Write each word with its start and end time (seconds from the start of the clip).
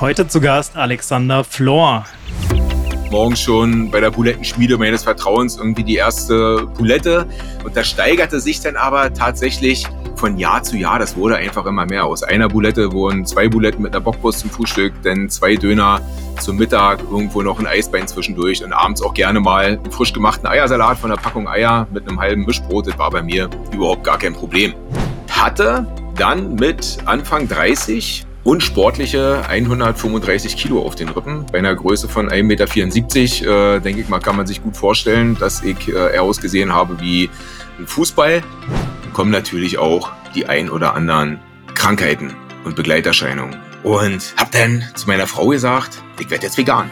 Heute 0.00 0.26
zu 0.26 0.40
Gast 0.40 0.78
Alexander 0.78 1.44
Flor. 1.44 2.06
Morgens 3.10 3.38
schon 3.38 3.90
bei 3.90 4.00
der 4.00 4.10
Bulettenschmiede 4.10 4.78
meines 4.78 5.02
Vertrauens 5.02 5.58
irgendwie 5.58 5.84
die 5.84 5.96
erste 5.96 6.66
Bulette. 6.78 7.26
Und 7.64 7.76
das 7.76 7.88
steigerte 7.88 8.40
sich 8.40 8.62
dann 8.62 8.76
aber 8.76 9.12
tatsächlich 9.12 9.86
von 10.16 10.38
Jahr 10.38 10.62
zu 10.62 10.78
Jahr. 10.78 10.98
Das 10.98 11.16
wurde 11.16 11.36
einfach 11.36 11.66
immer 11.66 11.84
mehr. 11.84 12.06
Aus 12.06 12.22
einer 12.22 12.48
Bulette 12.48 12.92
wurden 12.92 13.26
zwei 13.26 13.50
Buletten 13.50 13.82
mit 13.82 13.94
einer 13.94 14.00
Bockwurst 14.00 14.38
zum 14.38 14.48
Frühstück, 14.48 14.94
dann 15.02 15.28
zwei 15.28 15.56
Döner 15.56 16.00
zum 16.40 16.56
Mittag, 16.56 17.00
irgendwo 17.10 17.42
noch 17.42 17.58
ein 17.58 17.66
Eisbein 17.66 18.08
zwischendurch 18.08 18.64
und 18.64 18.72
abends 18.72 19.02
auch 19.02 19.12
gerne 19.12 19.40
mal 19.40 19.66
einen 19.66 19.92
frisch 19.92 20.14
gemachten 20.14 20.46
Eiersalat 20.46 20.96
von 20.96 21.10
der 21.10 21.18
Packung 21.18 21.46
Eier 21.46 21.86
mit 21.92 22.08
einem 22.08 22.18
halben 22.18 22.46
Mischbrot. 22.46 22.86
Das 22.86 22.98
war 22.98 23.10
bei 23.10 23.22
mir 23.22 23.50
überhaupt 23.70 24.04
gar 24.04 24.16
kein 24.16 24.32
Problem. 24.32 24.72
Hatte 25.30 25.86
dann 26.16 26.54
mit 26.54 26.96
Anfang 27.04 27.46
30 27.48 28.24
und 28.44 28.62
sportliche 28.62 29.44
135 29.48 30.56
Kilo 30.56 30.82
auf 30.82 30.94
den 30.94 31.08
Rippen. 31.08 31.46
Bei 31.52 31.58
einer 31.58 31.74
Größe 31.74 32.08
von 32.08 32.28
1,74 32.28 32.42
Meter, 32.42 33.76
äh, 33.76 33.80
denke 33.80 34.00
ich 34.00 34.08
mal, 34.08 34.20
kann 34.20 34.36
man 34.36 34.46
sich 34.46 34.62
gut 34.62 34.76
vorstellen, 34.76 35.36
dass 35.38 35.62
ich 35.62 35.88
äh, 35.88 36.14
eher 36.14 36.22
ausgesehen 36.22 36.72
habe 36.72 37.00
wie 37.00 37.28
ein 37.78 37.86
Fußball. 37.86 38.42
Kommen 39.12 39.30
natürlich 39.30 39.78
auch 39.78 40.12
die 40.34 40.46
ein 40.46 40.70
oder 40.70 40.94
anderen 40.94 41.40
Krankheiten 41.74 42.34
und 42.64 42.76
Begleiterscheinungen. 42.76 43.56
Und 43.82 44.34
hab 44.36 44.50
dann 44.52 44.84
zu 44.94 45.06
meiner 45.06 45.26
Frau 45.26 45.48
gesagt, 45.48 46.02
ich 46.18 46.30
werde 46.30 46.44
jetzt 46.44 46.58
vegan. 46.58 46.90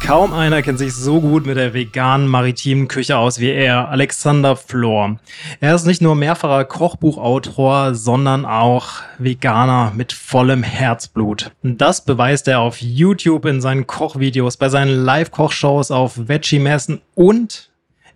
Kaum 0.00 0.32
einer 0.32 0.62
kennt 0.62 0.78
sich 0.78 0.94
so 0.94 1.20
gut 1.20 1.44
mit 1.44 1.56
der 1.56 1.74
veganen 1.74 2.28
maritimen 2.28 2.88
Küche 2.88 3.18
aus 3.18 3.40
wie 3.40 3.50
er, 3.50 3.88
Alexander 3.88 4.56
Flor. 4.56 5.18
Er 5.60 5.74
ist 5.74 5.86
nicht 5.86 6.00
nur 6.00 6.14
mehrfacher 6.14 6.64
Kochbuchautor, 6.64 7.94
sondern 7.94 8.46
auch 8.46 9.02
Veganer 9.18 9.92
mit 9.94 10.12
vollem 10.12 10.62
Herzblut. 10.62 11.50
Das 11.62 12.04
beweist 12.04 12.48
er 12.48 12.60
auf 12.60 12.80
YouTube 12.80 13.44
in 13.44 13.60
seinen 13.60 13.86
Kochvideos, 13.86 14.56
bei 14.56 14.70
seinen 14.70 15.04
Live-Kochshows 15.04 15.90
auf 15.90 16.28
Veggie-Messen 16.28 17.02
und 17.14 17.67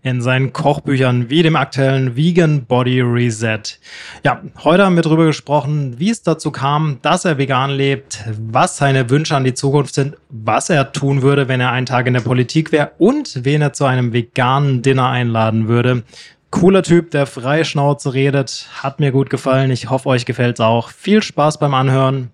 in 0.03 0.21
seinen 0.21 0.53
Kochbüchern 0.53 1.31
wie 1.31 1.43
dem 1.43 1.55
aktuellen 1.55 2.17
Vegan 2.17 2.65
Body 2.65 3.01
Reset. 3.01 3.63
Ja, 4.25 4.43
heute 4.65 4.85
haben 4.85 4.97
wir 4.97 5.03
darüber 5.03 5.27
gesprochen, 5.27 5.99
wie 5.99 6.11
es 6.11 6.23
dazu 6.23 6.51
kam, 6.51 6.99
dass 7.03 7.25
er 7.25 7.39
vegan 7.39 7.71
lebt, 7.71 8.25
was 8.37 8.77
seine 8.77 9.11
Wünsche 9.11 9.37
an 9.37 9.45
die 9.45 9.55
Zukunft 9.55 9.95
sind, 9.95 10.17
was 10.29 10.71
er 10.71 10.93
tun 10.93 11.23
würde, 11.23 11.47
wenn 11.47 11.61
er 11.61 11.71
einen 11.71 11.87
Tag 11.87 12.07
in 12.07 12.15
der 12.15 12.21
Politik 12.21 12.73
wäre 12.73 12.93
und 12.99 13.45
wen 13.45 13.63
er 13.63 13.73
zu 13.73 13.85
einem 13.85 14.13
veganen 14.13 14.83
Dinner 14.83 15.09
einladen 15.09 15.69
würde. 15.69 16.03
Cooler 16.51 16.83
Typ, 16.83 17.13
der 17.13 17.27
frei 17.27 17.65
Schnauze 17.65 18.13
redet, 18.13 18.69
hat 18.83 19.01
mir 19.01 19.13
gut 19.13 19.31
gefallen. 19.31 19.71
Ich 19.71 19.89
hoffe, 19.89 20.09
euch 20.09 20.27
gefällt's 20.27 20.61
auch. 20.61 20.91
Viel 20.91 21.23
Spaß 21.23 21.59
beim 21.59 21.73
Anhören. 21.73 22.31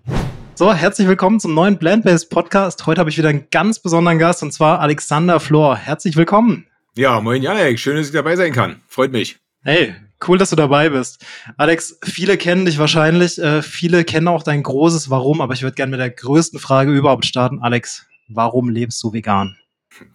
So, 0.55 0.73
herzlich 0.73 1.07
willkommen 1.07 1.39
zum 1.39 1.53
neuen 1.53 1.77
Plant-Based 1.77 2.29
Podcast. 2.29 2.85
Heute 2.85 2.99
habe 2.99 3.09
ich 3.09 3.17
wieder 3.17 3.29
einen 3.29 3.47
ganz 3.49 3.79
besonderen 3.79 4.19
Gast 4.19 4.43
und 4.43 4.51
zwar 4.51 4.81
Alexander 4.81 5.39
Flor. 5.39 5.77
Herzlich 5.77 6.17
willkommen. 6.17 6.68
Ja, 6.95 7.21
moin 7.21 7.41
Janek, 7.41 7.79
schön, 7.79 7.95
dass 7.95 8.07
ich 8.07 8.13
dabei 8.13 8.35
sein 8.35 8.51
kann. 8.51 8.81
Freut 8.87 9.11
mich. 9.11 9.37
Hey, 9.63 9.95
cool, 10.27 10.37
dass 10.37 10.49
du 10.49 10.55
dabei 10.55 10.89
bist. 10.89 11.25
Alex, 11.57 11.97
viele 12.03 12.37
kennen 12.37 12.65
dich 12.65 12.79
wahrscheinlich, 12.79 13.37
äh, 13.39 13.61
viele 13.61 14.03
kennen 14.03 14.27
auch 14.27 14.43
dein 14.43 14.63
großes 14.63 15.09
Warum, 15.09 15.41
aber 15.41 15.53
ich 15.53 15.61
würde 15.61 15.75
gerne 15.75 15.91
mit 15.91 15.99
der 15.99 16.09
größten 16.09 16.59
Frage 16.59 16.91
überhaupt 16.91 17.25
starten. 17.25 17.59
Alex, 17.61 18.05
warum 18.27 18.69
lebst 18.69 19.01
du 19.03 19.13
vegan? 19.13 19.57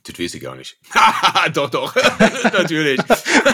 Das 0.05 0.19
weiß 0.19 0.35
ich 0.35 0.43
gar 0.43 0.57
nicht. 0.57 0.79
doch, 1.53 1.69
doch, 1.71 1.95
natürlich. 2.53 3.01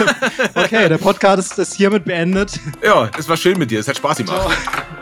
okay, 0.54 0.88
der 0.88 0.98
Podcast 0.98 1.52
ist, 1.52 1.58
ist 1.58 1.74
hiermit 1.74 2.04
beendet. 2.04 2.58
Ja, 2.82 3.10
es 3.18 3.28
war 3.28 3.36
schön 3.36 3.58
mit 3.58 3.70
dir, 3.70 3.80
es 3.80 3.88
hat 3.88 3.96
Spaß 3.96 4.18
gemacht. 4.18 4.50
Ciao. 4.50 4.96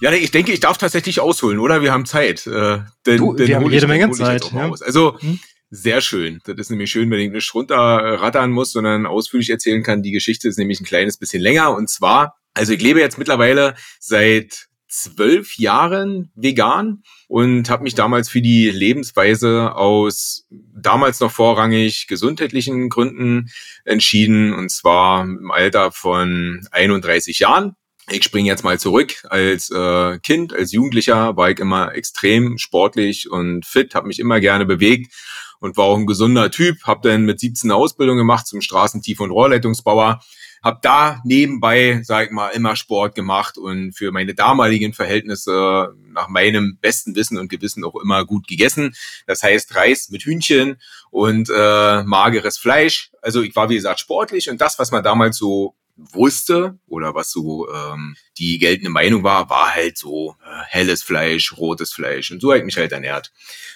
Ja, 0.00 0.12
ich 0.12 0.30
denke, 0.30 0.52
ich 0.52 0.60
darf 0.60 0.78
tatsächlich 0.78 1.20
ausholen, 1.20 1.58
oder? 1.58 1.82
Wir 1.82 1.92
haben 1.92 2.06
Zeit. 2.06 2.46
Äh, 2.46 2.80
denn, 3.04 3.16
du, 3.18 3.34
denn 3.34 3.48
wir 3.48 3.56
haben 3.56 3.70
jede 3.70 3.88
Menge 3.88 4.10
Zeit. 4.12 4.52
Ja. 4.52 4.70
Also 4.80 5.18
hm? 5.18 5.40
sehr 5.70 6.00
schön. 6.00 6.40
Das 6.44 6.56
ist 6.56 6.70
nämlich 6.70 6.90
schön, 6.90 7.10
wenn 7.10 7.18
ich 7.18 7.30
nicht 7.30 7.52
runterrattern 7.52 8.50
muss, 8.50 8.72
sondern 8.72 9.06
ausführlich 9.06 9.50
erzählen 9.50 9.82
kann. 9.82 10.02
Die 10.02 10.12
Geschichte 10.12 10.48
ist 10.48 10.58
nämlich 10.58 10.80
ein 10.80 10.84
kleines 10.84 11.18
bisschen 11.18 11.42
länger. 11.42 11.74
Und 11.74 11.90
zwar, 11.90 12.36
also 12.54 12.72
ich 12.72 12.80
lebe 12.80 13.00
jetzt 13.00 13.18
mittlerweile 13.18 13.74
seit 13.98 14.68
zwölf 14.88 15.58
Jahren 15.58 16.30
vegan 16.34 17.02
und 17.26 17.68
habe 17.68 17.82
mich 17.82 17.94
damals 17.94 18.28
für 18.28 18.40
die 18.40 18.70
Lebensweise 18.70 19.74
aus 19.74 20.46
damals 20.50 21.20
noch 21.20 21.30
vorrangig 21.30 22.06
gesundheitlichen 22.06 22.88
Gründen 22.88 23.50
entschieden 23.84 24.54
und 24.54 24.70
zwar 24.70 25.24
im 25.24 25.50
Alter 25.50 25.92
von 25.92 26.66
31 26.70 27.40
Jahren 27.40 27.74
ich 28.10 28.24
springe 28.24 28.48
jetzt 28.48 28.64
mal 28.64 28.78
zurück. 28.78 29.24
Als 29.28 29.70
äh, 29.70 30.18
Kind, 30.20 30.52
als 30.52 30.72
Jugendlicher 30.72 31.36
war 31.36 31.50
ich 31.50 31.58
immer 31.58 31.94
extrem 31.94 32.58
sportlich 32.58 33.30
und 33.30 33.66
fit, 33.66 33.94
habe 33.94 34.08
mich 34.08 34.18
immer 34.18 34.40
gerne 34.40 34.66
bewegt 34.66 35.12
und 35.60 35.76
war 35.76 35.84
auch 35.86 35.98
ein 35.98 36.06
gesunder 36.06 36.50
Typ. 36.50 36.84
Habe 36.84 37.08
dann 37.08 37.24
mit 37.24 37.40
17 37.40 37.70
eine 37.70 37.76
Ausbildung 37.76 38.16
gemacht 38.16 38.46
zum 38.46 38.60
Straßentief- 38.60 39.20
und 39.20 39.30
Rohrleitungsbauer. 39.30 40.20
Habe 40.62 40.78
da 40.82 41.20
nebenbei, 41.24 42.00
sag 42.02 42.26
ich 42.26 42.32
mal, 42.32 42.48
immer 42.48 42.74
Sport 42.74 43.14
gemacht 43.14 43.56
und 43.58 43.92
für 43.92 44.10
meine 44.10 44.34
damaligen 44.34 44.92
Verhältnisse 44.92 45.94
nach 46.08 46.28
meinem 46.28 46.78
besten 46.80 47.14
Wissen 47.14 47.38
und 47.38 47.48
Gewissen 47.48 47.84
auch 47.84 47.94
immer 47.94 48.24
gut 48.24 48.48
gegessen. 48.48 48.94
Das 49.26 49.42
heißt 49.44 49.76
Reis 49.76 50.08
mit 50.10 50.22
Hühnchen 50.22 50.80
und 51.10 51.48
äh, 51.54 52.02
mageres 52.02 52.58
Fleisch. 52.58 53.12
Also 53.22 53.42
ich 53.42 53.54
war 53.54 53.68
wie 53.68 53.76
gesagt 53.76 54.00
sportlich 54.00 54.50
und 54.50 54.60
das, 54.60 54.80
was 54.80 54.90
man 54.90 55.04
damals 55.04 55.36
so 55.36 55.76
wusste 55.98 56.78
oder 56.86 57.14
was 57.14 57.30
so 57.30 57.68
ähm, 57.68 58.16
die 58.38 58.58
geltende 58.58 58.90
Meinung 58.90 59.24
war, 59.24 59.50
war 59.50 59.74
halt 59.74 59.98
so 59.98 60.36
äh, 60.44 60.62
helles 60.68 61.02
Fleisch, 61.02 61.56
rotes 61.56 61.92
Fleisch 61.92 62.30
und 62.30 62.40
so 62.40 62.50
habe 62.50 62.58
ich 62.58 62.64
mich 62.64 62.76
halt 62.76 62.92
ernährt. 62.92 63.32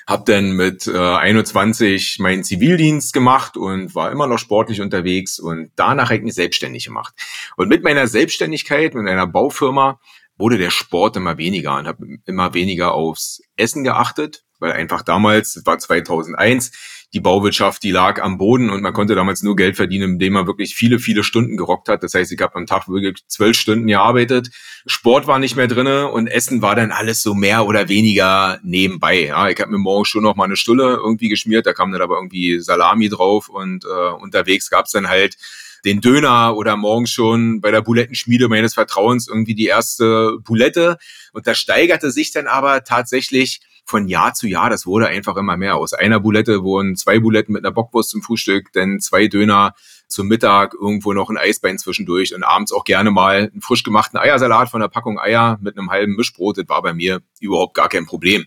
Hab 0.06 0.25
dann 0.27 0.53
mit 0.53 0.87
äh, 0.87 0.97
21 0.97 2.19
meinen 2.21 2.44
Zivildienst 2.44 3.12
gemacht 3.12 3.56
und 3.56 3.94
war 3.94 4.12
immer 4.12 4.27
noch 4.27 4.38
sportlich 4.38 4.81
unterwegs 4.81 5.38
und 5.38 5.72
danach 5.77 6.06
habe 6.06 6.16
ich 6.16 6.22
mich 6.22 6.34
selbstständig 6.34 6.84
gemacht. 6.84 7.15
Und 7.56 7.69
mit 7.69 7.83
meiner 7.83 8.06
Selbstständigkeit, 8.06 8.94
mit 8.94 9.09
einer 9.09 9.27
Baufirma, 9.27 10.00
wurde 10.39 10.59
der 10.59 10.71
Sport 10.71 11.16
immer 11.16 11.39
weniger 11.39 11.77
und 11.77 11.87
habe 11.87 12.06
immer 12.27 12.54
weniger 12.54 12.94
aufs 12.94 13.43
Essen 13.56 13.84
geachtet, 13.84 14.44
weil 14.59 14.72
einfach 14.72 15.03
damals, 15.03 15.54
das 15.54 15.66
war 15.66 15.78
2001, 15.78 17.02
die 17.15 17.21
Bauwirtschaft, 17.21 17.83
die 17.83 17.91
lag 17.91 18.23
am 18.23 18.39
Boden 18.39 18.71
und 18.71 18.83
man 18.83 18.95
konnte 18.95 19.15
damals 19.15 19.43
nur 19.43 19.55
Geld 19.55 19.77
verdienen, 19.77 20.12
indem 20.15 20.33
man 20.33 20.47
wirklich 20.47 20.75
viele, 20.75 20.99
viele 20.99 21.23
Stunden 21.23 21.59
gerockt 21.59 21.89
hat. 21.89 22.03
Das 22.03 22.15
heißt, 22.15 22.33
ich 22.33 22.41
habe 22.41 22.56
am 22.56 22.67
Tag 22.67 22.89
wirklich 22.89 23.23
zwölf 23.28 23.56
Stunden 23.56 23.87
gearbeitet. 23.87 24.50
Sport 24.87 25.27
war 25.27 25.39
nicht 25.39 25.55
mehr 25.55 25.69
drinne 25.69 26.09
und 26.11 26.27
Essen 26.27 26.62
war 26.62 26.75
dann 26.75 26.91
alles 26.91 27.22
so 27.22 27.34
mehr 27.34 27.67
oder 27.67 27.89
weniger 27.89 28.59
nebenbei. 28.62 29.27
Ja, 29.27 29.49
ich 29.51 29.61
habe 29.61 29.71
mir 29.71 29.78
morgens 29.78 30.09
schon 30.09 30.22
noch 30.22 30.37
mal 30.37 30.45
eine 30.45 30.56
Stulle 30.56 30.95
irgendwie 30.95 31.28
geschmiert, 31.28 31.67
da 31.67 31.75
kam 31.75 31.93
dann 31.93 32.01
aber 32.01 32.17
irgendwie 32.17 32.61
Salami 32.61 33.11
drauf 33.11 33.51
und 33.51 33.84
äh, 33.84 34.12
unterwegs 34.15 34.71
gab's 34.71 34.93
dann 34.93 35.09
halt 35.09 35.37
den 35.84 36.01
Döner 36.01 36.56
oder 36.56 36.77
morgens 36.77 37.11
schon 37.11 37.61
bei 37.61 37.71
der 37.71 37.83
Bulettenschmiede 37.83 38.49
meines 38.49 38.75
Vertrauens 38.75 39.28
irgendwie 39.28 39.55
die 39.55 39.67
erste 39.67 40.39
Bulette. 40.45 40.97
Und 41.33 41.47
das 41.47 41.59
steigerte 41.59 42.11
sich 42.11 42.33
dann 42.33 42.47
aber 42.47 42.84
tatsächlich 42.84 43.61
von 43.84 44.09
Jahr 44.09 44.34
zu 44.34 44.47
Jahr, 44.47 44.70
das 44.70 44.87
wurde 44.87 45.09
einfach 45.09 45.37
immer 45.37 45.56
mehr. 45.56 45.76
Aus 45.76 45.93
einer 45.93 46.20
Bulette 46.20 46.62
wurden 46.62 46.97
zwei 46.97 47.19
Buletten 47.19 47.53
mit 47.53 47.65
einer 47.65 47.75
Bockwurst 47.75 48.10
zum 48.10 48.22
Frühstück, 48.22 48.72
dann 48.72 49.00
zwei 49.00 49.28
Döner 49.28 49.75
zum 50.09 50.28
Mittag, 50.28 50.75
irgendwo 50.75 51.12
noch 51.12 51.31
ein 51.31 51.38
Eisbein 51.38 51.78
zwischendurch 51.78 52.34
und 52.34 52.42
abends 52.42 52.72
auch 52.72 52.84
gerne 52.84 53.10
mal 53.10 53.50
einen 53.53 53.62
frisch 53.62 53.82
gemachten 53.82 54.19
Eiersalat 54.19 54.69
von 54.69 54.81
der 54.81 54.88
Packung 54.88 55.19
Eier 55.19 55.59
mit 55.60 55.76
einem 55.76 55.91
halben 55.91 56.16
Mischbrot. 56.16 56.59
Das 56.59 56.69
war 56.69 56.82
bei 56.82 56.92
mir 56.92 57.22
überhaupt 57.41 57.75
gar 57.75 57.88
kein 57.88 58.06
Problem. 58.06 58.47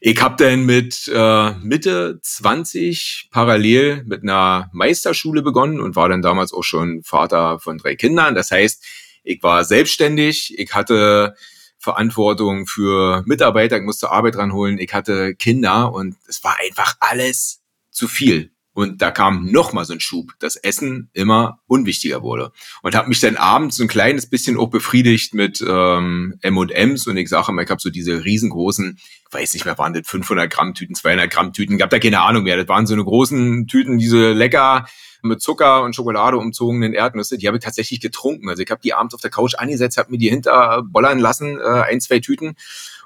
Ich 0.00 0.20
habe 0.20 0.36
dann 0.36 0.66
mit 0.66 1.10
äh, 1.12 1.52
Mitte 1.62 2.18
20 2.22 3.28
parallel 3.30 4.04
mit 4.04 4.22
einer 4.22 4.68
Meisterschule 4.72 5.42
begonnen 5.42 5.80
und 5.80 5.96
war 5.96 6.08
dann 6.08 6.22
damals 6.22 6.52
auch 6.52 6.64
schon 6.64 7.02
Vater 7.02 7.58
von 7.58 7.78
drei 7.78 7.94
Kindern. 7.94 8.34
Das 8.34 8.50
heißt, 8.50 8.84
ich 9.22 9.42
war 9.42 9.64
selbstständig, 9.64 10.54
ich 10.58 10.74
hatte 10.74 11.34
Verantwortung 11.86 12.66
für 12.66 13.22
Mitarbeiter, 13.26 13.76
ich 13.76 13.84
musste 13.84 14.10
Arbeit 14.10 14.36
ranholen, 14.36 14.78
ich 14.78 14.92
hatte 14.92 15.36
Kinder 15.36 15.92
und 15.92 16.16
es 16.26 16.42
war 16.42 16.56
einfach 16.58 16.96
alles 16.98 17.60
zu 17.92 18.08
viel. 18.08 18.50
Und 18.72 19.00
da 19.00 19.10
kam 19.10 19.46
noch 19.52 19.72
mal 19.72 19.84
so 19.84 19.94
ein 19.94 20.00
Schub, 20.00 20.32
dass 20.40 20.56
Essen 20.56 21.08
immer 21.14 21.60
unwichtiger 21.66 22.22
wurde. 22.22 22.50
Und 22.82 22.96
habe 22.96 23.08
mich 23.08 23.20
dann 23.20 23.36
abends 23.36 23.76
so 23.76 23.84
ein 23.84 23.88
kleines 23.88 24.28
bisschen 24.28 24.58
auch 24.58 24.66
befriedigt 24.66 25.32
mit 25.32 25.64
ähm, 25.66 26.34
M&M's 26.42 27.06
und 27.06 27.16
ich 27.16 27.28
sage 27.28 27.52
immer, 27.52 27.62
ich 27.62 27.70
habe 27.70 27.80
so 27.80 27.88
diese 27.88 28.24
riesengroßen, 28.24 28.98
weiß 29.30 29.54
nicht 29.54 29.64
mehr, 29.64 29.78
waren 29.78 29.94
das 29.94 30.06
500 30.06 30.52
Gramm 30.52 30.74
Tüten, 30.74 30.96
200 30.96 31.30
Gramm 31.30 31.52
Tüten, 31.52 31.78
gab 31.78 31.90
da 31.90 32.00
keine 32.00 32.20
Ahnung 32.20 32.42
mehr. 32.42 32.56
Das 32.56 32.68
waren 32.68 32.86
so 32.86 32.94
eine 32.94 33.04
großen 33.04 33.68
Tüten, 33.68 33.96
diese 33.96 34.32
lecker 34.32 34.86
mit 35.26 35.40
Zucker 35.40 35.82
und 35.82 35.94
Schokolade 35.94 36.38
umzogenen 36.38 36.92
Erdnüsse, 36.92 37.38
die 37.38 37.46
habe 37.46 37.58
ich 37.58 37.64
tatsächlich 37.64 38.00
getrunken. 38.00 38.48
Also 38.48 38.62
ich 38.62 38.70
habe 38.70 38.80
die 38.82 38.94
abends 38.94 39.14
auf 39.14 39.20
der 39.20 39.30
Couch 39.30 39.54
angesetzt, 39.56 39.98
habe 39.98 40.10
mir 40.10 40.18
die 40.18 40.30
hinterbollern 40.30 41.18
lassen, 41.18 41.58
äh, 41.58 41.82
ein, 41.82 42.00
zwei 42.00 42.20
Tüten 42.20 42.56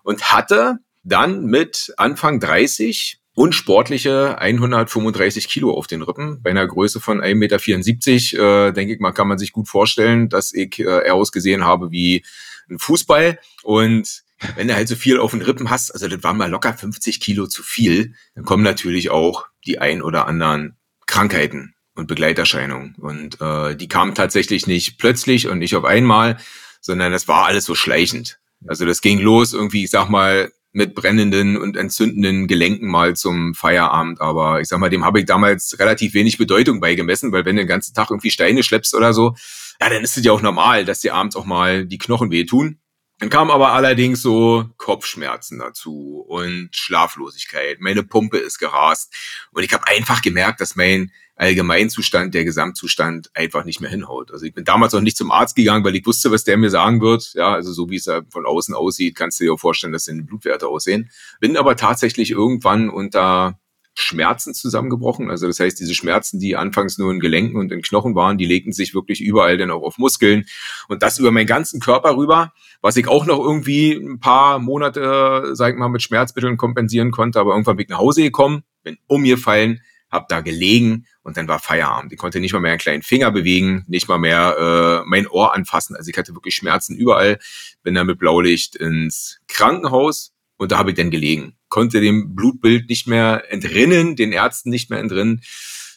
und 0.03 0.33
hatte 0.33 0.79
dann 1.03 1.47
mit 1.47 1.93
Anfang 1.97 2.41
30 2.41 3.21
und 3.35 3.55
sportliche 3.55 4.39
135 4.39 5.49
Kilo 5.49 5.73
auf 5.73 5.87
den 5.87 6.03
Rippen. 6.03 6.43
Bei 6.43 6.51
einer 6.51 6.67
Größe 6.67 7.01
von 7.01 7.21
1,74 7.21 8.35
Meter, 8.35 8.69
äh, 8.69 8.73
denke 8.73 8.95
ich 8.95 9.01
mal, 9.01 9.13
kann 9.13 9.29
man 9.29 9.39
sich 9.39 9.53
gut 9.53 9.69
vorstellen, 9.69 10.29
dass 10.29 10.53
ich 10.53 10.79
äh, 10.79 11.07
eher 11.07 11.15
ausgesehen 11.15 11.65
habe 11.65 11.91
wie 11.91 12.25
ein 12.69 12.79
Fußball 12.79 13.39
und 13.63 14.23
wenn 14.57 14.69
du 14.69 14.75
halt 14.75 14.89
so 14.89 14.97
viel 14.97 15.19
auf 15.19 15.33
den 15.33 15.43
Rippen 15.43 15.71
hast, 15.71 15.91
also 15.93 16.09
das 16.09 16.23
war 16.23 16.33
mal 16.33 16.51
locker 16.51 16.73
50 16.73 17.21
Kilo 17.21 17.47
zu 17.47 17.63
viel, 17.63 18.15
dann 18.35 18.45
kommen 18.45 18.63
natürlich 18.63 19.11
auch 19.11 19.47
die 19.67 19.79
ein 19.79 20.03
oder 20.03 20.27
anderen 20.27 20.77
Krankheiten 21.07 21.75
und 21.95 22.07
Begleiterscheinungen. 22.07 22.95
Und 22.99 23.41
äh, 23.41 23.77
die 23.77 23.89
kamen 23.89 24.15
tatsächlich 24.15 24.67
nicht 24.67 24.99
plötzlich 24.99 25.49
und 25.49 25.59
nicht 25.59 25.77
auf 25.77 25.85
einmal, 25.85 26.39
sondern 26.81 27.13
es 27.13 27.29
war 27.29 27.47
alles 27.47 27.65
so 27.65 27.75
schleichend. 27.75 28.39
Also 28.67 28.85
das 28.85 29.01
ging 29.01 29.19
los 29.21 29.53
irgendwie, 29.53 29.85
ich 29.85 29.91
sag 29.91 30.09
mal, 30.09 30.51
mit 30.73 30.95
brennenden 30.95 31.57
und 31.57 31.77
entzündenden 31.77 32.47
Gelenken 32.47 32.89
mal 32.89 33.17
zum 33.17 33.55
Feierabend. 33.55 34.21
Aber 34.21 34.61
ich 34.61 34.69
sag 34.69 34.79
mal, 34.79 34.91
dem 34.91 35.05
habe 35.05 35.21
ich 35.21 35.27
damals 35.27 35.79
relativ 35.79 36.15
wenig 36.15 36.39
Bedeutung 36.39 36.81
beigemessen, 36.81 37.33
weil 37.33 37.45
wenn 37.45 37.57
du 37.57 37.63
den 37.63 37.69
ganzen 37.69 37.95
Tag 37.95 38.11
irgendwie 38.11 38.31
Steine 38.31 38.63
schleppst 38.63 38.95
oder 38.95 39.13
so, 39.13 39.35
ja, 39.81 39.89
dann 39.89 40.03
ist 40.03 40.17
es 40.17 40.25
ja 40.25 40.33
auch 40.33 40.43
normal, 40.43 40.85
dass 40.85 41.01
dir 41.01 41.15
abends 41.15 41.37
auch 41.37 41.47
mal 41.47 41.87
die 41.87 41.99
Knochen 41.99 42.31
wehtun. 42.31 42.80
Dann 43.21 43.29
kamen 43.29 43.51
aber 43.51 43.73
allerdings 43.73 44.23
so 44.23 44.65
Kopfschmerzen 44.79 45.59
dazu 45.59 46.25
und 46.27 46.71
Schlaflosigkeit. 46.73 47.79
Meine 47.79 48.03
Pumpe 48.03 48.39
ist 48.39 48.59
gerast. 48.59 49.15
Und 49.53 49.63
ich 49.63 49.75
habe 49.75 49.87
einfach 49.87 50.23
gemerkt, 50.23 50.63
dass 50.63 50.75
mein 50.75 51.13
Allgemeinzustand, 51.37 52.35
der 52.35 52.45
Gesamtzustand 52.45 53.31
einfach 53.35 53.65
nicht 53.65 53.81
mehr 53.81 53.91
hinhaut. 53.91 54.31
Also 54.31 54.47
ich 54.47 54.55
bin 54.55 54.65
damals 54.65 54.95
auch 54.95 55.03
nicht 55.03 55.19
zum 55.19 55.31
Arzt 55.33 55.55
gegangen, 55.55 55.85
weil 55.85 55.97
ich 55.97 56.07
wusste, 56.07 56.31
was 56.31 56.45
der 56.45 56.57
mir 56.57 56.71
sagen 56.71 57.03
wird. 57.03 57.35
Ja, 57.35 57.53
also 57.53 57.73
so 57.75 57.91
wie 57.91 57.97
es 57.97 58.11
von 58.31 58.47
außen 58.47 58.75
aussieht, 58.75 59.17
kannst 59.17 59.39
du 59.39 59.45
dir 59.45 59.53
auch 59.53 59.61
vorstellen, 59.61 59.93
dass 59.93 60.07
deine 60.07 60.23
Blutwerte 60.23 60.69
aussehen. 60.69 61.11
Bin 61.41 61.59
aber 61.59 61.77
tatsächlich 61.77 62.31
irgendwann 62.31 62.89
unter 62.89 63.61
Schmerzen 64.01 64.55
zusammengebrochen. 64.55 65.31
Also 65.31 65.47
das 65.47 65.61
heißt, 65.61 65.79
diese 65.79 65.95
Schmerzen, 65.95 66.39
die 66.41 66.57
anfangs 66.57 66.99
nur 66.99 67.11
in 67.13 67.21
Gelenken 67.21 67.59
und 67.59 67.71
in 67.73 67.83
Knochen 67.83 68.15
waren, 68.15 68.39
die 68.39 68.47
legten 68.47 68.73
sich 68.73 68.95
wirklich 68.95 69.21
überall 69.21 69.59
dann 69.59 69.71
auch 69.71 69.83
auf 69.83 69.99
Muskeln 69.99 70.47
und 70.89 71.03
das 71.03 71.19
über 71.19 71.31
meinen 71.31 71.47
ganzen 71.47 71.81
Körper 71.81 72.17
rüber, 72.17 72.53
was 72.81 72.97
ich 72.97 73.09
auch 73.09 73.27
noch 73.27 73.39
irgendwie 73.39 73.93
ein 73.93 74.21
paar 74.21 74.59
Monate, 74.59 75.51
sag 75.53 75.75
ich 75.75 75.79
mal, 75.79 75.89
mit 75.89 76.03
Schmerzmitteln 76.03 76.57
kompensieren 76.57 77.11
konnte, 77.11 77.39
aber 77.39 77.53
irgendwann 77.53 77.77
bin 77.77 77.85
ich 77.85 77.91
nach 77.91 77.99
Hause 77.99 78.23
gekommen, 78.23 78.63
bin 78.83 78.99
umgefallen, 79.07 79.81
hab 80.11 80.29
da 80.29 80.41
gelegen 80.41 81.07
und 81.23 81.37
dann 81.37 81.47
war 81.47 81.61
Feierabend. 81.61 82.13
Ich 82.13 82.19
konnte 82.19 82.41
nicht 82.41 82.53
mal 82.53 82.61
mehr 82.61 82.73
einen 82.73 82.81
kleinen 82.81 83.03
Finger 83.03 83.31
bewegen, 83.31 83.85
nicht 83.87 84.09
mal 84.09 84.19
mehr 84.19 85.03
äh, 85.05 85.09
mein 85.09 85.29
Ohr 85.29 85.55
anfassen. 85.55 85.95
Also 85.95 86.11
ich 86.11 86.19
hatte 86.19 86.35
wirklich 86.35 86.57
Schmerzen 86.57 86.97
überall. 86.97 87.39
Bin 87.85 87.95
dann 87.95 88.09
mit 88.09 88.19
Blaulicht 88.19 88.75
ins 88.75 89.39
Krankenhaus 89.47 90.33
und 90.57 90.73
da 90.73 90.79
habe 90.79 90.91
ich 90.91 90.97
dann 90.97 91.11
gelegen 91.11 91.55
konnte 91.71 92.01
dem 92.01 92.35
Blutbild 92.35 92.91
nicht 92.91 93.07
mehr 93.07 93.45
entrinnen, 93.51 94.17
den 94.17 94.33
Ärzten 94.33 94.69
nicht 94.69 94.91
mehr 94.91 94.99
entrinnen. 94.99 95.43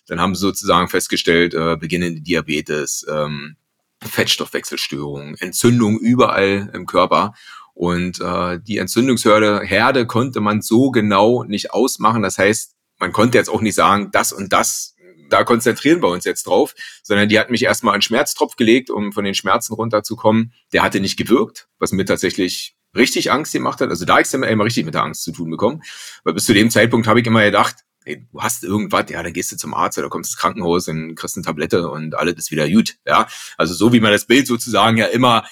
Dann 0.08 0.22
haben 0.22 0.36
sie 0.36 0.42
sozusagen 0.42 0.88
festgestellt, 0.88 1.54
äh, 1.54 1.76
beginnende 1.76 2.22
Diabetes, 2.22 3.06
ähm, 3.10 3.58
Fettstoffwechselstörungen, 4.02 5.36
Entzündungen 5.40 6.00
überall 6.00 6.70
im 6.74 6.86
Körper. 6.86 7.34
Und 7.74 8.22
äh, 8.22 8.60
die 8.62 8.78
Entzündungsherde 8.78 9.62
Herde 9.62 10.06
konnte 10.06 10.40
man 10.40 10.62
so 10.62 10.92
genau 10.92 11.44
nicht 11.44 11.72
ausmachen. 11.72 12.22
Das 12.22 12.38
heißt, 12.38 12.76
man 13.00 13.12
konnte 13.12 13.38
jetzt 13.38 13.50
auch 13.50 13.62
nicht 13.62 13.76
sagen, 13.76 14.10
das 14.12 14.32
und 14.32 14.54
das, 14.54 14.96
da 15.30 15.44
konzentrieren 15.44 16.02
wir 16.02 16.10
uns 16.10 16.26
jetzt 16.26 16.46
drauf, 16.46 16.76
sondern 17.02 17.30
die 17.30 17.40
hat 17.40 17.50
mich 17.50 17.64
erstmal 17.64 17.94
einen 17.94 18.04
Schmerztropf 18.04 18.56
gelegt, 18.56 18.92
um 18.92 19.12
von 19.12 19.24
den 19.24 19.34
Schmerzen 19.34 19.74
runterzukommen. 19.74 20.54
Der 20.72 20.84
hatte 20.84 21.00
nicht 21.00 21.18
gewirkt, 21.18 21.68
was 21.80 21.92
mir 21.92 22.06
tatsächlich 22.06 22.76
richtig 22.96 23.32
Angst 23.32 23.54
gemacht 23.54 23.82
hat. 23.82 23.90
Also 23.90 24.06
da 24.06 24.20
ich 24.20 24.34
immer, 24.34 24.48
immer 24.48 24.66
richtig 24.66 24.86
mit 24.86 24.94
der 24.94 25.04
Angst 25.04 25.24
zu 25.24 25.32
tun 25.32 25.50
bekommen. 25.50 25.82
Weil 26.24 26.34
bis 26.34 26.46
zu 26.46 26.54
dem 26.54 26.70
Zeitpunkt 26.70 27.08
habe 27.08 27.22
ich 27.22 27.28
immer 27.28 27.44
gedacht, 27.44 27.78
ey, 28.06 28.28
du 28.32 28.42
hast 28.42 28.64
irgendwas, 28.64 29.06
ja, 29.10 29.24
dann 29.24 29.34
gehst 29.34 29.52
du 29.52 29.58
zum 29.58 29.74
Arzt 29.74 29.98
oder 29.98 30.10
kommst 30.10 30.32
ins 30.32 30.38
Krankenhaus 30.38 30.88
und 30.88 31.16
kriegst 31.16 31.38
eine 31.38 31.46
Tablette 31.46 31.90
und 31.90 32.16
alles 32.16 32.36
ist 32.36 32.52
wieder 32.52 32.70
gut. 32.70 32.96
Ja, 33.06 33.28
also 33.58 33.74
so 33.74 33.94
wie 33.94 34.00
man 34.00 34.12
das 34.12 34.26
Bild 34.26 34.48
sozusagen 34.48 34.98
ja 34.98 35.06
immer 35.06 35.46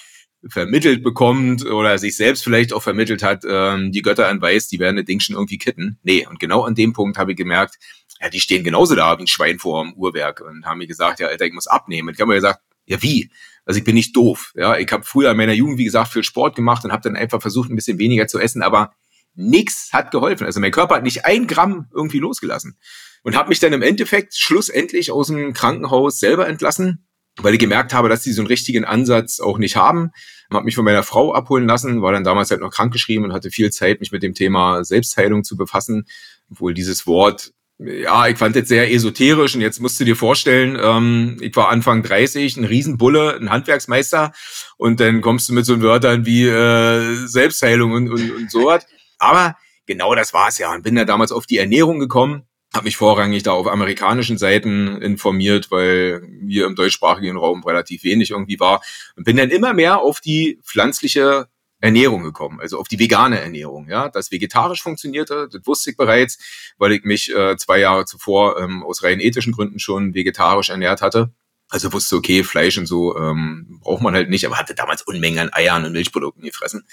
vermittelt 0.48 1.04
bekommt 1.04 1.64
oder 1.64 1.98
sich 1.98 2.16
selbst 2.16 2.42
vielleicht 2.42 2.72
auch 2.72 2.82
vermittelt 2.82 3.22
hat, 3.22 3.44
ähm, 3.48 3.92
die 3.92 4.02
Götter 4.02 4.28
anweist, 4.28 4.72
die 4.72 4.80
werden 4.80 4.96
das 4.96 5.04
Ding 5.04 5.20
schon 5.20 5.36
irgendwie 5.36 5.58
kitten. 5.58 5.98
Nee, 6.02 6.26
und 6.26 6.40
genau 6.40 6.62
an 6.62 6.74
dem 6.74 6.92
Punkt 6.92 7.16
habe 7.16 7.32
ich 7.32 7.36
gemerkt, 7.36 7.78
ja, 8.20 8.28
die 8.28 8.40
stehen 8.40 8.64
genauso 8.64 8.94
da 8.94 9.16
wie 9.18 9.22
ein 9.22 9.26
Schwein 9.28 9.58
vor 9.58 9.84
dem 9.84 9.94
Uhrwerk 9.94 10.40
und 10.40 10.64
haben 10.64 10.78
mir 10.78 10.86
gesagt, 10.86 11.20
ja, 11.20 11.28
Alter, 11.28 11.44
ich 11.44 11.52
muss 11.52 11.66
abnehmen. 11.66 12.08
Und 12.08 12.14
ich 12.14 12.20
habe 12.20 12.28
mir 12.28 12.36
gesagt, 12.36 12.60
ja, 12.86 13.02
wie? 13.02 13.30
Also 13.64 13.78
ich 13.78 13.84
bin 13.84 13.94
nicht 13.94 14.16
doof. 14.16 14.52
Ja, 14.54 14.76
ich 14.76 14.90
habe 14.90 15.04
früher 15.04 15.30
in 15.30 15.36
meiner 15.36 15.52
Jugend, 15.52 15.78
wie 15.78 15.84
gesagt, 15.84 16.12
viel 16.12 16.24
Sport 16.24 16.56
gemacht 16.56 16.84
und 16.84 16.92
habe 16.92 17.02
dann 17.02 17.16
einfach 17.16 17.40
versucht, 17.40 17.70
ein 17.70 17.76
bisschen 17.76 17.98
weniger 17.98 18.26
zu 18.26 18.38
essen, 18.38 18.62
aber 18.62 18.92
nichts 19.34 19.90
hat 19.92 20.10
geholfen. 20.10 20.44
Also 20.44 20.60
mein 20.60 20.72
Körper 20.72 20.96
hat 20.96 21.04
nicht 21.04 21.24
ein 21.24 21.46
Gramm 21.46 21.88
irgendwie 21.94 22.18
losgelassen 22.18 22.76
und 23.22 23.36
habe 23.36 23.48
mich 23.48 23.60
dann 23.60 23.72
im 23.72 23.82
Endeffekt 23.82 24.34
schlussendlich 24.36 25.10
aus 25.10 25.28
dem 25.28 25.52
Krankenhaus 25.52 26.18
selber 26.18 26.48
entlassen, 26.48 27.06
weil 27.36 27.54
ich 27.54 27.60
gemerkt 27.60 27.94
habe, 27.94 28.08
dass 28.08 28.22
die 28.22 28.32
so 28.32 28.42
einen 28.42 28.48
richtigen 28.48 28.84
Ansatz 28.84 29.40
auch 29.40 29.58
nicht 29.58 29.76
haben. 29.76 30.10
Habe 30.52 30.64
mich 30.64 30.74
von 30.74 30.84
meiner 30.84 31.02
Frau 31.02 31.32
abholen 31.32 31.66
lassen, 31.66 32.02
war 32.02 32.12
dann 32.12 32.24
damals 32.24 32.50
halt 32.50 32.60
noch 32.60 32.72
krankgeschrieben 32.72 33.24
und 33.24 33.32
hatte 33.32 33.50
viel 33.50 33.70
Zeit, 33.70 34.00
mich 34.00 34.12
mit 34.12 34.22
dem 34.22 34.34
Thema 34.34 34.84
Selbstheilung 34.84 35.44
zu 35.44 35.56
befassen, 35.56 36.06
obwohl 36.50 36.74
dieses 36.74 37.06
Wort 37.06 37.52
ja, 37.84 38.28
ich 38.28 38.38
fand 38.38 38.56
jetzt 38.56 38.68
sehr 38.68 38.92
esoterisch 38.92 39.54
und 39.54 39.60
jetzt 39.60 39.80
musst 39.80 39.98
du 39.98 40.04
dir 40.04 40.16
vorstellen, 40.16 40.78
ähm, 40.80 41.36
ich 41.40 41.54
war 41.56 41.68
Anfang 41.68 42.02
30, 42.02 42.56
ein 42.56 42.64
Riesenbulle, 42.64 43.36
ein 43.36 43.50
Handwerksmeister 43.50 44.32
und 44.76 45.00
dann 45.00 45.20
kommst 45.20 45.48
du 45.48 45.52
mit 45.52 45.66
so 45.66 45.80
Wörtern 45.82 46.26
wie 46.26 46.46
äh, 46.46 47.26
Selbstheilung 47.26 47.92
und, 47.92 48.10
und, 48.10 48.30
und 48.30 48.50
so 48.50 48.66
was. 48.66 48.86
Aber 49.18 49.56
genau 49.86 50.14
das 50.14 50.32
war's 50.32 50.58
ja 50.58 50.72
und 50.74 50.82
bin 50.82 50.94
da 50.94 51.04
damals 51.04 51.32
auf 51.32 51.46
die 51.46 51.58
Ernährung 51.58 51.98
gekommen, 51.98 52.46
habe 52.74 52.84
mich 52.84 52.96
vorrangig 52.96 53.42
da 53.42 53.52
auf 53.52 53.66
amerikanischen 53.66 54.38
Seiten 54.38 55.00
informiert, 55.02 55.70
weil 55.70 56.22
hier 56.46 56.66
im 56.66 56.74
deutschsprachigen 56.74 57.36
Raum 57.36 57.62
relativ 57.64 58.02
wenig 58.04 58.30
irgendwie 58.30 58.60
war 58.60 58.82
und 59.16 59.24
bin 59.24 59.36
dann 59.36 59.50
immer 59.50 59.74
mehr 59.74 60.00
auf 60.00 60.20
die 60.20 60.58
pflanzliche 60.64 61.48
Ernährung 61.82 62.22
gekommen, 62.22 62.60
also 62.60 62.78
auf 62.78 62.86
die 62.86 63.00
vegane 63.00 63.40
Ernährung. 63.40 63.88
Ja, 63.88 64.08
das 64.08 64.30
vegetarisch 64.30 64.82
funktionierte, 64.82 65.48
das 65.50 65.66
wusste 65.66 65.90
ich 65.90 65.96
bereits, 65.96 66.38
weil 66.78 66.92
ich 66.92 67.02
mich 67.02 67.34
äh, 67.34 67.56
zwei 67.56 67.78
Jahre 67.78 68.04
zuvor 68.04 68.58
ähm, 68.60 68.84
aus 68.84 69.02
rein 69.02 69.18
ethischen 69.18 69.52
Gründen 69.52 69.80
schon 69.80 70.14
vegetarisch 70.14 70.70
ernährt 70.70 71.02
hatte. 71.02 71.32
Also 71.68 71.92
wusste, 71.92 72.16
okay, 72.16 72.44
Fleisch 72.44 72.78
und 72.78 72.86
so 72.86 73.18
ähm, 73.18 73.80
braucht 73.82 74.00
man 74.00 74.14
halt 74.14 74.30
nicht, 74.30 74.46
aber 74.46 74.58
hatte 74.58 74.76
damals 74.76 75.02
Unmengen 75.02 75.40
an 75.40 75.52
Eiern 75.52 75.84
und 75.84 75.92
Milchprodukten 75.92 76.44
gefressen. 76.44 76.86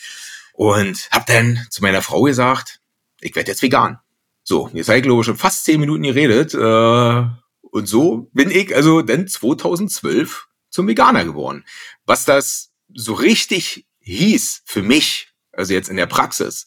Und 0.53 1.07
habe 1.11 1.25
dann 1.27 1.59
zu 1.69 1.83
meiner 1.83 2.01
Frau 2.01 2.23
gesagt, 2.23 2.81
ich 3.21 3.35
werde 3.35 3.51
jetzt 3.51 3.61
vegan. 3.61 3.99
So, 4.43 4.71
jetzt 4.73 4.89
habe 4.89 5.01
glaube 5.03 5.21
ich 5.21 5.25
schon 5.27 5.37
fast 5.37 5.65
zehn 5.65 5.79
Minuten 5.79 6.01
geredet. 6.01 6.55
Äh, 6.55 7.29
und 7.61 7.87
so 7.87 8.29
bin 8.33 8.49
ich 8.49 8.75
also 8.75 9.03
dann 9.03 9.27
2012 9.27 10.47
zum 10.71 10.87
Veganer 10.87 11.25
geworden. 11.25 11.63
Was 12.07 12.25
das 12.25 12.71
so 12.91 13.13
richtig 13.13 13.85
hieß 14.15 14.63
für 14.65 14.83
mich, 14.83 15.29
also 15.51 15.73
jetzt 15.73 15.89
in 15.89 15.97
der 15.97 16.05
Praxis, 16.05 16.65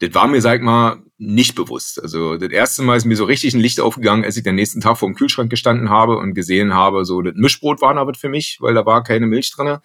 das 0.00 0.14
war 0.14 0.26
mir, 0.26 0.40
sag 0.40 0.62
mal, 0.62 1.02
nicht 1.18 1.54
bewusst. 1.54 2.02
Also 2.02 2.36
das 2.36 2.50
erste 2.50 2.82
Mal 2.82 2.96
ist 2.96 3.04
mir 3.04 3.16
so 3.16 3.24
richtig 3.24 3.54
ein 3.54 3.60
Licht 3.60 3.80
aufgegangen, 3.80 4.24
als 4.24 4.36
ich 4.36 4.42
den 4.42 4.56
nächsten 4.56 4.80
Tag 4.80 4.98
vor 4.98 5.08
dem 5.08 5.14
Kühlschrank 5.14 5.50
gestanden 5.50 5.88
habe 5.88 6.16
und 6.16 6.34
gesehen 6.34 6.74
habe, 6.74 7.04
so 7.04 7.22
das 7.22 7.34
Mischbrot 7.36 7.80
war 7.80 7.96
aber 7.96 8.14
für 8.14 8.28
mich, 8.28 8.58
weil 8.60 8.74
da 8.74 8.84
war 8.84 9.02
keine 9.04 9.26
Milch 9.26 9.52
drinne. 9.54 9.80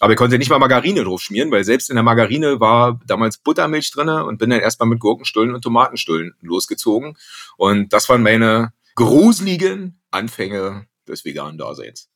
Aber 0.00 0.14
ich 0.14 0.18
konnte 0.18 0.36
nicht 0.36 0.50
mal 0.50 0.58
Margarine 0.58 1.04
drauf 1.04 1.22
schmieren, 1.22 1.52
weil 1.52 1.62
selbst 1.62 1.88
in 1.88 1.96
der 1.96 2.02
Margarine 2.02 2.58
war 2.58 2.98
damals 3.06 3.38
Buttermilch 3.38 3.92
drinne 3.92 4.24
und 4.24 4.38
bin 4.38 4.50
dann 4.50 4.60
erstmal 4.60 4.88
mit 4.88 4.98
Gurkenstullen 4.98 5.54
und 5.54 5.62
Tomatenstullen 5.62 6.34
losgezogen. 6.40 7.16
Und 7.56 7.92
das 7.92 8.08
waren 8.08 8.22
meine 8.22 8.72
gruseligen 8.96 10.02
Anfänge 10.10 10.86
des 11.06 11.24
veganen 11.24 11.56
Daseins. 11.56 12.11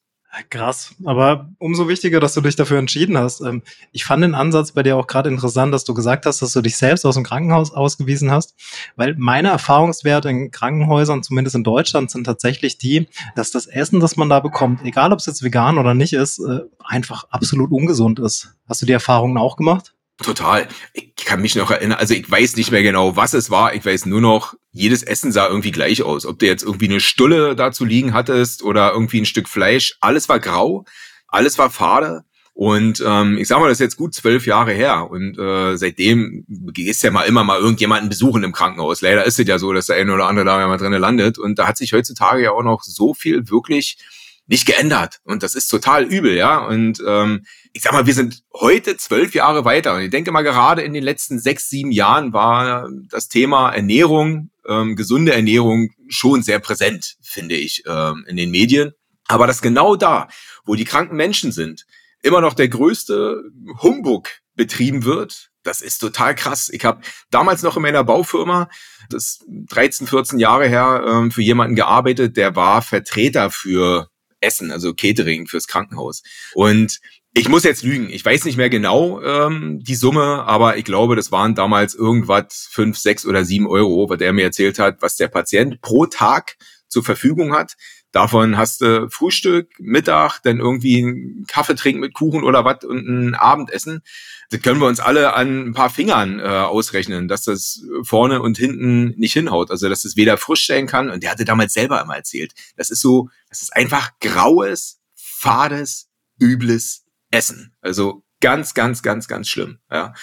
Krass, 0.50 0.94
aber 1.04 1.48
umso 1.58 1.88
wichtiger, 1.88 2.20
dass 2.20 2.34
du 2.34 2.42
dich 2.42 2.56
dafür 2.56 2.78
entschieden 2.78 3.16
hast. 3.16 3.40
Ähm, 3.40 3.62
ich 3.92 4.04
fand 4.04 4.22
den 4.22 4.34
Ansatz 4.34 4.72
bei 4.72 4.82
dir 4.82 4.96
auch 4.96 5.06
gerade 5.06 5.30
interessant, 5.30 5.72
dass 5.72 5.84
du 5.84 5.94
gesagt 5.94 6.26
hast, 6.26 6.42
dass 6.42 6.52
du 6.52 6.60
dich 6.60 6.76
selbst 6.76 7.06
aus 7.06 7.14
dem 7.14 7.24
Krankenhaus 7.24 7.72
ausgewiesen 7.72 8.30
hast, 8.30 8.54
weil 8.96 9.14
meine 9.16 9.48
Erfahrungswerte 9.48 10.28
in 10.28 10.50
Krankenhäusern, 10.50 11.22
zumindest 11.22 11.56
in 11.56 11.64
Deutschland, 11.64 12.10
sind 12.10 12.24
tatsächlich 12.24 12.76
die, 12.76 13.08
dass 13.34 13.50
das 13.50 13.66
Essen, 13.66 13.98
das 13.98 14.16
man 14.16 14.28
da 14.28 14.40
bekommt, 14.40 14.84
egal 14.84 15.12
ob 15.12 15.20
es 15.20 15.26
jetzt 15.26 15.42
vegan 15.42 15.78
oder 15.78 15.94
nicht 15.94 16.12
ist, 16.12 16.38
äh, 16.38 16.60
einfach 16.84 17.24
absolut 17.30 17.70
ungesund 17.70 18.18
ist. 18.18 18.54
Hast 18.68 18.82
du 18.82 18.86
die 18.86 18.92
Erfahrungen 18.92 19.38
auch 19.38 19.56
gemacht? 19.56 19.95
Total. 20.22 20.66
Ich 20.94 21.14
kann 21.14 21.42
mich 21.42 21.56
noch 21.56 21.70
erinnern, 21.70 21.98
also 21.98 22.14
ich 22.14 22.30
weiß 22.30 22.56
nicht 22.56 22.70
mehr 22.70 22.82
genau, 22.82 23.16
was 23.16 23.34
es 23.34 23.50
war. 23.50 23.74
Ich 23.74 23.84
weiß 23.84 24.06
nur 24.06 24.22
noch, 24.22 24.54
jedes 24.72 25.02
Essen 25.02 25.30
sah 25.30 25.46
irgendwie 25.46 25.72
gleich 25.72 26.02
aus. 26.02 26.24
Ob 26.24 26.38
du 26.38 26.46
jetzt 26.46 26.62
irgendwie 26.62 26.86
eine 26.86 27.00
Stulle 27.00 27.54
dazu 27.54 27.84
liegen 27.84 28.14
hattest 28.14 28.62
oder 28.62 28.92
irgendwie 28.92 29.20
ein 29.20 29.26
Stück 29.26 29.48
Fleisch, 29.48 29.96
alles 30.00 30.28
war 30.28 30.40
grau, 30.40 30.86
alles 31.28 31.58
war 31.58 31.70
fade. 31.70 32.24
Und 32.54 33.04
ähm, 33.06 33.36
ich 33.36 33.48
sag 33.48 33.60
mal, 33.60 33.68
das 33.68 33.76
ist 33.76 33.84
jetzt 33.84 33.96
gut 33.98 34.14
zwölf 34.14 34.46
Jahre 34.46 34.72
her. 34.72 35.10
Und 35.10 35.38
äh, 35.38 35.76
seitdem 35.76 36.46
gehst 36.48 37.02
ja 37.02 37.10
mal 37.10 37.24
immer 37.24 37.44
mal 37.44 37.60
irgendjemanden 37.60 38.08
besuchen 38.08 38.42
im 38.44 38.52
Krankenhaus. 38.52 39.02
Leider 39.02 39.24
ist 39.26 39.38
es 39.38 39.46
ja 39.46 39.58
so, 39.58 39.74
dass 39.74 39.86
der 39.86 39.96
eine 39.96 40.14
oder 40.14 40.26
andere 40.26 40.46
da 40.46 40.66
mal 40.66 40.78
drinnen 40.78 40.98
landet. 41.00 41.38
Und 41.38 41.58
da 41.58 41.68
hat 41.68 41.76
sich 41.76 41.92
heutzutage 41.92 42.42
ja 42.42 42.52
auch 42.52 42.62
noch 42.62 42.82
so 42.82 43.12
viel 43.12 43.50
wirklich 43.50 43.98
nicht 44.46 44.64
geändert. 44.64 45.20
Und 45.24 45.42
das 45.42 45.54
ist 45.54 45.68
total 45.68 46.04
übel, 46.04 46.34
ja. 46.34 46.64
Und 46.64 47.02
ähm, 47.06 47.44
ich 47.76 47.82
sag 47.82 47.92
mal, 47.92 48.06
wir 48.06 48.14
sind 48.14 48.42
heute 48.54 48.96
zwölf 48.96 49.34
Jahre 49.34 49.66
weiter. 49.66 49.94
Und 49.94 50.00
ich 50.00 50.10
denke 50.10 50.32
mal, 50.32 50.40
gerade 50.40 50.80
in 50.80 50.94
den 50.94 51.04
letzten 51.04 51.38
sechs, 51.38 51.68
sieben 51.68 51.90
Jahren 51.90 52.32
war 52.32 52.88
das 53.10 53.28
Thema 53.28 53.70
Ernährung, 53.70 54.48
ähm, 54.66 54.96
gesunde 54.96 55.34
Ernährung 55.34 55.90
schon 56.08 56.42
sehr 56.42 56.58
präsent, 56.58 57.16
finde 57.20 57.54
ich, 57.54 57.82
ähm, 57.86 58.24
in 58.28 58.38
den 58.38 58.50
Medien. 58.50 58.92
Aber 59.28 59.46
das 59.46 59.60
genau 59.60 59.94
da, 59.94 60.28
wo 60.64 60.74
die 60.74 60.86
kranken 60.86 61.16
Menschen 61.16 61.52
sind, 61.52 61.84
immer 62.22 62.40
noch 62.40 62.54
der 62.54 62.68
größte 62.68 63.42
Humbug 63.82 64.30
betrieben 64.54 65.04
wird. 65.04 65.50
Das 65.62 65.82
ist 65.82 65.98
total 65.98 66.34
krass. 66.34 66.70
Ich 66.72 66.86
habe 66.86 67.02
damals 67.30 67.62
noch 67.62 67.76
in 67.76 67.82
meiner 67.82 68.04
Baufirma, 68.04 68.70
das 69.10 69.40
13, 69.48 70.06
14 70.06 70.38
Jahre 70.38 70.66
her, 70.66 71.04
ähm, 71.06 71.30
für 71.30 71.42
jemanden 71.42 71.76
gearbeitet, 71.76 72.38
der 72.38 72.56
war 72.56 72.80
Vertreter 72.80 73.50
für 73.50 74.08
Essen, 74.46 74.70
also 74.70 74.94
Catering 74.94 75.46
fürs 75.46 75.66
Krankenhaus. 75.66 76.22
Und 76.54 77.00
ich 77.34 77.50
muss 77.50 77.64
jetzt 77.64 77.82
lügen, 77.82 78.08
ich 78.08 78.24
weiß 78.24 78.46
nicht 78.46 78.56
mehr 78.56 78.70
genau 78.70 79.20
ähm, 79.20 79.80
die 79.82 79.94
Summe, 79.94 80.44
aber 80.46 80.78
ich 80.78 80.84
glaube, 80.84 81.16
das 81.16 81.30
waren 81.30 81.54
damals 81.54 81.94
irgendwas 81.94 82.66
fünf, 82.70 82.96
sechs 82.96 83.26
oder 83.26 83.44
sieben 83.44 83.66
Euro, 83.66 84.08
was 84.08 84.20
er 84.22 84.32
mir 84.32 84.44
erzählt 84.44 84.78
hat, 84.78 85.02
was 85.02 85.16
der 85.16 85.28
Patient 85.28 85.82
pro 85.82 86.06
Tag 86.06 86.56
zur 86.88 87.04
Verfügung 87.04 87.52
hat. 87.52 87.74
Davon 88.12 88.56
hast 88.56 88.80
du 88.80 89.08
Frühstück, 89.10 89.68
Mittag, 89.78 90.40
dann 90.40 90.58
irgendwie 90.58 90.98
einen 90.98 91.44
Kaffee 91.46 91.74
trinken 91.74 92.00
mit 92.00 92.14
Kuchen 92.14 92.44
oder 92.44 92.64
was 92.64 92.84
und 92.84 93.06
ein 93.06 93.34
Abendessen. 93.34 94.02
Das 94.50 94.62
können 94.62 94.80
wir 94.80 94.86
uns 94.86 95.00
alle 95.00 95.34
an 95.34 95.68
ein 95.68 95.72
paar 95.74 95.90
Fingern 95.90 96.38
äh, 96.40 96.42
ausrechnen, 96.42 97.28
dass 97.28 97.44
das 97.44 97.82
vorne 98.02 98.40
und 98.40 98.56
hinten 98.56 99.14
nicht 99.18 99.32
hinhaut. 99.32 99.70
Also 99.70 99.88
dass 99.88 100.04
es 100.04 100.16
weder 100.16 100.38
frisch 100.38 100.66
sein 100.66 100.86
kann. 100.86 101.10
Und 101.10 101.22
der 101.22 101.30
hatte 101.30 101.44
damals 101.44 101.74
selber 101.74 102.00
immer 102.00 102.16
erzählt. 102.16 102.52
Das 102.76 102.90
ist 102.90 103.00
so, 103.00 103.28
das 103.48 103.62
ist 103.62 103.74
einfach 103.74 104.12
graues, 104.20 105.00
fades, 105.14 106.08
übles 106.38 107.04
Essen. 107.30 107.74
Also 107.80 108.22
ganz, 108.40 108.74
ganz, 108.74 109.02
ganz, 109.02 109.28
ganz 109.28 109.48
schlimm. 109.48 109.78
Ja. 109.90 110.14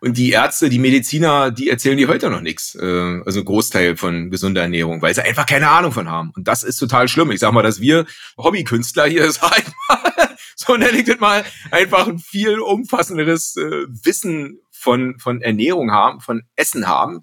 Und 0.00 0.16
die 0.16 0.30
Ärzte, 0.30 0.68
die 0.68 0.78
Mediziner, 0.78 1.50
die 1.50 1.68
erzählen 1.68 1.96
dir 1.96 2.08
heute 2.08 2.30
noch 2.30 2.40
nichts. 2.40 2.74
Äh, 2.74 3.20
also 3.24 3.44
Großteil 3.44 3.96
von 3.96 4.30
gesunder 4.30 4.62
Ernährung, 4.62 5.02
weil 5.02 5.14
sie 5.14 5.24
einfach 5.24 5.46
keine 5.46 5.70
Ahnung 5.70 5.92
von 5.92 6.08
haben. 6.08 6.32
Und 6.36 6.48
das 6.48 6.62
ist 6.62 6.76
total 6.76 7.08
schlimm. 7.08 7.30
Ich 7.30 7.40
sag 7.40 7.52
mal, 7.52 7.62
dass 7.62 7.80
wir 7.80 8.06
Hobbykünstler 8.36 9.06
hier, 9.06 9.26
mal, 9.40 9.62
so 10.56 10.76
nenne 10.76 10.98
ich 10.98 11.04
das 11.04 11.20
mal, 11.20 11.44
einfach 11.70 12.08
ein 12.08 12.18
viel 12.18 12.58
umfassenderes 12.58 13.56
äh, 13.56 13.86
Wissen 14.04 14.60
von, 14.70 15.18
von 15.18 15.40
Ernährung 15.42 15.90
haben, 15.90 16.20
von 16.20 16.42
Essen 16.56 16.88
haben. 16.88 17.22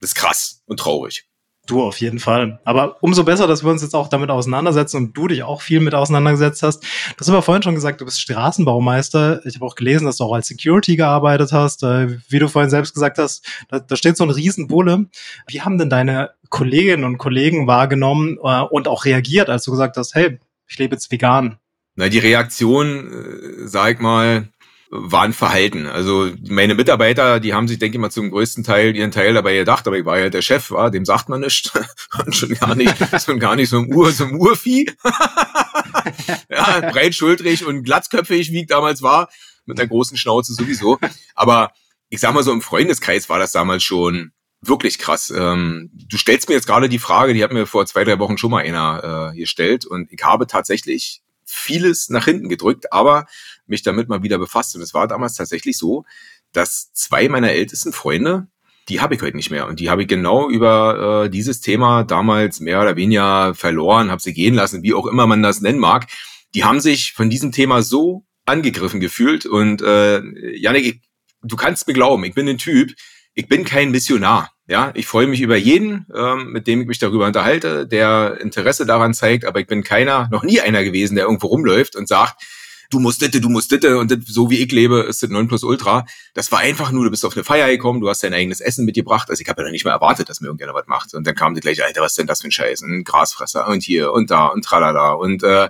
Das 0.00 0.10
ist 0.10 0.16
krass 0.16 0.62
und 0.66 0.78
traurig. 0.80 1.27
Du 1.68 1.82
auf 1.82 2.00
jeden 2.00 2.18
Fall. 2.18 2.58
Aber 2.64 2.96
umso 3.02 3.24
besser, 3.24 3.46
dass 3.46 3.62
wir 3.62 3.70
uns 3.70 3.82
jetzt 3.82 3.94
auch 3.94 4.08
damit 4.08 4.30
auseinandersetzen 4.30 4.96
und 4.96 5.14
du 5.14 5.28
dich 5.28 5.42
auch 5.42 5.60
viel 5.60 5.80
mit 5.80 5.94
auseinandergesetzt 5.94 6.62
hast. 6.62 6.82
Du 6.82 7.20
hast 7.20 7.28
aber 7.28 7.42
vorhin 7.42 7.62
schon 7.62 7.74
gesagt, 7.74 8.00
du 8.00 8.06
bist 8.06 8.22
Straßenbaumeister. 8.22 9.44
Ich 9.44 9.56
habe 9.56 9.66
auch 9.66 9.74
gelesen, 9.74 10.06
dass 10.06 10.16
du 10.16 10.24
auch 10.24 10.32
als 10.32 10.46
Security 10.46 10.96
gearbeitet 10.96 11.52
hast. 11.52 11.82
Äh, 11.82 12.20
wie 12.30 12.38
du 12.38 12.48
vorhin 12.48 12.70
selbst 12.70 12.94
gesagt 12.94 13.18
hast, 13.18 13.46
da, 13.68 13.80
da 13.80 13.96
steht 13.96 14.16
so 14.16 14.24
ein 14.24 14.30
Riesenbulle. 14.30 15.08
Wie 15.46 15.60
haben 15.60 15.76
denn 15.76 15.90
deine 15.90 16.30
Kolleginnen 16.48 17.04
und 17.04 17.18
Kollegen 17.18 17.66
wahrgenommen 17.66 18.38
äh, 18.42 18.62
und 18.62 18.88
auch 18.88 19.04
reagiert, 19.04 19.50
als 19.50 19.64
du 19.64 19.70
gesagt 19.70 19.98
hast, 19.98 20.14
hey, 20.14 20.38
ich 20.66 20.78
lebe 20.78 20.94
jetzt 20.94 21.12
vegan? 21.12 21.58
Na, 21.96 22.08
die 22.08 22.18
Reaktion, 22.18 23.12
äh, 23.12 23.66
sag 23.68 24.00
mal, 24.00 24.48
waren 24.90 25.32
verhalten. 25.32 25.86
Also 25.86 26.30
meine 26.48 26.74
Mitarbeiter, 26.74 27.40
die 27.40 27.52
haben 27.52 27.68
sich, 27.68 27.78
denke 27.78 27.96
ich 27.96 28.00
mal, 28.00 28.10
zum 28.10 28.30
größten 28.30 28.64
Teil 28.64 28.96
ihren 28.96 29.10
Teil 29.10 29.34
dabei 29.34 29.54
gedacht, 29.54 29.86
aber 29.86 29.98
ich 29.98 30.04
war 30.04 30.18
ja 30.18 30.30
der 30.30 30.42
Chef, 30.42 30.70
war, 30.70 30.90
dem 30.90 31.04
sagt 31.04 31.28
man 31.28 31.40
nicht. 31.40 31.72
Und 32.24 32.34
schon 32.34 32.54
gar 32.54 32.74
nicht, 32.74 32.94
schon 33.24 33.38
gar 33.38 33.56
nicht 33.56 33.68
so 33.68 33.78
ein 33.78 33.92
Ur, 33.92 34.10
so 34.12 34.24
ein 34.24 34.34
Urvieh. 34.34 34.90
ja, 36.48 36.90
breitschultrig 36.90 37.66
und 37.66 37.84
glatzköpfig, 37.84 38.50
wie 38.50 38.62
ich 38.62 38.66
damals 38.66 39.02
war, 39.02 39.28
mit 39.66 39.78
einer 39.78 39.88
großen 39.88 40.16
Schnauze 40.16 40.54
sowieso. 40.54 40.98
Aber 41.34 41.72
ich 42.08 42.20
sag 42.20 42.32
mal 42.34 42.42
so, 42.42 42.52
im 42.52 42.62
Freundeskreis 42.62 43.28
war 43.28 43.38
das 43.38 43.52
damals 43.52 43.82
schon 43.82 44.32
wirklich 44.60 44.98
krass. 44.98 45.32
Ähm, 45.36 45.90
du 45.92 46.16
stellst 46.16 46.48
mir 46.48 46.54
jetzt 46.54 46.66
gerade 46.66 46.88
die 46.88 46.98
Frage, 46.98 47.34
die 47.34 47.44
hat 47.44 47.52
mir 47.52 47.66
vor 47.66 47.86
zwei, 47.86 48.04
drei 48.04 48.18
Wochen 48.18 48.38
schon 48.38 48.50
mal 48.50 48.64
einer 48.64 49.32
äh, 49.32 49.36
gestellt 49.36 49.86
und 49.86 50.10
ich 50.10 50.22
habe 50.24 50.46
tatsächlich 50.46 51.22
vieles 51.48 52.08
nach 52.10 52.26
hinten 52.26 52.48
gedrückt, 52.48 52.92
aber 52.92 53.26
mich 53.66 53.82
damit 53.82 54.08
mal 54.08 54.22
wieder 54.22 54.38
befasst. 54.38 54.76
Und 54.76 54.82
es 54.82 54.94
war 54.94 55.08
damals 55.08 55.34
tatsächlich 55.34 55.78
so, 55.78 56.04
dass 56.52 56.92
zwei 56.92 57.28
meiner 57.28 57.52
ältesten 57.52 57.92
Freunde, 57.92 58.48
die 58.88 59.00
habe 59.00 59.14
ich 59.14 59.22
heute 59.22 59.36
nicht 59.36 59.50
mehr. 59.50 59.66
Und 59.66 59.80
die 59.80 59.90
habe 59.90 60.02
ich 60.02 60.08
genau 60.08 60.48
über 60.48 61.24
äh, 61.24 61.30
dieses 61.30 61.60
Thema 61.60 62.04
damals 62.04 62.60
mehr 62.60 62.80
oder 62.80 62.96
weniger 62.96 63.54
verloren, 63.54 64.10
habe 64.10 64.22
sie 64.22 64.32
gehen 64.32 64.54
lassen, 64.54 64.82
wie 64.82 64.94
auch 64.94 65.06
immer 65.06 65.26
man 65.26 65.42
das 65.42 65.60
nennen 65.60 65.78
mag. 65.78 66.06
Die 66.54 66.64
haben 66.64 66.80
sich 66.80 67.12
von 67.12 67.28
diesem 67.28 67.52
Thema 67.52 67.82
so 67.82 68.24
angegriffen 68.46 69.00
gefühlt. 69.00 69.46
Und 69.46 69.82
äh, 69.82 70.22
Janik, 70.56 70.86
ich, 70.86 71.00
du 71.42 71.56
kannst 71.56 71.86
mir 71.86 71.94
glauben, 71.94 72.24
ich 72.24 72.34
bin 72.34 72.48
ein 72.48 72.58
Typ, 72.58 72.94
ich 73.34 73.46
bin 73.48 73.64
kein 73.64 73.90
Missionar. 73.90 74.52
Ja, 74.70 74.90
ich 74.94 75.06
freue 75.06 75.26
mich 75.26 75.40
über 75.40 75.56
jeden, 75.56 76.06
ähm, 76.14 76.52
mit 76.52 76.66
dem 76.66 76.82
ich 76.82 76.86
mich 76.86 76.98
darüber 76.98 77.24
unterhalte, 77.26 77.86
der 77.86 78.38
Interesse 78.38 78.84
daran 78.84 79.14
zeigt, 79.14 79.46
aber 79.46 79.60
ich 79.60 79.66
bin 79.66 79.82
keiner, 79.82 80.28
noch 80.30 80.42
nie 80.42 80.60
einer 80.60 80.84
gewesen, 80.84 81.14
der 81.14 81.24
irgendwo 81.24 81.46
rumläuft 81.46 81.96
und 81.96 82.06
sagt, 82.06 82.42
du 82.90 83.00
musst 83.00 83.20
ditte, 83.20 83.40
du 83.40 83.48
musst 83.48 83.70
ditte 83.70 83.98
und 83.98 84.26
so 84.26 84.50
wie 84.50 84.58
ich 84.58 84.72
lebe, 84.72 85.00
ist 85.00 85.22
das 85.22 85.30
9 85.30 85.48
plus 85.48 85.62
Ultra. 85.62 86.06
Das 86.34 86.50
war 86.52 86.60
einfach 86.60 86.90
nur, 86.90 87.04
du 87.04 87.10
bist 87.10 87.24
auf 87.24 87.36
eine 87.36 87.44
Feier 87.44 87.68
gekommen, 87.68 88.00
du 88.00 88.08
hast 88.08 88.22
dein 88.22 88.32
eigenes 88.32 88.60
Essen 88.60 88.84
mitgebracht. 88.84 89.28
Also 89.28 89.42
ich 89.42 89.48
habe 89.48 89.60
ja 89.60 89.66
noch 89.66 89.72
nicht 89.72 89.84
mal 89.84 89.90
erwartet, 89.90 90.28
dass 90.28 90.40
mir 90.40 90.46
irgendjemand 90.46 90.78
was 90.78 90.86
macht. 90.86 91.14
Und 91.14 91.26
dann 91.26 91.34
kam 91.34 91.54
die 91.54 91.60
gleiche, 91.60 91.84
Alter, 91.84 92.00
was 92.00 92.12
ist 92.12 92.18
denn 92.18 92.26
das 92.26 92.40
für 92.40 92.48
ein 92.48 92.52
Scheiß? 92.52 92.82
Ein 92.82 93.04
Grasfresser 93.04 93.68
und 93.68 93.82
hier 93.82 94.12
und 94.12 94.30
da 94.30 94.46
und 94.46 94.64
tralala. 94.64 95.12
Und 95.12 95.42
äh, 95.42 95.68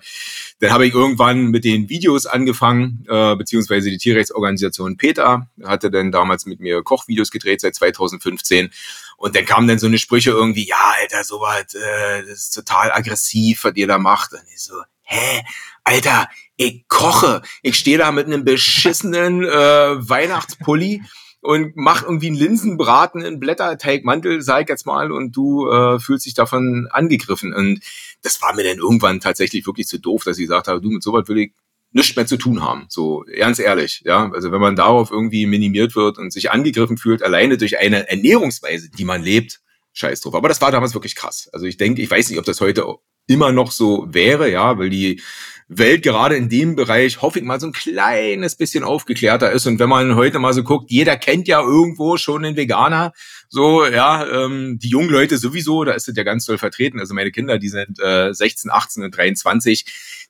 dann 0.60 0.70
habe 0.70 0.86
ich 0.86 0.94
irgendwann 0.94 1.46
mit 1.46 1.64
den 1.64 1.88
Videos 1.88 2.26
angefangen, 2.26 3.04
äh, 3.08 3.34
beziehungsweise 3.34 3.90
die 3.90 3.98
Tierrechtsorganisation 3.98 4.96
PETA 4.96 5.48
hatte 5.64 5.90
dann 5.90 6.12
damals 6.12 6.46
mit 6.46 6.60
mir 6.60 6.82
Kochvideos 6.82 7.30
gedreht 7.30 7.60
seit 7.60 7.74
2015. 7.74 8.70
Und 9.16 9.34
dann 9.34 9.44
kamen 9.44 9.66
dann 9.66 9.80
so 9.80 9.88
eine 9.88 9.98
Sprüche 9.98 10.30
irgendwie, 10.30 10.66
ja, 10.66 10.94
Alter, 11.00 11.24
sowas, 11.24 11.74
äh, 11.74 12.22
das 12.22 12.38
ist 12.38 12.54
total 12.54 12.92
aggressiv, 12.92 13.64
was 13.64 13.74
ihr 13.74 13.88
da 13.88 13.98
macht. 13.98 14.32
Und 14.32 14.42
ich 14.54 14.62
so, 14.62 14.74
hä? 15.02 15.42
Alter, 15.82 16.28
ich 16.58 16.86
koche. 16.88 17.40
Ich 17.62 17.76
stehe 17.76 17.96
da 17.96 18.12
mit 18.12 18.26
einem 18.26 18.44
beschissenen 18.44 19.44
äh, 19.44 19.48
Weihnachtspulli 19.48 21.02
und 21.40 21.76
mach 21.76 22.02
irgendwie 22.02 22.26
einen 22.26 22.36
Linsenbraten 22.36 23.22
in 23.22 23.40
Blätterteigmantel, 23.40 24.42
sag 24.42 24.62
ich 24.62 24.68
jetzt 24.68 24.84
mal, 24.84 25.12
und 25.12 25.34
du 25.34 25.70
äh, 25.70 26.00
fühlst 26.00 26.26
dich 26.26 26.34
davon 26.34 26.88
angegriffen. 26.90 27.54
Und 27.54 27.80
das 28.22 28.42
war 28.42 28.54
mir 28.54 28.64
dann 28.64 28.78
irgendwann 28.78 29.20
tatsächlich 29.20 29.66
wirklich 29.66 29.86
zu 29.86 29.98
doof, 29.98 30.24
dass 30.24 30.38
ich 30.38 30.44
gesagt 30.44 30.68
habe, 30.68 30.80
du, 30.80 30.90
mit 30.90 31.02
sowas 31.02 31.28
will 31.28 31.38
ich 31.38 31.52
nichts 31.92 32.16
mehr 32.16 32.26
zu 32.26 32.36
tun 32.36 32.62
haben. 32.62 32.86
So, 32.88 33.24
ganz 33.38 33.60
ehrlich, 33.60 34.02
ja. 34.04 34.30
Also 34.32 34.50
wenn 34.50 34.60
man 34.60 34.74
darauf 34.74 35.12
irgendwie 35.12 35.46
minimiert 35.46 35.94
wird 35.94 36.18
und 36.18 36.32
sich 36.32 36.50
angegriffen 36.50 36.98
fühlt, 36.98 37.22
alleine 37.22 37.56
durch 37.56 37.78
eine 37.78 38.08
Ernährungsweise, 38.10 38.90
die 38.90 39.04
man 39.04 39.22
lebt, 39.22 39.60
scheiß 39.92 40.20
drauf. 40.20 40.34
Aber 40.34 40.48
das 40.48 40.60
war 40.60 40.72
damals 40.72 40.94
wirklich 40.94 41.14
krass. 41.14 41.48
Also 41.52 41.66
ich 41.66 41.76
denke, 41.76 42.02
ich 42.02 42.10
weiß 42.10 42.28
nicht, 42.28 42.38
ob 42.38 42.44
das 42.44 42.60
heute 42.60 42.84
immer 43.28 43.52
noch 43.52 43.70
so 43.70 44.06
wäre, 44.10 44.50
ja, 44.50 44.76
weil 44.78 44.90
die 44.90 45.22
Welt 45.68 46.02
gerade 46.02 46.34
in 46.34 46.48
dem 46.48 46.76
Bereich, 46.76 47.20
hoffe 47.20 47.38
ich 47.38 47.44
mal, 47.44 47.60
so 47.60 47.66
ein 47.66 47.72
kleines 47.72 48.56
bisschen 48.56 48.84
aufgeklärter 48.84 49.52
ist. 49.52 49.66
Und 49.66 49.78
wenn 49.78 49.88
man 49.88 50.16
heute 50.16 50.38
mal 50.38 50.54
so 50.54 50.62
guckt, 50.62 50.90
jeder 50.90 51.16
kennt 51.16 51.46
ja 51.46 51.60
irgendwo 51.60 52.16
schon 52.16 52.44
einen 52.44 52.56
Veganer. 52.56 53.12
So, 53.50 53.86
ja, 53.86 54.26
ähm, 54.26 54.78
die 54.78 54.88
jungen 54.88 55.10
Leute 55.10 55.36
sowieso, 55.36 55.84
da 55.84 55.92
ist 55.92 56.08
es 56.08 56.16
ja 56.16 56.22
ganz 56.22 56.46
toll 56.46 56.56
vertreten. 56.56 56.98
Also 56.98 57.14
meine 57.14 57.30
Kinder, 57.30 57.58
die 57.58 57.68
sind 57.68 58.00
äh, 58.00 58.32
16, 58.32 58.70
18 58.70 59.04
und 59.04 59.16
23. 59.16 59.84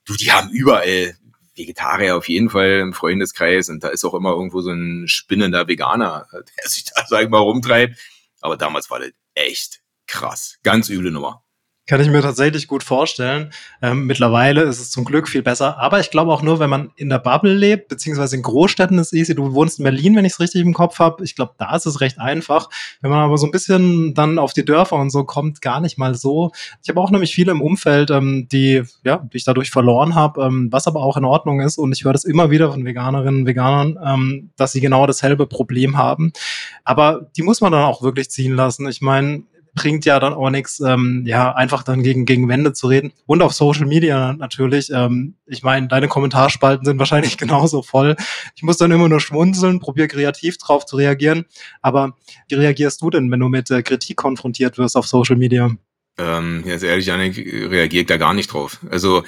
Du, 0.05 0.15
die 0.15 0.31
haben 0.31 0.49
überall 0.49 1.15
Vegetarier 1.55 2.17
auf 2.17 2.27
jeden 2.27 2.49
Fall 2.49 2.79
im 2.79 2.93
Freundeskreis. 2.93 3.69
Und 3.69 3.83
da 3.83 3.89
ist 3.89 4.03
auch 4.03 4.13
immer 4.13 4.31
irgendwo 4.31 4.61
so 4.61 4.71
ein 4.71 5.07
spinnender 5.07 5.67
Veganer, 5.67 6.27
der 6.33 6.69
sich 6.69 6.83
da, 6.85 7.05
sag 7.07 7.23
ich 7.23 7.29
mal, 7.29 7.39
rumtreibt. 7.39 7.97
Aber 8.41 8.57
damals 8.57 8.89
war 8.89 8.99
das 8.99 9.11
echt 9.35 9.81
krass. 10.05 10.57
Ganz 10.63 10.89
üble 10.89 11.11
Nummer. 11.11 11.43
Kann 11.89 12.01
ich 12.01 12.09
mir 12.11 12.21
tatsächlich 12.21 12.67
gut 12.67 12.83
vorstellen. 12.83 13.51
Ähm, 13.81 14.05
mittlerweile 14.05 14.61
ist 14.61 14.79
es 14.79 14.91
zum 14.91 15.05
Glück 15.05 15.27
viel 15.27 15.41
besser. 15.41 15.79
Aber 15.79 15.99
ich 15.99 16.11
glaube 16.11 16.31
auch 16.31 16.43
nur, 16.43 16.59
wenn 16.59 16.69
man 16.69 16.91
in 16.97 17.09
der 17.09 17.17
Bubble 17.17 17.55
lebt, 17.55 17.87
beziehungsweise 17.87 18.35
in 18.35 18.43
Großstädten 18.43 18.99
ist 18.99 19.11
easy. 19.11 19.33
Du 19.33 19.55
wohnst 19.55 19.79
in 19.79 19.85
Berlin, 19.85 20.15
wenn 20.15 20.23
ich 20.23 20.33
es 20.33 20.39
richtig 20.39 20.61
im 20.61 20.75
Kopf 20.75 20.99
habe. 20.99 21.23
Ich 21.23 21.35
glaube, 21.35 21.53
da 21.57 21.75
ist 21.75 21.87
es 21.87 21.99
recht 21.99 22.19
einfach. 22.19 22.69
Wenn 23.01 23.09
man 23.09 23.21
aber 23.21 23.39
so 23.39 23.47
ein 23.47 23.51
bisschen 23.51 24.13
dann 24.13 24.37
auf 24.37 24.53
die 24.53 24.63
Dörfer 24.63 24.97
und 24.97 25.09
so 25.09 25.23
kommt, 25.23 25.63
gar 25.63 25.81
nicht 25.81 25.97
mal 25.97 26.13
so. 26.13 26.51
Ich 26.83 26.89
habe 26.89 27.01
auch 27.01 27.09
nämlich 27.09 27.33
viele 27.33 27.53
im 27.53 27.61
Umfeld, 27.63 28.11
ähm, 28.11 28.47
die, 28.51 28.83
ja, 29.03 29.27
die 29.33 29.37
ich 29.37 29.45
dadurch 29.45 29.71
verloren 29.71 30.13
habe, 30.13 30.43
ähm, 30.43 30.67
was 30.71 30.85
aber 30.85 31.01
auch 31.01 31.17
in 31.17 31.25
Ordnung 31.25 31.59
ist. 31.59 31.79
Und 31.79 31.91
ich 31.91 32.05
höre 32.05 32.13
das 32.13 32.23
immer 32.23 32.51
wieder 32.51 32.71
von 32.71 32.85
Veganerinnen 32.85 33.41
und 33.41 33.47
Veganern, 33.47 33.97
ähm, 34.05 34.51
dass 34.57 34.73
sie 34.73 34.79
genau 34.79 35.07
dasselbe 35.07 35.47
Problem 35.47 35.97
haben. 35.97 36.33
Aber 36.83 37.31
die 37.35 37.41
muss 37.41 37.61
man 37.61 37.71
dann 37.71 37.81
auch 37.81 38.03
wirklich 38.03 38.29
ziehen 38.29 38.55
lassen. 38.55 38.87
Ich 38.87 39.01
meine, 39.01 39.41
bringt 39.73 40.05
ja 40.05 40.19
dann 40.19 40.33
auch 40.33 40.49
nichts, 40.49 40.79
ähm, 40.79 41.23
ja, 41.25 41.53
einfach 41.53 41.83
dann 41.83 42.03
gegen, 42.03 42.25
gegen 42.25 42.47
Wände 42.47 42.73
zu 42.73 42.87
reden. 42.87 43.11
Und 43.25 43.41
auf 43.41 43.53
Social 43.53 43.85
Media 43.85 44.33
natürlich. 44.33 44.89
Ähm, 44.91 45.35
ich 45.45 45.63
meine, 45.63 45.87
deine 45.87 46.07
Kommentarspalten 46.07 46.85
sind 46.85 46.99
wahrscheinlich 46.99 47.37
genauso 47.37 47.81
voll. 47.81 48.15
Ich 48.55 48.63
muss 48.63 48.77
dann 48.77 48.91
immer 48.91 49.09
nur 49.09 49.19
schmunzeln, 49.19 49.79
probiere 49.79 50.07
kreativ 50.07 50.57
drauf 50.57 50.85
zu 50.85 50.95
reagieren. 50.95 51.45
Aber 51.81 52.17
wie 52.47 52.55
reagierst 52.55 53.01
du 53.01 53.09
denn, 53.09 53.31
wenn 53.31 53.39
du 53.39 53.49
mit 53.49 53.71
äh, 53.71 53.81
Kritik 53.81 54.17
konfrontiert 54.17 54.77
wirst 54.77 54.95
auf 54.95 55.07
Social 55.07 55.35
Media? 55.35 55.71
Ähm, 56.17 56.63
ja, 56.65 56.77
sehr 56.77 56.91
ehrlich, 56.91 57.05
Janik, 57.05 57.37
reagiere 57.37 58.01
ich 58.01 58.07
da 58.07 58.17
gar 58.17 58.33
nicht 58.33 58.51
drauf. 58.51 58.79
Also, 58.89 59.23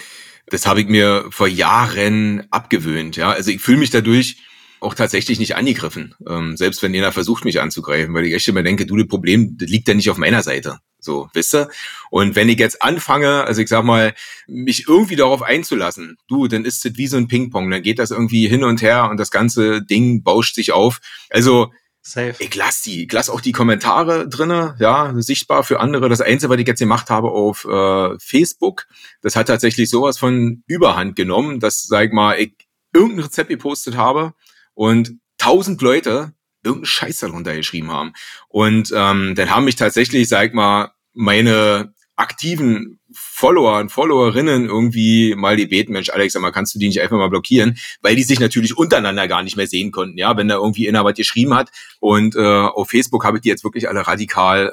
das 0.48 0.66
habe 0.66 0.82
ich 0.82 0.88
mir 0.88 1.26
vor 1.30 1.48
Jahren 1.48 2.44
abgewöhnt, 2.52 3.16
ja. 3.16 3.32
Also 3.32 3.52
ich 3.52 3.62
fühle 3.62 3.78
mich 3.78 3.90
dadurch 3.90 4.38
auch 4.82 4.96
tatsächlich 4.96 5.40
nicht 5.40 5.56
angegriffen. 5.56 6.16
Ähm, 6.28 6.58
selbst 6.58 6.82
wenn 6.82 6.94
jeder 6.94 7.12
versucht, 7.12 7.46
mich 7.46 7.62
anzugreifen, 7.62 8.14
weil 8.14 8.26
ich 8.26 8.34
echt 8.34 8.48
immer 8.48 8.64
denke, 8.64 8.86
du, 8.86 8.98
das 8.98 9.08
Problem, 9.08 9.56
das 9.58 9.70
liegt 9.70 9.88
ja 9.88 9.94
nicht 9.94 10.10
auf 10.10 10.18
meiner 10.18 10.42
Seite. 10.42 10.80
So, 11.00 11.30
wisst 11.34 11.56
ihr? 11.56 11.70
Und 12.10 12.36
wenn 12.36 12.50
ich 12.50 12.60
jetzt 12.60 12.82
anfange, 12.82 13.44
also 13.44 13.62
ich 13.62 13.70
sag 13.70 13.84
mal, 13.84 14.14
mich 14.48 14.88
irgendwie 14.88 15.16
darauf 15.16 15.44
einzulassen, 15.44 16.18
du, 16.28 16.48
dann 16.48 16.66
ist 16.66 16.84
es 16.86 16.98
wie 16.98 17.08
so 17.08 17.18
ein 17.18 17.28
Ping-Pong, 17.28 17.70
dann 17.70 17.84
geht 17.84 18.00
das 18.00 18.12
irgendwie 18.12 18.48
hin 18.48 18.64
und 18.64 18.82
her 18.82 19.10
und 19.10 19.20
das 19.20 19.32
ganze 19.32 19.84
Ding 19.84 20.24
bauscht 20.24 20.56
sich 20.56 20.72
auf. 20.72 21.00
Also, 21.30 21.72
Safe. 22.04 22.34
Ich 22.40 22.56
lasse 22.56 22.90
die, 22.90 23.06
ich 23.06 23.14
lasse 23.14 23.32
auch 23.32 23.42
die 23.42 23.52
Kommentare 23.52 24.28
drinne, 24.28 24.76
ja, 24.80 25.14
sichtbar 25.18 25.64
für 25.64 25.80
andere. 25.80 26.10
Das 26.10 26.20
Einzige, 26.20 26.52
was 26.52 26.60
ich 26.60 26.68
jetzt 26.68 26.80
gemacht 26.80 27.12
habe 27.12 27.30
auf 27.30 27.64
äh, 27.66 28.18
Facebook, 28.18 28.88
das 29.22 29.36
hat 29.36 29.48
tatsächlich 29.48 29.88
sowas 29.92 30.18
von 30.18 30.64
Überhand 30.66 31.16
genommen, 31.16 31.60
dass, 31.60 31.84
sag 31.84 32.08
ich 32.08 32.12
mal, 32.12 32.40
ich 32.40 32.56
irgendein 32.92 33.26
Rezept 33.26 33.50
gepostet 33.50 33.98
habe 33.98 34.34
und 34.82 35.20
tausend 35.38 35.80
Leute 35.84 36.34
irgendeinen 36.64 36.86
Scheiß 36.86 37.20
darunter 37.20 37.56
geschrieben 37.56 37.92
haben. 37.92 38.14
Und 38.48 38.92
ähm, 38.96 39.36
dann 39.36 39.52
haben 39.52 39.66
mich 39.66 39.76
tatsächlich, 39.76 40.28
sag 40.28 40.48
ich 40.48 40.54
mal, 40.54 40.90
meine 41.14 41.94
aktiven 42.16 43.00
Follower 43.14 43.78
und 43.78 43.92
Followerinnen 43.92 44.66
irgendwie 44.66 45.36
mal 45.36 45.56
die 45.56 45.68
beten, 45.68 45.94
Mensch, 45.94 46.10
Alex, 46.10 46.34
sag 46.34 46.42
mal, 46.42 46.50
kannst 46.50 46.74
du 46.74 46.80
die 46.80 46.88
nicht 46.88 47.00
einfach 47.00 47.18
mal 47.18 47.30
blockieren? 47.30 47.78
Weil 48.02 48.16
die 48.16 48.24
sich 48.24 48.40
natürlich 48.40 48.76
untereinander 48.76 49.28
gar 49.28 49.44
nicht 49.44 49.56
mehr 49.56 49.68
sehen 49.68 49.92
konnten, 49.92 50.18
ja, 50.18 50.36
wenn 50.36 50.48
da 50.48 50.56
irgendwie 50.56 50.90
einer 50.90 51.06
was 51.06 51.14
geschrieben 51.14 51.54
hat. 51.54 51.70
Und 52.00 52.36
äh, 52.36 52.40
auf 52.40 52.90
Facebook 52.90 53.24
habe 53.24 53.38
ich 53.38 53.42
die 53.44 53.50
jetzt 53.50 53.64
wirklich 53.64 53.88
alle 53.88 54.08
radikal 54.08 54.66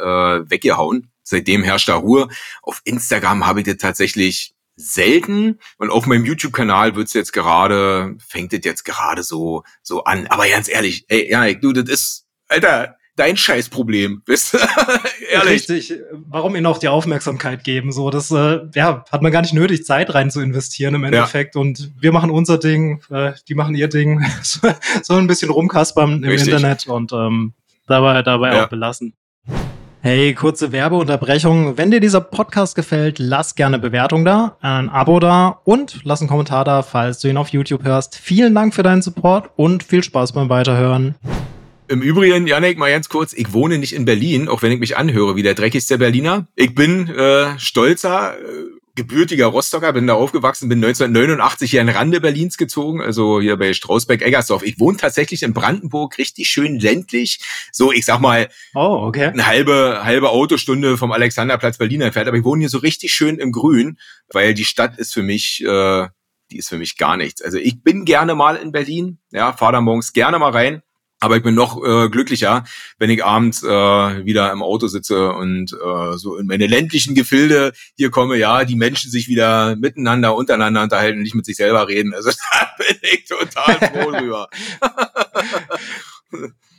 äh, 0.46 0.50
weggehauen. 0.50 1.10
Seitdem 1.22 1.62
herrscht 1.62 1.90
da 1.90 1.96
Ruhe. 1.96 2.28
Auf 2.62 2.80
Instagram 2.84 3.46
habe 3.46 3.60
ich 3.60 3.66
das 3.66 3.76
tatsächlich 3.76 4.54
selten 4.78 5.58
und 5.76 5.90
auf 5.90 6.06
meinem 6.06 6.24
YouTube-Kanal 6.24 6.94
wird's 6.94 7.12
jetzt 7.12 7.32
gerade, 7.32 8.16
fängt 8.26 8.52
es 8.52 8.64
jetzt 8.64 8.84
gerade 8.84 9.22
so, 9.22 9.64
so 9.82 10.04
an. 10.04 10.26
Aber 10.28 10.48
ganz 10.48 10.68
ehrlich, 10.68 11.04
ey, 11.08 11.30
ja, 11.30 11.52
du, 11.52 11.72
das 11.72 11.88
ist, 11.88 12.26
Alter, 12.48 12.96
dein 13.16 13.36
Scheißproblem, 13.36 14.22
wisst 14.26 14.56
Ehrlich. 15.30 15.68
Richtig. 15.68 15.98
Warum 16.12 16.56
ihnen 16.56 16.66
auch 16.66 16.78
die 16.78 16.88
Aufmerksamkeit 16.88 17.64
geben? 17.64 17.92
So, 17.92 18.10
das 18.10 18.30
äh, 18.30 18.60
ja, 18.74 19.04
hat 19.10 19.22
man 19.22 19.32
gar 19.32 19.42
nicht 19.42 19.52
nötig, 19.52 19.84
Zeit 19.84 20.14
rein 20.14 20.30
zu 20.30 20.40
investieren 20.40 20.94
im 20.94 21.04
Endeffekt. 21.04 21.54
Ja. 21.54 21.60
Und 21.60 21.92
wir 22.00 22.12
machen 22.12 22.30
unser 22.30 22.58
Ding, 22.58 23.02
äh, 23.10 23.32
die 23.48 23.54
machen 23.54 23.74
ihr 23.74 23.88
Ding. 23.88 24.24
so 25.02 25.14
ein 25.14 25.26
bisschen 25.26 25.50
rumkaspern 25.50 26.22
im 26.22 26.30
Richtig. 26.30 26.54
Internet 26.54 26.86
und 26.86 27.12
ähm, 27.12 27.52
dabei, 27.86 28.22
dabei 28.22 28.54
ja. 28.54 28.64
auch 28.64 28.68
belassen. 28.68 29.14
Hey, 30.00 30.32
kurze 30.32 30.70
Werbeunterbrechung. 30.70 31.76
Wenn 31.76 31.90
dir 31.90 31.98
dieser 31.98 32.20
Podcast 32.20 32.76
gefällt, 32.76 33.18
lass 33.18 33.56
gerne 33.56 33.80
Bewertung 33.80 34.24
da, 34.24 34.56
ein 34.60 34.88
Abo 34.88 35.18
da 35.18 35.60
und 35.64 36.00
lass 36.04 36.20
einen 36.20 36.28
Kommentar 36.28 36.64
da, 36.64 36.82
falls 36.82 37.18
du 37.18 37.28
ihn 37.28 37.36
auf 37.36 37.48
YouTube 37.48 37.82
hörst. 37.82 38.16
Vielen 38.16 38.54
Dank 38.54 38.76
für 38.76 38.84
deinen 38.84 39.02
Support 39.02 39.50
und 39.56 39.82
viel 39.82 40.04
Spaß 40.04 40.32
beim 40.32 40.48
Weiterhören. 40.48 41.16
Im 41.88 42.00
Übrigen, 42.00 42.46
Janik, 42.46 42.78
mal 42.78 42.92
ganz 42.92 43.08
kurz, 43.08 43.32
ich 43.32 43.52
wohne 43.52 43.78
nicht 43.78 43.92
in 43.92 44.04
Berlin, 44.04 44.48
auch 44.48 44.62
wenn 44.62 44.70
ich 44.70 44.78
mich 44.78 44.96
anhöre 44.96 45.34
wie 45.34 45.42
der 45.42 45.54
dreckigste 45.54 45.98
Berliner. 45.98 46.46
Ich 46.54 46.76
bin 46.76 47.08
äh, 47.08 47.58
stolzer, 47.58 48.34
äh, 48.34 48.77
gebürtiger 48.98 49.46
Rostocker, 49.46 49.92
bin 49.92 50.06
da 50.06 50.14
aufgewachsen, 50.14 50.68
bin 50.68 50.84
1989 50.84 51.70
hier 51.70 51.80
in 51.80 51.88
Rande 51.88 52.20
Berlins 52.20 52.58
gezogen, 52.58 53.00
also 53.00 53.40
hier 53.40 53.56
bei 53.56 53.72
Strausbeck-Eggersdorf. 53.72 54.64
Ich 54.64 54.78
wohne 54.80 54.98
tatsächlich 54.98 55.44
in 55.44 55.54
Brandenburg, 55.54 56.18
richtig 56.18 56.48
schön 56.48 56.78
ländlich. 56.78 57.38
So, 57.72 57.92
ich 57.92 58.04
sag 58.04 58.18
mal, 58.20 58.48
oh, 58.74 59.06
okay. 59.06 59.26
eine 59.26 59.46
halbe, 59.46 60.00
halbe 60.02 60.30
Autostunde 60.30 60.98
vom 60.98 61.12
Alexanderplatz 61.12 61.78
Berlin 61.78 62.00
entfernt. 62.00 62.28
Aber 62.28 62.36
ich 62.36 62.44
wohne 62.44 62.60
hier 62.60 62.68
so 62.68 62.78
richtig 62.78 63.12
schön 63.12 63.38
im 63.38 63.52
Grün, 63.52 63.98
weil 64.32 64.52
die 64.52 64.64
Stadt 64.64 64.98
ist 64.98 65.14
für 65.14 65.22
mich, 65.22 65.64
äh, 65.64 66.08
die 66.50 66.58
ist 66.58 66.68
für 66.68 66.78
mich 66.78 66.96
gar 66.96 67.16
nichts. 67.16 67.40
Also 67.40 67.56
ich 67.58 67.82
bin 67.82 68.04
gerne 68.04 68.34
mal 68.34 68.56
in 68.56 68.72
Berlin, 68.72 69.18
ja, 69.30 69.52
fahr 69.52 69.72
da 69.72 69.80
morgens 69.80 70.12
gerne 70.12 70.38
mal 70.38 70.50
rein. 70.50 70.82
Aber 71.20 71.36
ich 71.36 71.42
bin 71.42 71.54
noch 71.54 71.82
äh, 71.84 72.08
glücklicher, 72.08 72.64
wenn 72.98 73.10
ich 73.10 73.24
abends 73.24 73.62
äh, 73.62 73.66
wieder 73.66 74.52
im 74.52 74.62
Auto 74.62 74.86
sitze 74.86 75.32
und 75.32 75.72
äh, 75.72 76.16
so 76.16 76.36
in 76.36 76.46
meine 76.46 76.66
ländlichen 76.66 77.14
Gefilde 77.14 77.72
hier 77.96 78.10
komme, 78.10 78.36
ja, 78.36 78.64
die 78.64 78.76
Menschen 78.76 79.10
sich 79.10 79.28
wieder 79.28 79.74
miteinander, 79.76 80.36
untereinander 80.36 80.82
unterhalten, 80.82 81.22
nicht 81.22 81.34
mit 81.34 81.44
sich 81.44 81.56
selber 81.56 81.88
reden. 81.88 82.14
Also 82.14 82.30
da 82.52 82.70
bin 82.78 82.96
ich 83.02 83.24
total 83.24 83.74
froh 83.74 84.12
drüber. 84.12 84.48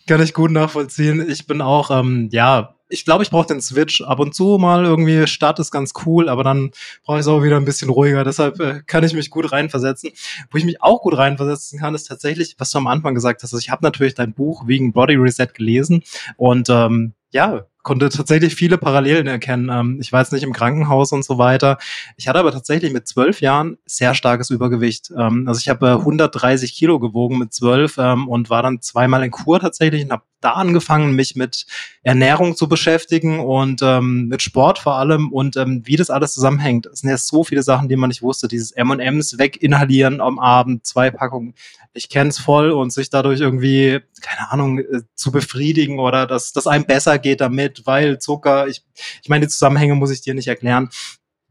Kann 0.07 0.21
ich 0.21 0.33
gut 0.33 0.51
nachvollziehen. 0.51 1.29
Ich 1.29 1.45
bin 1.45 1.61
auch, 1.61 1.91
ähm, 1.91 2.29
ja, 2.31 2.75
ich 2.89 3.05
glaube, 3.05 3.23
ich 3.23 3.29
brauche 3.29 3.47
den 3.47 3.61
Switch. 3.61 4.01
Ab 4.01 4.19
und 4.19 4.33
zu 4.33 4.57
mal 4.57 4.83
irgendwie 4.83 5.27
Start 5.27 5.59
ist 5.59 5.71
ganz 5.71 5.93
cool, 6.05 6.27
aber 6.27 6.43
dann 6.43 6.71
brauche 7.03 7.17
ich 7.17 7.21
es 7.21 7.27
auch 7.27 7.43
wieder 7.43 7.57
ein 7.57 7.65
bisschen 7.65 7.89
ruhiger. 7.89 8.23
Deshalb 8.23 8.59
äh, 8.59 8.81
kann 8.85 9.03
ich 9.03 9.13
mich 9.13 9.29
gut 9.29 9.51
reinversetzen. 9.51 10.11
Wo 10.49 10.57
ich 10.57 10.65
mich 10.65 10.81
auch 10.81 11.01
gut 11.01 11.15
reinversetzen 11.15 11.79
kann, 11.79 11.93
ist 11.93 12.05
tatsächlich, 12.05 12.55
was 12.57 12.71
du 12.71 12.79
am 12.79 12.87
Anfang 12.87 13.13
gesagt 13.13 13.43
hast. 13.43 13.53
Also 13.53 13.61
ich 13.61 13.69
habe 13.69 13.85
natürlich 13.85 14.15
dein 14.15 14.33
Buch 14.33 14.63
wegen 14.65 14.91
Body 14.91 15.15
Reset 15.15 15.47
gelesen 15.53 16.03
und 16.37 16.69
ähm, 16.69 17.13
ja, 17.31 17.67
konnte 17.89 18.09
tatsächlich 18.09 18.53
viele 18.53 18.77
Parallelen 18.77 19.25
erkennen. 19.25 19.67
Ähm, 19.71 19.97
ich 19.99 20.13
war 20.13 20.19
jetzt 20.19 20.31
nicht 20.31 20.43
im 20.43 20.53
Krankenhaus 20.53 21.11
und 21.11 21.25
so 21.25 21.39
weiter. 21.39 21.79
Ich 22.17 22.27
hatte 22.27 22.37
aber 22.37 22.51
tatsächlich 22.51 22.93
mit 22.93 23.07
zwölf 23.07 23.41
Jahren 23.41 23.79
sehr 23.87 24.13
starkes 24.13 24.51
Übergewicht. 24.51 25.11
Ähm, 25.17 25.47
also 25.47 25.57
ich 25.59 25.69
habe 25.69 25.93
130 25.93 26.75
Kilo 26.75 26.99
gewogen 26.99 27.39
mit 27.39 27.51
zwölf 27.51 27.97
ähm, 27.97 28.27
und 28.27 28.51
war 28.51 28.61
dann 28.61 28.79
zweimal 28.81 29.23
in 29.23 29.31
Kur 29.31 29.59
tatsächlich 29.59 30.03
und 30.03 30.11
habe 30.11 30.21
da 30.41 30.51
angefangen, 30.51 31.15
mich 31.15 31.35
mit 31.35 31.65
Ernährung 32.03 32.55
zu 32.55 32.69
beschäftigen 32.69 33.39
und 33.39 33.81
ähm, 33.83 34.27
mit 34.27 34.41
Sport 34.41 34.79
vor 34.79 34.95
allem 34.95 35.31
und 35.31 35.57
ähm, 35.57 35.81
wie 35.85 35.95
das 35.95 36.09
alles 36.09 36.33
zusammenhängt. 36.33 36.85
Es 36.85 36.99
sind 36.99 37.09
ja 37.09 37.17
so 37.17 37.43
viele 37.43 37.63
Sachen, 37.63 37.89
die 37.89 37.95
man 37.95 38.09
nicht 38.09 38.21
wusste. 38.21 38.47
Dieses 38.47 38.71
M&M's 38.71 39.37
weginhalieren 39.37 40.21
am 40.21 40.39
Abend, 40.39 40.85
zwei 40.85 41.11
Packungen. 41.11 41.55
Ich 41.93 42.09
kenne 42.09 42.29
es 42.29 42.37
voll 42.37 42.71
und 42.71 42.93
sich 42.93 43.09
dadurch 43.09 43.41
irgendwie, 43.41 43.99
keine 44.21 44.51
Ahnung, 44.51 44.79
äh, 44.79 45.01
zu 45.15 45.31
befriedigen 45.31 45.99
oder 45.99 46.25
dass 46.25 46.53
das 46.53 46.67
einem 46.67 46.85
besser 46.85 47.19
geht 47.19 47.41
damit, 47.41 47.78
weil 47.85 48.19
Zucker, 48.19 48.67
ich, 48.67 48.83
ich 49.21 49.29
meine, 49.29 49.45
die 49.45 49.51
Zusammenhänge 49.51 49.95
muss 49.95 50.11
ich 50.11 50.21
dir 50.21 50.33
nicht 50.33 50.47
erklären. 50.47 50.89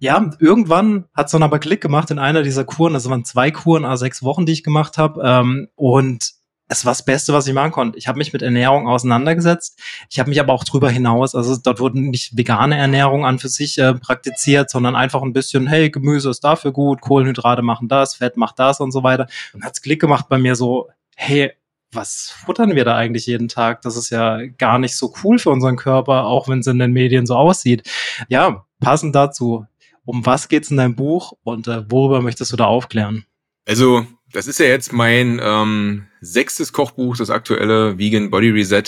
Ja, 0.00 0.30
irgendwann 0.38 1.06
hat 1.14 1.26
es 1.26 1.32
dann 1.32 1.42
aber 1.42 1.58
Klick 1.58 1.80
gemacht 1.80 2.10
in 2.10 2.18
einer 2.18 2.42
dieser 2.42 2.64
Kuren. 2.64 2.94
Das 2.94 3.08
waren 3.10 3.24
zwei 3.24 3.50
Kuren, 3.50 3.84
also 3.84 4.04
sechs 4.04 4.22
Wochen, 4.22 4.46
die 4.46 4.52
ich 4.52 4.62
gemacht 4.62 4.96
habe. 4.96 5.20
Ähm, 5.24 5.68
und 5.74 6.38
es 6.68 6.84
war 6.84 6.92
das 6.92 7.04
Beste, 7.04 7.32
was 7.32 7.46
ich 7.46 7.54
machen 7.54 7.72
konnte. 7.72 7.98
Ich 7.98 8.06
habe 8.08 8.18
mich 8.18 8.32
mit 8.32 8.42
Ernährung 8.42 8.86
auseinandergesetzt. 8.86 9.80
Ich 10.10 10.20
habe 10.20 10.28
mich 10.28 10.38
aber 10.38 10.52
auch 10.52 10.64
drüber 10.64 10.90
hinaus, 10.90 11.34
also 11.34 11.56
dort 11.56 11.80
wurde 11.80 11.98
nicht 11.98 12.36
vegane 12.36 12.76
Ernährung 12.76 13.24
an 13.24 13.38
für 13.38 13.48
sich 13.48 13.78
äh, 13.78 13.94
praktiziert, 13.94 14.70
sondern 14.70 14.94
einfach 14.94 15.22
ein 15.22 15.32
bisschen, 15.32 15.66
hey, 15.66 15.90
Gemüse 15.90 16.28
ist 16.30 16.44
dafür 16.44 16.72
gut, 16.72 17.00
Kohlenhydrate 17.00 17.62
machen 17.62 17.88
das, 17.88 18.16
Fett 18.16 18.36
macht 18.36 18.58
das 18.58 18.80
und 18.80 18.92
so 18.92 19.02
weiter. 19.02 19.28
Und 19.54 19.64
hat's 19.64 19.82
Klick 19.82 20.00
gemacht 20.00 20.26
bei 20.28 20.38
mir 20.38 20.54
so, 20.54 20.88
hey, 21.16 21.52
was 21.92 22.33
futtern 22.44 22.74
wir 22.74 22.85
da 22.85 22.96
eigentlich 22.96 23.27
jeden 23.27 23.48
Tag? 23.48 23.83
Das 23.83 23.96
ist 23.96 24.11
ja 24.11 24.44
gar 24.59 24.79
nicht 24.79 24.96
so 24.96 25.12
cool 25.22 25.38
für 25.38 25.51
unseren 25.51 25.77
Körper, 25.77 26.27
auch 26.27 26.48
wenn 26.48 26.61
es 26.61 26.66
in 26.66 26.79
den 26.79 26.92
Medien 26.92 27.27
so 27.27 27.35
aussieht. 27.35 27.88
Ja, 28.29 28.66
passend 28.81 29.14
dazu, 29.14 29.66
um 30.05 30.24
was 30.24 30.48
geht's 30.48 30.70
in 30.70 30.77
deinem 30.77 30.96
Buch 30.96 31.33
und 31.44 31.68
äh, 31.68 31.90
worüber 31.90 32.22
möchtest 32.22 32.53
du 32.53 32.57
da 32.57 32.66
aufklären? 32.66 33.24
Also 33.66 34.07
das 34.33 34.46
ist 34.46 34.59
ja 34.59 34.66
jetzt 34.66 34.92
mein 34.92 35.40
ähm, 35.42 36.07
sechstes 36.20 36.72
Kochbuch, 36.72 37.16
das 37.16 37.31
aktuelle 37.31 37.98
Vegan 37.98 38.31
Body 38.31 38.51
Reset. 38.51 38.85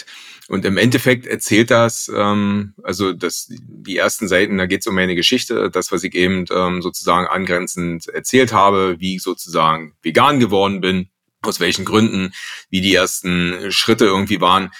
Und 0.48 0.64
im 0.64 0.76
Endeffekt 0.76 1.26
erzählt 1.26 1.70
das, 1.70 2.10
ähm, 2.14 2.74
also 2.82 3.12
das, 3.12 3.48
die 3.50 3.96
ersten 3.96 4.26
Seiten, 4.26 4.58
da 4.58 4.66
geht 4.66 4.80
es 4.80 4.86
um 4.86 4.94
meine 4.94 5.14
Geschichte, 5.14 5.70
das, 5.70 5.92
was 5.92 6.02
ich 6.02 6.14
eben 6.14 6.44
ähm, 6.50 6.82
sozusagen 6.82 7.26
angrenzend 7.28 8.08
erzählt 8.08 8.52
habe, 8.52 8.96
wie 8.98 9.16
ich 9.16 9.22
sozusagen 9.22 9.94
vegan 10.02 10.40
geworden 10.40 10.80
bin, 10.80 11.08
aus 11.42 11.60
welchen 11.60 11.84
Gründen, 11.84 12.32
wie 12.68 12.80
die 12.80 12.94
ersten 12.94 13.70
Schritte 13.72 14.04
irgendwie 14.04 14.40
waren. 14.40 14.70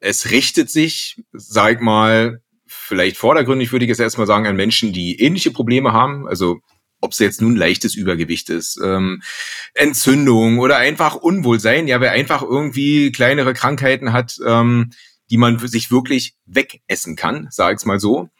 Es 0.00 0.30
richtet 0.30 0.70
sich, 0.70 1.22
sag 1.32 1.80
mal, 1.80 2.40
vielleicht 2.66 3.16
vordergründig 3.16 3.72
würde 3.72 3.84
ich 3.84 3.90
es 3.90 3.98
erstmal 3.98 4.26
sagen, 4.26 4.46
an 4.46 4.56
Menschen, 4.56 4.92
die 4.92 5.20
ähnliche 5.20 5.50
Probleme 5.50 5.92
haben, 5.92 6.28
also 6.28 6.60
ob 7.00 7.12
es 7.12 7.18
jetzt 7.18 7.40
nun 7.40 7.56
leichtes 7.56 7.94
Übergewicht 7.94 8.50
ist, 8.50 8.78
ähm, 8.82 9.22
Entzündung 9.74 10.58
oder 10.58 10.76
einfach 10.76 11.14
Unwohlsein, 11.14 11.86
ja, 11.86 12.00
wer 12.00 12.12
einfach 12.12 12.42
irgendwie 12.42 13.12
kleinere 13.12 13.54
Krankheiten 13.54 14.12
hat, 14.12 14.36
ähm, 14.44 14.90
die 15.30 15.36
man 15.36 15.58
sich 15.58 15.90
wirklich 15.90 16.34
wegessen 16.46 17.16
kann, 17.16 17.48
sag 17.50 17.74
ich's 17.74 17.84
mal 17.84 18.00
so. 18.00 18.30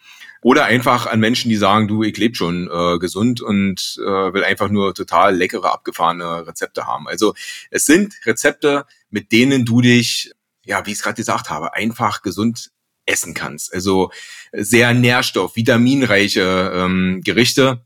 Oder 0.42 0.66
einfach 0.66 1.06
an 1.06 1.20
Menschen, 1.20 1.48
die 1.48 1.56
sagen, 1.56 1.88
du, 1.88 2.02
ich 2.02 2.16
lebe 2.16 2.34
schon 2.34 2.68
äh, 2.70 2.98
gesund 2.98 3.40
und 3.40 3.98
äh, 4.00 4.32
will 4.32 4.44
einfach 4.44 4.68
nur 4.68 4.94
total 4.94 5.36
leckere, 5.36 5.72
abgefahrene 5.72 6.46
Rezepte 6.46 6.86
haben. 6.86 7.08
Also 7.08 7.34
es 7.70 7.86
sind 7.86 8.14
Rezepte, 8.24 8.86
mit 9.10 9.32
denen 9.32 9.64
du 9.64 9.80
dich, 9.80 10.32
ja, 10.64 10.84
wie 10.86 10.90
ich 10.90 10.98
es 10.98 11.02
gerade 11.02 11.16
gesagt 11.16 11.50
habe, 11.50 11.74
einfach 11.74 12.22
gesund 12.22 12.70
essen 13.06 13.34
kannst. 13.34 13.72
Also 13.74 14.10
sehr 14.52 14.94
nährstoff, 14.94 15.56
vitaminreiche 15.56 16.72
ähm, 16.74 17.20
Gerichte 17.24 17.84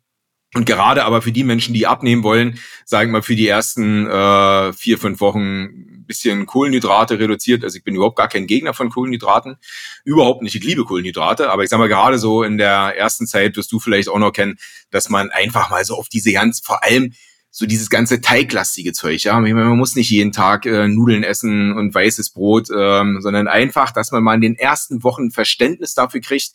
und 0.55 0.67
gerade 0.67 1.05
aber 1.05 1.23
für 1.23 1.33
die 1.33 1.45
Menschen, 1.45 1.73
die 1.75 1.87
abnehmen 1.87 2.23
wollen, 2.23 2.59
sagen 2.85 3.11
wir 3.11 3.19
mal 3.19 3.23
für 3.23 3.37
die 3.37 3.49
ersten 3.49 4.07
äh, 4.07 4.73
vier, 4.73 4.99
fünf 4.99 5.21
Wochen 5.21 6.05
bisschen 6.07 6.45
Kohlenhydrate 6.45 7.19
reduziert. 7.19 7.65
Also 7.65 7.79
ich 7.79 7.85
bin 7.85 7.95
überhaupt 7.95 8.17
gar 8.17 8.29
kein 8.29 8.47
Gegner 8.47 8.75
von 8.75 8.91
Kohlenhydraten. 8.91 9.57
Überhaupt 10.05 10.43
nicht. 10.43 10.55
Ich 10.55 10.62
liebe 10.62 10.85
Kohlenhydrate. 10.85 11.51
Aber 11.51 11.65
ich 11.65 11.71
sag 11.71 11.79
mal, 11.79 11.88
gerade 11.88 12.19
so 12.19 12.43
in 12.43 12.59
der 12.59 12.95
ersten 12.97 13.27
Zeit 13.27 13.57
wirst 13.57 13.73
du 13.73 13.81
vielleicht 13.81 14.09
auch 14.09 14.19
noch 14.19 14.33
kennen, 14.33 14.59
dass 14.91 15.09
man 15.09 15.31
einfach 15.31 15.71
mal 15.71 15.85
so 15.85 15.97
auf 15.97 16.09
diese 16.09 16.33
ganz, 16.33 16.61
vor 16.61 16.85
allem 16.85 17.15
so 17.51 17.67
dieses 17.67 17.91
ganze 17.91 18.21
teiglastige 18.23 18.93
Zeug, 18.93 19.25
ja. 19.25 19.38
Man 19.38 19.77
muss 19.77 19.95
nicht 19.95 20.11
jeden 20.11 20.33
Tag 20.33 20.65
äh, 20.65 20.88
Nudeln 20.88 21.23
essen 21.23 21.73
und 21.77 21.95
weißes 21.95 22.31
Brot, 22.31 22.69
ähm, 22.75 23.19
sondern 23.21 23.47
einfach, 23.47 23.93
dass 23.93 24.11
man 24.11 24.23
mal 24.23 24.35
in 24.35 24.41
den 24.41 24.55
ersten 24.55 25.03
Wochen 25.03 25.31
Verständnis 25.31 25.95
dafür 25.95 26.23
kriegt, 26.23 26.53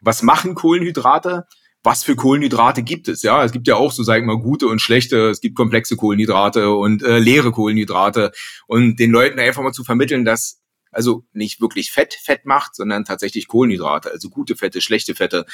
was 0.00 0.22
machen 0.22 0.54
Kohlenhydrate? 0.54 1.46
Was 1.88 2.04
für 2.04 2.16
Kohlenhydrate 2.16 2.82
gibt 2.82 3.08
es? 3.08 3.22
Ja, 3.22 3.42
es 3.42 3.50
gibt 3.50 3.66
ja 3.66 3.76
auch 3.76 3.92
so, 3.92 4.02
sag 4.02 4.18
ich 4.18 4.24
mal, 4.26 4.36
gute 4.36 4.66
und 4.66 4.82
schlechte, 4.82 5.30
es 5.30 5.40
gibt 5.40 5.56
komplexe 5.56 5.96
Kohlenhydrate 5.96 6.70
und 6.70 7.02
äh, 7.02 7.18
leere 7.18 7.50
Kohlenhydrate 7.50 8.30
und 8.66 8.96
den 8.96 9.10
Leuten 9.10 9.40
einfach 9.40 9.62
mal 9.62 9.72
zu 9.72 9.84
vermitteln, 9.84 10.26
dass 10.26 10.60
also 10.92 11.24
nicht 11.32 11.60
wirklich 11.60 11.90
Fett 11.90 12.14
Fett 12.14 12.44
macht, 12.44 12.74
sondern 12.74 13.04
tatsächlich 13.04 13.48
Kohlenhydrate, 13.48 14.10
also 14.10 14.28
gute 14.28 14.56
Fette, 14.56 14.80
schlechte 14.80 15.14
Fette. 15.14 15.46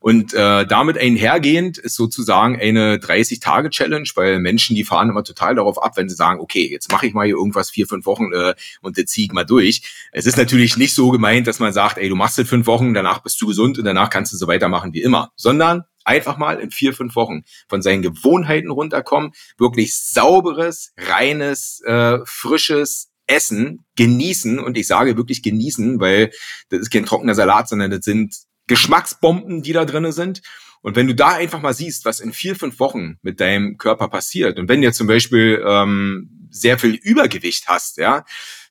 Und 0.00 0.34
äh, 0.34 0.66
damit 0.66 0.98
einhergehend 0.98 1.78
ist 1.78 1.94
sozusagen 1.94 2.60
eine 2.60 2.96
30-Tage-Challenge, 2.96 4.08
weil 4.14 4.38
Menschen, 4.38 4.76
die 4.76 4.84
fahren 4.84 5.08
immer 5.08 5.24
total 5.24 5.54
darauf 5.54 5.82
ab, 5.82 5.96
wenn 5.96 6.08
sie 6.08 6.16
sagen, 6.16 6.40
okay, 6.40 6.68
jetzt 6.70 6.90
mache 6.90 7.06
ich 7.06 7.14
mal 7.14 7.26
hier 7.26 7.36
irgendwas 7.36 7.70
vier, 7.70 7.86
fünf 7.86 8.06
Wochen 8.06 8.32
äh, 8.32 8.54
und 8.80 8.96
jetzt 8.98 9.12
ziehe 9.12 9.26
ich 9.26 9.32
mal 9.32 9.44
durch. 9.44 9.82
Es 10.12 10.26
ist 10.26 10.36
natürlich 10.36 10.76
nicht 10.76 10.94
so 10.94 11.10
gemeint, 11.10 11.46
dass 11.46 11.58
man 11.58 11.72
sagt, 11.72 11.98
ey, 11.98 12.08
du 12.08 12.16
machst 12.16 12.38
es 12.38 12.48
fünf 12.48 12.66
Wochen, 12.66 12.94
danach 12.94 13.20
bist 13.20 13.40
du 13.40 13.46
gesund 13.46 13.78
und 13.78 13.84
danach 13.84 14.10
kannst 14.10 14.32
du 14.32 14.36
so 14.36 14.46
weitermachen 14.46 14.92
wie 14.92 15.02
immer, 15.02 15.32
sondern 15.36 15.84
einfach 16.04 16.36
mal 16.36 16.58
in 16.58 16.70
vier, 16.70 16.92
fünf 16.92 17.14
Wochen 17.16 17.42
von 17.68 17.82
seinen 17.82 18.02
Gewohnheiten 18.02 18.70
runterkommen, 18.70 19.32
wirklich 19.58 19.96
sauberes, 19.96 20.92
reines, 20.96 21.80
äh, 21.86 22.18
frisches, 22.24 23.11
Essen 23.32 23.84
genießen 23.96 24.58
und 24.58 24.76
ich 24.76 24.86
sage 24.86 25.16
wirklich 25.16 25.42
genießen, 25.42 26.00
weil 26.00 26.30
das 26.68 26.80
ist 26.80 26.90
kein 26.90 27.06
trockener 27.06 27.34
Salat, 27.34 27.68
sondern 27.68 27.90
das 27.90 28.04
sind 28.04 28.34
Geschmacksbomben, 28.66 29.62
die 29.62 29.72
da 29.72 29.84
drinnen 29.84 30.12
sind. 30.12 30.42
Und 30.82 30.96
wenn 30.96 31.06
du 31.06 31.14
da 31.14 31.28
einfach 31.28 31.60
mal 31.60 31.74
siehst, 31.74 32.04
was 32.04 32.20
in 32.20 32.32
vier, 32.32 32.56
fünf 32.56 32.80
Wochen 32.80 33.16
mit 33.22 33.40
deinem 33.40 33.78
Körper 33.78 34.08
passiert 34.08 34.58
und 34.58 34.68
wenn 34.68 34.82
du 34.82 34.92
zum 34.92 35.06
Beispiel 35.06 35.62
ähm, 35.64 36.48
sehr 36.50 36.78
viel 36.78 36.94
Übergewicht 36.94 37.68
hast, 37.68 37.98
ja, 37.98 38.24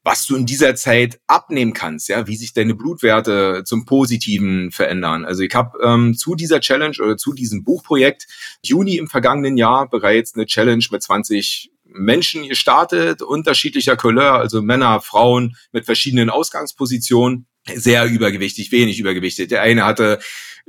was 0.04 0.26
du 0.26 0.36
in 0.36 0.46
dieser 0.46 0.76
Zeit 0.76 1.20
abnehmen 1.28 1.74
kannst, 1.74 2.10
ja, 2.10 2.28
wie 2.28 2.36
sich 2.36 2.54
deine 2.54 2.76
Blutwerte 2.76 3.64
zum 3.66 3.86
Positiven 3.86 4.72
verändern. 4.72 5.26
Also 5.26 5.44
ich 5.44 5.54
habe 5.54 5.78
ähm, 5.84 6.16
zu 6.16 6.36
dieser 6.36 6.60
Challenge 6.60 6.98
oder 7.02 7.18
zu 7.18 7.34
diesem 7.34 7.64
Buchprojekt 7.64 8.28
Juni 8.64 8.98
im 8.98 9.08
vergangenen 9.08 9.58
Jahr 9.58 9.90
bereits 9.90 10.34
eine 10.34 10.46
Challenge 10.46 10.84
mit 10.92 11.04
20 11.04 11.72
Menschen 11.94 12.48
gestartet, 12.48 13.22
unterschiedlicher 13.22 13.96
Couleur, 13.96 14.34
also 14.34 14.62
Männer, 14.62 15.02
Frauen 15.02 15.56
mit 15.72 15.86
verschiedenen 15.86 16.30
Ausgangspositionen, 16.30 17.48
sehr 17.76 18.06
übergewichtig, 18.06 18.72
wenig 18.72 19.00
übergewichtig. 19.00 19.50
Der 19.50 19.62
eine 19.62 19.86
hatte 19.86 20.20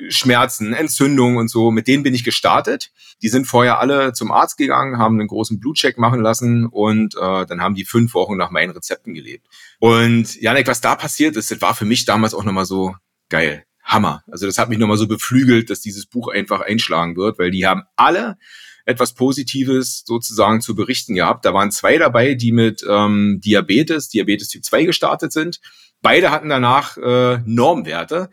Schmerzen, 0.08 0.72
Entzündungen 0.72 1.36
und 1.36 1.48
so, 1.48 1.70
mit 1.70 1.86
denen 1.86 2.02
bin 2.02 2.14
ich 2.14 2.24
gestartet. 2.24 2.92
Die 3.22 3.28
sind 3.28 3.46
vorher 3.46 3.78
alle 3.78 4.12
zum 4.12 4.30
Arzt 4.30 4.56
gegangen, 4.56 4.98
haben 4.98 5.18
einen 5.18 5.28
großen 5.28 5.60
Blutcheck 5.60 5.98
machen 5.98 6.20
lassen 6.20 6.66
und 6.66 7.14
äh, 7.14 7.46
dann 7.46 7.60
haben 7.60 7.74
die 7.74 7.84
fünf 7.84 8.14
Wochen 8.14 8.36
nach 8.36 8.50
meinen 8.50 8.70
Rezepten 8.70 9.14
gelebt. 9.14 9.46
Und 9.78 10.40
Janik, 10.40 10.66
was 10.66 10.80
da 10.80 10.96
passiert 10.96 11.36
ist, 11.36 11.50
das 11.50 11.60
war 11.60 11.74
für 11.74 11.84
mich 11.84 12.04
damals 12.04 12.34
auch 12.34 12.44
nochmal 12.44 12.66
so 12.66 12.94
geil. 13.28 13.64
Hammer. 13.84 14.22
Also 14.30 14.46
das 14.46 14.58
hat 14.58 14.68
mich 14.68 14.78
nochmal 14.78 14.96
so 14.96 15.08
beflügelt, 15.08 15.68
dass 15.68 15.80
dieses 15.80 16.06
Buch 16.06 16.28
einfach 16.28 16.60
einschlagen 16.60 17.16
wird, 17.16 17.38
weil 17.38 17.50
die 17.50 17.66
haben 17.66 17.82
alle 17.96 18.38
etwas 18.84 19.14
Positives 19.14 20.02
sozusagen 20.06 20.60
zu 20.60 20.74
berichten 20.74 21.14
gehabt. 21.14 21.44
Da 21.44 21.54
waren 21.54 21.70
zwei 21.70 21.98
dabei, 21.98 22.34
die 22.34 22.52
mit 22.52 22.84
ähm, 22.88 23.40
Diabetes, 23.44 24.08
Diabetes 24.08 24.48
Typ 24.48 24.64
2 24.64 24.84
gestartet 24.84 25.32
sind. 25.32 25.60
Beide 26.00 26.30
hatten 26.30 26.48
danach 26.48 26.96
äh, 26.96 27.38
Normwerte. 27.44 28.30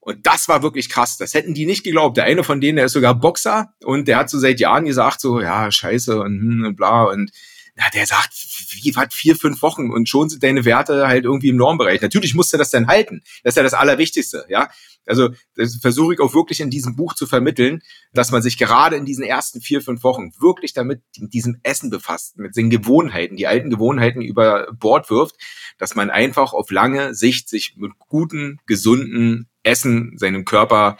Und 0.00 0.26
das 0.26 0.48
war 0.48 0.62
wirklich 0.62 0.88
krass. 0.88 1.18
Das 1.18 1.34
hätten 1.34 1.52
die 1.52 1.66
nicht 1.66 1.84
geglaubt. 1.84 2.16
Der 2.16 2.24
eine 2.24 2.44
von 2.44 2.60
denen, 2.60 2.76
der 2.76 2.86
ist 2.86 2.92
sogar 2.92 3.14
Boxer 3.14 3.74
und 3.84 4.08
der 4.08 4.16
hat 4.18 4.30
so 4.30 4.38
seit 4.38 4.60
Jahren 4.60 4.84
gesagt, 4.84 5.20
so, 5.20 5.40
ja, 5.40 5.70
scheiße 5.70 6.18
und, 6.20 6.40
hm, 6.40 6.64
und 6.64 6.76
bla. 6.76 7.04
Und 7.04 7.30
ja, 7.78 7.84
der 7.94 8.06
sagt, 8.06 8.34
wie 8.82 8.96
was, 8.96 9.14
vier, 9.14 9.36
fünf 9.36 9.62
Wochen 9.62 9.90
und 9.90 10.08
schon 10.08 10.28
sind 10.28 10.42
deine 10.42 10.64
Werte 10.64 11.06
halt 11.06 11.24
irgendwie 11.24 11.50
im 11.50 11.56
Normbereich. 11.56 12.00
Natürlich 12.00 12.34
musst 12.34 12.52
du 12.52 12.56
das 12.56 12.70
dann 12.70 12.88
halten. 12.88 13.22
Das 13.44 13.52
ist 13.52 13.56
ja 13.56 13.62
das 13.62 13.74
Allerwichtigste, 13.74 14.46
ja. 14.48 14.68
Also 15.06 15.30
das 15.54 15.76
versuche 15.76 16.14
ich 16.14 16.20
auch 16.20 16.34
wirklich 16.34 16.60
in 16.60 16.70
diesem 16.70 16.96
Buch 16.96 17.14
zu 17.14 17.26
vermitteln, 17.26 17.80
dass 18.12 18.32
man 18.32 18.42
sich 18.42 18.58
gerade 18.58 18.96
in 18.96 19.04
diesen 19.04 19.22
ersten 19.22 19.60
vier, 19.60 19.80
fünf 19.80 20.02
Wochen 20.02 20.32
wirklich 20.40 20.72
damit 20.72 21.02
mit 21.18 21.32
diesem 21.32 21.60
Essen 21.62 21.88
befasst, 21.88 22.36
mit 22.36 22.56
den 22.56 22.68
Gewohnheiten, 22.68 23.36
die 23.36 23.46
alten 23.46 23.70
Gewohnheiten 23.70 24.22
über 24.22 24.66
Bord 24.72 25.08
wirft, 25.08 25.36
dass 25.78 25.94
man 25.94 26.10
einfach 26.10 26.52
auf 26.52 26.70
lange 26.72 27.14
Sicht 27.14 27.48
sich 27.48 27.76
mit 27.76 27.92
guten, 27.98 28.58
gesunden 28.66 29.48
Essen 29.62 30.18
seinem 30.18 30.44
Körper 30.44 30.98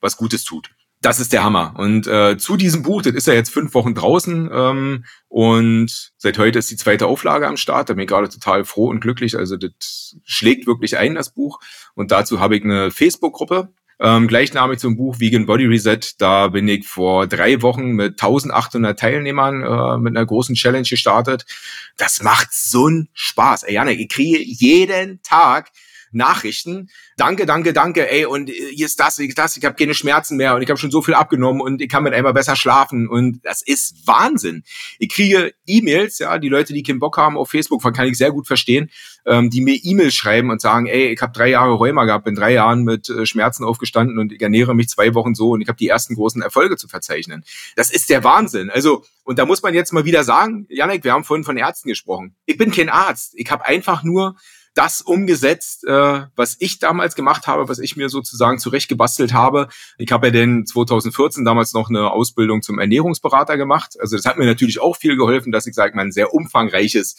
was 0.00 0.16
Gutes 0.16 0.44
tut 0.44 0.70
das 1.00 1.18
ist 1.18 1.32
der 1.32 1.42
Hammer. 1.42 1.74
Und 1.78 2.06
äh, 2.06 2.36
zu 2.36 2.56
diesem 2.56 2.82
Buch, 2.82 3.02
das 3.02 3.14
ist 3.14 3.26
ja 3.26 3.32
jetzt 3.32 3.52
fünf 3.52 3.72
Wochen 3.74 3.94
draußen 3.94 4.50
ähm, 4.52 5.04
und 5.28 6.12
seit 6.18 6.38
heute 6.38 6.58
ist 6.58 6.70
die 6.70 6.76
zweite 6.76 7.06
Auflage 7.06 7.46
am 7.46 7.56
Start. 7.56 7.88
Da 7.88 7.94
bin 7.94 8.02
ich 8.02 8.08
gerade 8.08 8.28
total 8.28 8.64
froh 8.64 8.88
und 8.88 9.00
glücklich. 9.00 9.36
Also 9.36 9.56
das 9.56 10.16
schlägt 10.24 10.66
wirklich 10.66 10.98
ein, 10.98 11.14
das 11.14 11.32
Buch. 11.32 11.60
Und 11.94 12.10
dazu 12.10 12.40
habe 12.40 12.56
ich 12.56 12.64
eine 12.64 12.90
Facebook-Gruppe, 12.90 13.72
ähm, 13.98 14.28
gleichnamig 14.28 14.78
zum 14.78 14.96
Buch 14.96 15.20
Vegan 15.20 15.46
Body 15.46 15.66
Reset. 15.66 16.00
Da 16.18 16.48
bin 16.48 16.68
ich 16.68 16.86
vor 16.86 17.26
drei 17.26 17.62
Wochen 17.62 17.92
mit 17.92 18.22
1800 18.22 18.98
Teilnehmern 18.98 19.62
äh, 19.62 19.98
mit 19.98 20.16
einer 20.16 20.26
großen 20.26 20.54
Challenge 20.54 20.88
gestartet. 20.88 21.46
Das 21.96 22.22
macht 22.22 22.52
so 22.52 22.86
einen 22.86 23.08
Spaß. 23.14 23.62
Ey, 23.64 23.74
Janik, 23.74 24.00
ich 24.00 24.08
kriege 24.08 24.38
jeden 24.42 25.22
Tag 25.22 25.70
Nachrichten. 26.12 26.90
Danke, 27.16 27.46
danke, 27.46 27.72
danke, 27.72 28.10
ey, 28.10 28.24
und 28.24 28.50
äh, 28.50 28.52
hier 28.74 28.86
ist 28.86 28.98
das, 29.00 29.18
ich 29.18 29.34
das, 29.34 29.56
ich 29.56 29.64
habe 29.64 29.76
keine 29.76 29.94
Schmerzen 29.94 30.36
mehr 30.36 30.54
und 30.54 30.62
ich 30.62 30.68
habe 30.68 30.78
schon 30.78 30.90
so 30.90 31.02
viel 31.02 31.14
abgenommen 31.14 31.60
und 31.60 31.80
ich 31.80 31.88
kann 31.88 32.02
mit 32.02 32.14
einmal 32.14 32.32
besser 32.32 32.56
schlafen 32.56 33.08
und 33.08 33.40
das 33.44 33.62
ist 33.62 34.06
Wahnsinn. 34.06 34.64
Ich 34.98 35.10
kriege 35.10 35.52
E-Mails, 35.66 36.18
ja, 36.18 36.38
die 36.38 36.48
Leute, 36.48 36.72
die 36.72 36.82
keinen 36.82 36.98
Bock 36.98 37.16
haben 37.16 37.36
auf 37.36 37.50
Facebook, 37.50 37.82
kann 37.94 38.08
ich 38.08 38.18
sehr 38.18 38.32
gut 38.32 38.46
verstehen, 38.46 38.90
ähm, 39.26 39.50
die 39.50 39.60
mir 39.60 39.78
E-Mails 39.82 40.14
schreiben 40.14 40.50
und 40.50 40.60
sagen, 40.60 40.86
ey, 40.86 41.12
ich 41.12 41.20
habe 41.20 41.32
drei 41.32 41.48
Jahre 41.48 41.74
Rheuma 41.74 42.04
gehabt, 42.04 42.24
bin 42.24 42.34
drei 42.34 42.52
Jahren 42.52 42.84
mit 42.84 43.08
äh, 43.08 43.26
Schmerzen 43.26 43.64
aufgestanden 43.64 44.18
und 44.18 44.32
ich 44.32 44.40
ernähre 44.40 44.74
mich 44.74 44.88
zwei 44.88 45.14
Wochen 45.14 45.34
so 45.34 45.50
und 45.50 45.60
ich 45.60 45.68
habe 45.68 45.78
die 45.78 45.88
ersten 45.88 46.14
großen 46.14 46.42
Erfolge 46.42 46.76
zu 46.76 46.88
verzeichnen. 46.88 47.44
Das 47.76 47.90
ist 47.90 48.10
der 48.10 48.24
Wahnsinn. 48.24 48.70
Also, 48.70 49.04
und 49.24 49.38
da 49.38 49.46
muss 49.46 49.62
man 49.62 49.74
jetzt 49.74 49.92
mal 49.92 50.04
wieder 50.04 50.24
sagen, 50.24 50.66
Janek, 50.68 51.04
wir 51.04 51.12
haben 51.12 51.24
vorhin 51.24 51.44
von 51.44 51.56
Ärzten 51.56 51.88
gesprochen. 51.88 52.34
Ich 52.46 52.56
bin 52.56 52.70
kein 52.72 52.88
Arzt. 52.88 53.34
Ich 53.36 53.50
habe 53.50 53.66
einfach 53.66 54.02
nur 54.02 54.36
das 54.74 55.00
umgesetzt, 55.00 55.84
äh, 55.84 56.26
was 56.36 56.56
ich 56.60 56.78
damals 56.78 57.14
gemacht 57.14 57.46
habe, 57.46 57.68
was 57.68 57.78
ich 57.78 57.96
mir 57.96 58.08
sozusagen 58.08 58.58
zurechtgebastelt 58.58 59.32
habe. 59.32 59.68
Ich 59.98 60.12
habe 60.12 60.28
ja 60.28 60.30
denn 60.32 60.64
2014 60.64 61.44
damals 61.44 61.72
noch 61.72 61.88
eine 61.88 62.10
Ausbildung 62.10 62.62
zum 62.62 62.78
Ernährungsberater 62.78 63.56
gemacht. 63.56 63.96
Also 64.00 64.16
das 64.16 64.24
hat 64.26 64.38
mir 64.38 64.46
natürlich 64.46 64.80
auch 64.80 64.96
viel 64.96 65.16
geholfen, 65.16 65.52
dass 65.52 65.66
ich, 65.66 65.74
sage 65.74 65.96
mal, 65.96 66.02
ein 66.02 66.12
sehr 66.12 66.32
umfangreiches 66.32 67.16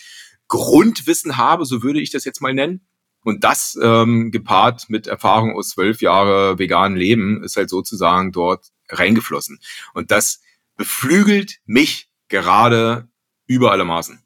Grundwissen 0.47 1.37
habe, 1.37 1.65
so 1.65 1.83
würde 1.83 2.01
ich 2.01 2.11
das 2.11 2.25
jetzt 2.25 2.41
mal 2.41 2.53
nennen. 2.53 2.85
Und 3.23 3.43
das 3.43 3.77
ähm, 3.81 4.31
gepaart 4.31 4.89
mit 4.89 5.07
Erfahrung 5.07 5.55
aus 5.55 5.69
zwölf 5.69 6.01
Jahre 6.01 6.57
veganen 6.57 6.97
Leben 6.97 7.43
ist 7.43 7.55
halt 7.55 7.69
sozusagen 7.69 8.31
dort 8.31 8.71
reingeflossen. 8.89 9.59
Und 9.93 10.11
das 10.11 10.41
beflügelt 10.75 11.59
mich 11.65 12.09
gerade 12.29 13.07
über 13.45 13.71
alle 13.71 13.85
Maßen. 13.85 14.20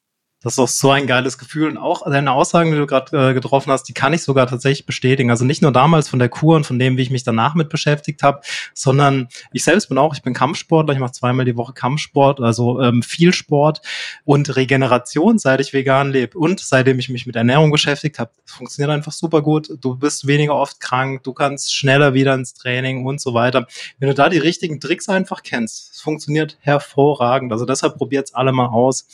Das 0.46 0.54
ist 0.54 0.60
auch 0.60 0.68
so 0.68 0.92
ein 0.92 1.08
geiles 1.08 1.40
Gefühl. 1.40 1.70
Und 1.70 1.78
auch 1.78 2.08
deine 2.08 2.32
Aussagen, 2.32 2.70
die 2.72 2.78
du 2.78 2.86
gerade 2.86 3.32
äh, 3.32 3.34
getroffen 3.34 3.72
hast, 3.72 3.86
die 3.86 3.94
kann 3.94 4.14
ich 4.14 4.22
sogar 4.22 4.46
tatsächlich 4.46 4.86
bestätigen. 4.86 5.32
Also 5.32 5.44
nicht 5.44 5.64
nur 5.64 5.72
damals 5.72 6.08
von 6.08 6.20
der 6.20 6.30
Kur 6.30 6.56
und 6.56 6.68
von 6.68 6.78
dem, 6.78 6.98
wie 6.98 7.02
ich 7.02 7.10
mich 7.10 7.24
danach 7.24 7.56
mit 7.56 7.68
beschäftigt 7.68 8.22
habe, 8.22 8.42
sondern 8.76 9.28
ich 9.54 9.64
selbst 9.64 9.90
bin 9.90 9.98
auch, 9.98 10.14
ich 10.14 10.22
bin 10.22 10.36
Kampfsportler, 10.36 10.94
ich 10.94 11.00
mache 11.00 11.14
zweimal 11.14 11.46
die 11.46 11.58
Woche 11.58 11.74
Kampfsport, 11.74 12.42
also 12.42 12.80
ähm, 12.80 13.02
viel 13.02 13.34
Sport 13.34 13.82
und 14.24 14.56
Regeneration, 14.56 15.40
seit 15.40 15.62
ich 15.62 15.74
vegan 15.74 16.12
lebe 16.12 16.38
und 16.38 16.60
seitdem 16.60 17.00
ich 17.00 17.10
mich 17.10 17.26
mit 17.26 17.36
Ernährung 17.36 17.72
beschäftigt 17.72 18.20
habe. 18.20 18.30
Das 18.46 18.54
funktioniert 18.54 18.92
einfach 18.92 19.14
super 19.14 19.42
gut. 19.42 19.72
Du 19.82 19.96
bist 19.96 20.28
weniger 20.28 20.54
oft 20.54 20.80
krank, 20.80 21.24
du 21.24 21.34
kannst 21.34 21.74
schneller 21.74 22.14
wieder 22.14 22.36
ins 22.36 22.54
Training 22.54 23.04
und 23.08 23.20
so 23.20 23.34
weiter. 23.34 23.66
Wenn 23.98 24.10
du 24.10 24.14
da 24.14 24.30
die 24.30 24.38
richtigen 24.38 24.80
Tricks 24.80 25.10
einfach 25.10 25.42
kennst, 25.42 25.96
es 25.96 26.02
funktioniert 26.02 26.60
hervorragend. 26.62 27.52
Also 27.52 27.66
deshalb 27.66 27.98
probiert's 27.98 28.36
alle 28.36 28.52
mal 28.52 28.68
aus. 28.68 29.08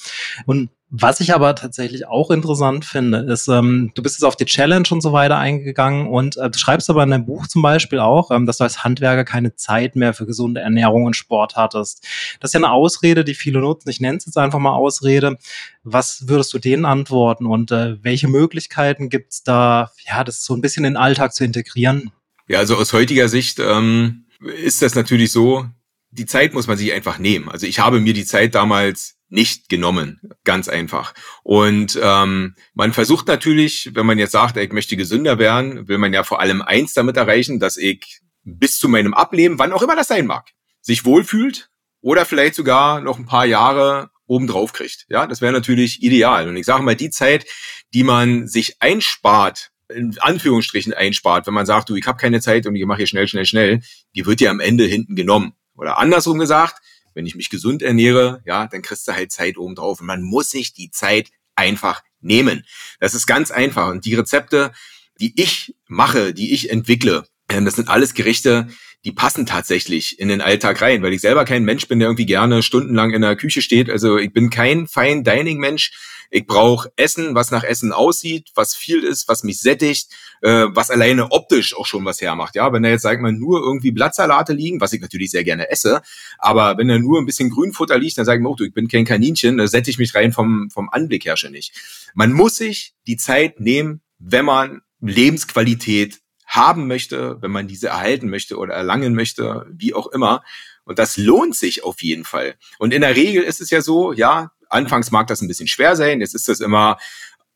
Und 0.45 0.69
was 0.93 1.21
ich 1.21 1.33
aber 1.33 1.55
tatsächlich 1.55 2.05
auch 2.05 2.31
interessant 2.31 2.83
finde, 2.83 3.19
ist, 3.19 3.47
ähm, 3.47 3.91
du 3.95 4.03
bist 4.03 4.17
jetzt 4.17 4.25
auf 4.25 4.35
die 4.35 4.43
Challenge 4.43 4.83
und 4.91 4.99
so 4.99 5.13
weiter 5.13 5.37
eingegangen 5.37 6.07
und 6.07 6.35
äh, 6.35 6.49
du 6.49 6.59
schreibst 6.59 6.89
aber 6.89 7.01
in 7.03 7.11
deinem 7.11 7.25
Buch 7.25 7.47
zum 7.47 7.61
Beispiel 7.61 7.99
auch, 7.99 8.29
ähm, 8.29 8.45
dass 8.45 8.57
du 8.57 8.65
als 8.65 8.83
Handwerker 8.83 9.23
keine 9.23 9.55
Zeit 9.55 9.95
mehr 9.95 10.13
für 10.13 10.25
gesunde 10.25 10.59
Ernährung 10.59 11.05
und 11.05 11.15
Sport 11.15 11.55
hattest. 11.55 12.05
Das 12.41 12.49
ist 12.49 12.55
ja 12.55 12.59
eine 12.59 12.71
Ausrede, 12.71 13.23
die 13.23 13.35
viele 13.35 13.61
nutzen. 13.61 13.89
Ich 13.89 14.01
nenne 14.01 14.17
es 14.17 14.25
jetzt 14.25 14.37
einfach 14.37 14.59
mal 14.59 14.73
Ausrede. 14.73 15.37
Was 15.85 16.27
würdest 16.27 16.53
du 16.53 16.59
denen 16.59 16.83
antworten 16.83 17.45
und 17.45 17.71
äh, 17.71 17.95
welche 18.03 18.27
Möglichkeiten 18.27 19.07
gibt's 19.07 19.43
da, 19.43 19.91
ja, 20.05 20.25
das 20.25 20.43
so 20.43 20.53
ein 20.55 20.61
bisschen 20.61 20.83
in 20.83 20.95
den 20.95 21.01
Alltag 21.01 21.33
zu 21.33 21.45
integrieren? 21.45 22.11
Ja, 22.49 22.59
also 22.59 22.75
aus 22.75 22.91
heutiger 22.91 23.29
Sicht 23.29 23.59
ähm, 23.59 24.25
ist 24.61 24.81
das 24.81 24.95
natürlich 24.95 25.31
so, 25.31 25.65
die 26.09 26.25
Zeit 26.25 26.53
muss 26.53 26.67
man 26.67 26.77
sich 26.77 26.91
einfach 26.91 27.17
nehmen. 27.17 27.47
Also 27.47 27.65
ich 27.65 27.79
habe 27.79 28.01
mir 28.01 28.13
die 28.13 28.25
Zeit 28.25 28.55
damals 28.55 29.20
nicht 29.31 29.69
genommen, 29.69 30.19
ganz 30.43 30.67
einfach. 30.67 31.13
Und 31.43 31.97
ähm, 32.01 32.55
man 32.73 32.93
versucht 32.93 33.27
natürlich, 33.27 33.91
wenn 33.93 34.05
man 34.05 34.19
jetzt 34.19 34.33
sagt, 34.33 34.57
ich 34.57 34.71
möchte 34.71 34.97
gesünder 34.97 35.39
werden, 35.39 35.87
will 35.87 35.97
man 35.97 36.13
ja 36.13 36.23
vor 36.23 36.41
allem 36.41 36.61
eins 36.61 36.93
damit 36.93 37.17
erreichen, 37.17 37.59
dass 37.59 37.77
ich 37.77 38.21
bis 38.43 38.77
zu 38.77 38.89
meinem 38.89 39.13
Ableben, 39.13 39.57
wann 39.57 39.71
auch 39.71 39.81
immer 39.81 39.95
das 39.95 40.09
sein 40.09 40.25
mag, 40.25 40.49
sich 40.81 41.05
wohlfühlt 41.05 41.69
oder 42.01 42.25
vielleicht 42.25 42.55
sogar 42.55 43.01
noch 43.01 43.17
ein 43.17 43.25
paar 43.25 43.45
Jahre 43.45 44.09
obendrauf 44.27 44.73
kriegt. 44.73 45.05
Ja, 45.09 45.27
das 45.27 45.41
wäre 45.41 45.53
natürlich 45.53 46.03
ideal. 46.03 46.47
Und 46.47 46.57
ich 46.57 46.65
sage 46.65 46.83
mal, 46.83 46.95
die 46.95 47.09
Zeit, 47.09 47.45
die 47.93 48.03
man 48.03 48.47
sich 48.47 48.81
einspart 48.81 49.71
in 49.91 50.17
Anführungsstrichen 50.19 50.93
einspart, 50.93 51.47
wenn 51.47 51.53
man 51.53 51.65
sagt, 51.65 51.89
du, 51.89 51.95
ich 51.95 52.07
habe 52.07 52.17
keine 52.17 52.39
Zeit 52.39 52.65
und 52.65 52.75
ich 52.75 52.85
mache 52.85 52.99
hier 52.99 53.07
schnell, 53.07 53.27
schnell, 53.27 53.45
schnell, 53.45 53.81
die 54.15 54.25
wird 54.25 54.39
ja 54.39 54.49
am 54.49 54.61
Ende 54.61 54.85
hinten 54.85 55.15
genommen. 55.15 55.53
Oder 55.75 55.97
andersrum 55.97 56.39
gesagt, 56.39 56.81
wenn 57.13 57.25
ich 57.25 57.35
mich 57.35 57.49
gesund 57.49 57.81
ernähre, 57.81 58.41
ja, 58.45 58.67
dann 58.67 58.81
kriegst 58.81 59.07
du 59.07 59.13
halt 59.13 59.31
Zeit 59.31 59.57
oben 59.57 59.75
drauf. 59.75 59.99
Und 60.01 60.07
man 60.07 60.21
muss 60.21 60.51
sich 60.51 60.73
die 60.73 60.91
Zeit 60.91 61.29
einfach 61.55 62.01
nehmen. 62.21 62.65
Das 62.99 63.13
ist 63.13 63.27
ganz 63.27 63.51
einfach. 63.51 63.89
Und 63.89 64.05
die 64.05 64.15
Rezepte, 64.15 64.71
die 65.19 65.39
ich 65.41 65.75
mache, 65.87 66.33
die 66.33 66.53
ich 66.53 66.69
entwickle, 66.69 67.25
ähm, 67.49 67.65
das 67.65 67.75
sind 67.75 67.89
alles 67.89 68.13
Gerichte, 68.13 68.67
die 69.03 69.11
passen 69.11 69.45
tatsächlich 69.45 70.19
in 70.19 70.27
den 70.27 70.41
Alltag 70.41 70.81
rein, 70.81 71.01
weil 71.01 71.13
ich 71.13 71.21
selber 71.21 71.43
kein 71.45 71.63
Mensch 71.63 71.87
bin, 71.87 71.99
der 71.99 72.07
irgendwie 72.07 72.25
gerne 72.25 72.61
stundenlang 72.61 73.11
in 73.11 73.21
der 73.21 73.35
Küche 73.35 73.61
steht. 73.61 73.89
Also 73.89 74.17
ich 74.17 74.31
bin 74.31 74.49
kein 74.49 74.87
Fine 74.87 75.23
Dining 75.23 75.57
Mensch. 75.57 75.91
Ich 76.33 76.47
brauche 76.47 76.91
Essen, 76.95 77.35
was 77.35 77.51
nach 77.51 77.63
Essen 77.63 77.91
aussieht, 77.91 78.51
was 78.55 78.73
viel 78.73 79.03
ist, 79.03 79.27
was 79.27 79.43
mich 79.43 79.59
sättigt, 79.59 80.09
äh, 80.41 80.65
was 80.69 80.89
alleine 80.89 81.29
optisch 81.31 81.75
auch 81.75 81.85
schon 81.85 82.05
was 82.05 82.21
hermacht. 82.21 82.55
Ja, 82.55 82.71
wenn 82.71 82.83
da 82.83 82.89
jetzt, 82.89 83.01
sag 83.01 83.15
ich 83.15 83.21
mal, 83.21 83.33
nur 83.33 83.59
irgendwie 83.59 83.91
Blattsalate 83.91 84.53
liegen, 84.53 84.79
was 84.79 84.93
ich 84.93 85.01
natürlich 85.01 85.29
sehr 85.29 85.43
gerne 85.43 85.69
esse, 85.69 86.01
aber 86.39 86.77
wenn 86.77 86.87
da 86.87 86.97
nur 86.97 87.19
ein 87.19 87.25
bisschen 87.25 87.49
Grünfutter 87.49 87.97
liegt, 87.99 88.17
dann 88.17 88.25
sage 88.25 88.39
ich 88.39 88.43
mir 88.43 88.49
auch, 88.49 88.55
du, 88.55 88.63
ich 88.63 88.73
bin 88.73 88.87
kein 88.87 89.03
Kaninchen, 89.03 89.57
da 89.57 89.67
sättige 89.67 89.91
ich 89.91 89.97
mich 89.97 90.15
rein 90.15 90.31
vom, 90.31 90.69
vom 90.71 90.89
Anblick 90.89 91.25
her 91.25 91.35
schon 91.35 91.51
nicht. 91.51 91.73
Man 92.13 92.31
muss 92.31 92.55
sich 92.55 92.93
die 93.07 93.17
Zeit 93.17 93.59
nehmen, 93.59 94.01
wenn 94.17 94.45
man 94.45 94.81
Lebensqualität 95.01 96.21
haben 96.45 96.87
möchte, 96.87 97.41
wenn 97.41 97.51
man 97.51 97.67
diese 97.67 97.89
erhalten 97.89 98.29
möchte 98.29 98.57
oder 98.57 98.73
erlangen 98.73 99.15
möchte, 99.15 99.65
wie 99.69 99.93
auch 99.93 100.07
immer. 100.07 100.43
Und 100.85 100.97
das 100.97 101.17
lohnt 101.17 101.55
sich 101.55 101.83
auf 101.83 102.01
jeden 102.01 102.23
Fall. 102.23 102.55
Und 102.79 102.93
in 102.93 103.01
der 103.01 103.15
Regel 103.15 103.43
ist 103.43 103.61
es 103.61 103.69
ja 103.69 103.81
so, 103.81 104.13
ja, 104.13 104.51
anfangs 104.71 105.11
mag 105.11 105.27
das 105.27 105.41
ein 105.41 105.47
bisschen 105.47 105.67
schwer 105.67 105.95
sein. 105.95 106.21
Jetzt 106.21 106.35
ist 106.35 106.47
das 106.47 106.59
immer, 106.59 106.97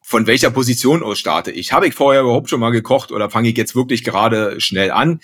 von 0.01 0.27
welcher 0.27 0.51
Position 0.51 1.03
aus 1.03 1.17
starte 1.17 1.51
ich? 1.51 1.71
Habe 1.71 1.87
ich 1.87 1.95
vorher 1.95 2.21
überhaupt 2.21 2.49
schon 2.49 2.59
mal 2.59 2.71
gekocht 2.71 3.11
oder 3.11 3.29
fange 3.29 3.49
ich 3.49 3.57
jetzt 3.57 3.75
wirklich 3.75 4.03
gerade 4.03 4.61
schnell 4.61 4.91
an? 4.91 5.19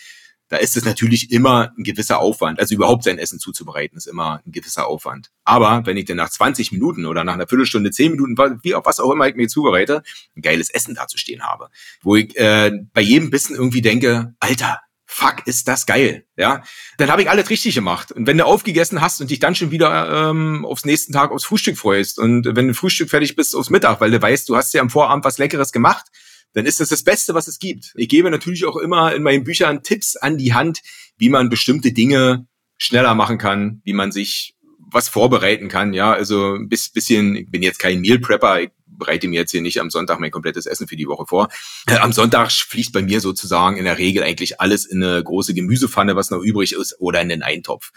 da 0.51 0.57
ist 0.57 0.75
es 0.75 0.83
natürlich 0.83 1.31
immer 1.31 1.71
ein 1.77 1.83
gewisser 1.83 2.19
Aufwand. 2.19 2.59
Also 2.59 2.75
überhaupt 2.75 3.05
sein 3.05 3.17
Essen 3.17 3.39
zuzubereiten 3.39 3.97
ist 3.97 4.05
immer 4.05 4.41
ein 4.45 4.51
gewisser 4.51 4.85
Aufwand. 4.85 5.31
Aber 5.45 5.85
wenn 5.85 5.95
ich 5.95 6.03
dann 6.03 6.17
nach 6.17 6.29
20 6.29 6.73
Minuten 6.73 7.05
oder 7.05 7.23
nach 7.23 7.35
einer 7.35 7.47
Viertelstunde, 7.47 7.89
10 7.89 8.11
Minuten, 8.11 8.37
wie 8.61 8.75
auch 8.75 8.85
was 8.85 8.99
auch 8.99 9.11
immer 9.11 9.29
ich 9.29 9.35
mir 9.35 9.47
zubereite, 9.47 10.03
ein 10.35 10.41
geiles 10.41 10.69
Essen 10.69 10.93
dazustehen 10.93 11.43
habe, 11.43 11.69
wo 12.01 12.17
ich 12.17 12.35
äh, 12.37 12.69
bei 12.93 12.99
jedem 12.99 13.29
Bissen 13.29 13.55
irgendwie 13.55 13.81
denke, 13.81 14.35
Alter, 14.41 14.81
fuck, 15.11 15.45
ist 15.45 15.67
das 15.67 15.85
geil, 15.85 16.25
ja, 16.37 16.63
dann 16.97 17.11
habe 17.11 17.21
ich 17.21 17.29
alles 17.29 17.49
richtig 17.49 17.75
gemacht. 17.75 18.13
Und 18.13 18.27
wenn 18.27 18.37
du 18.37 18.45
aufgegessen 18.45 19.01
hast 19.01 19.19
und 19.19 19.29
dich 19.29 19.39
dann 19.39 19.55
schon 19.55 19.69
wieder 19.69 20.29
ähm, 20.29 20.65
aufs 20.65 20.85
nächsten 20.85 21.11
Tag 21.11 21.31
aufs 21.31 21.43
Frühstück 21.43 21.77
freust 21.77 22.17
und 22.17 22.45
wenn 22.55 22.69
du 22.69 22.73
Frühstück 22.73 23.09
fertig 23.09 23.35
bist 23.35 23.53
aufs 23.53 23.69
Mittag, 23.69 23.99
weil 23.99 24.09
du 24.09 24.21
weißt, 24.21 24.47
du 24.47 24.55
hast 24.55 24.73
ja 24.73 24.81
am 24.81 24.89
Vorabend 24.89 25.25
was 25.25 25.37
Leckeres 25.37 25.73
gemacht, 25.73 26.05
dann 26.53 26.65
ist 26.65 26.79
das 26.79 26.89
das 26.89 27.03
Beste, 27.03 27.33
was 27.33 27.49
es 27.49 27.59
gibt. 27.59 27.91
Ich 27.95 28.07
gebe 28.07 28.31
natürlich 28.31 28.65
auch 28.65 28.77
immer 28.77 29.13
in 29.13 29.21
meinen 29.21 29.43
Büchern 29.43 29.83
Tipps 29.83 30.15
an 30.15 30.37
die 30.37 30.53
Hand, 30.53 30.79
wie 31.17 31.29
man 31.29 31.49
bestimmte 31.49 31.91
Dinge 31.91 32.47
schneller 32.77 33.13
machen 33.13 33.37
kann, 33.37 33.81
wie 33.83 33.93
man 33.93 34.13
sich 34.13 34.55
was 34.91 35.09
vorbereiten 35.09 35.67
kann. 35.67 35.93
Ja, 35.93 36.13
also 36.13 36.55
ein 36.55 36.69
bisschen, 36.69 37.35
ich 37.35 37.51
bin 37.51 37.63
jetzt 37.63 37.79
kein 37.79 37.99
Meal 37.99 38.19
Prepper, 38.19 38.61
ich 38.61 38.71
bereite 38.97 39.27
mir 39.27 39.39
jetzt 39.39 39.51
hier 39.51 39.61
nicht 39.61 39.79
am 39.79 39.89
Sonntag 39.89 40.19
mein 40.19 40.31
komplettes 40.31 40.65
Essen 40.65 40.87
für 40.87 40.95
die 40.95 41.07
Woche 41.07 41.25
vor. 41.27 41.49
Äh, 41.87 41.97
am 41.97 42.13
Sonntag 42.13 42.51
fließt 42.51 42.93
bei 42.93 43.01
mir 43.01 43.21
sozusagen 43.21 43.77
in 43.77 43.85
der 43.85 43.97
Regel 43.97 44.23
eigentlich 44.23 44.61
alles 44.61 44.85
in 44.85 45.03
eine 45.03 45.23
große 45.23 45.53
Gemüsepfanne, 45.53 46.15
was 46.15 46.31
noch 46.31 46.41
übrig 46.41 46.73
ist, 46.73 46.95
oder 46.99 47.21
in 47.21 47.29
den 47.29 47.43
Eintopf. 47.43 47.91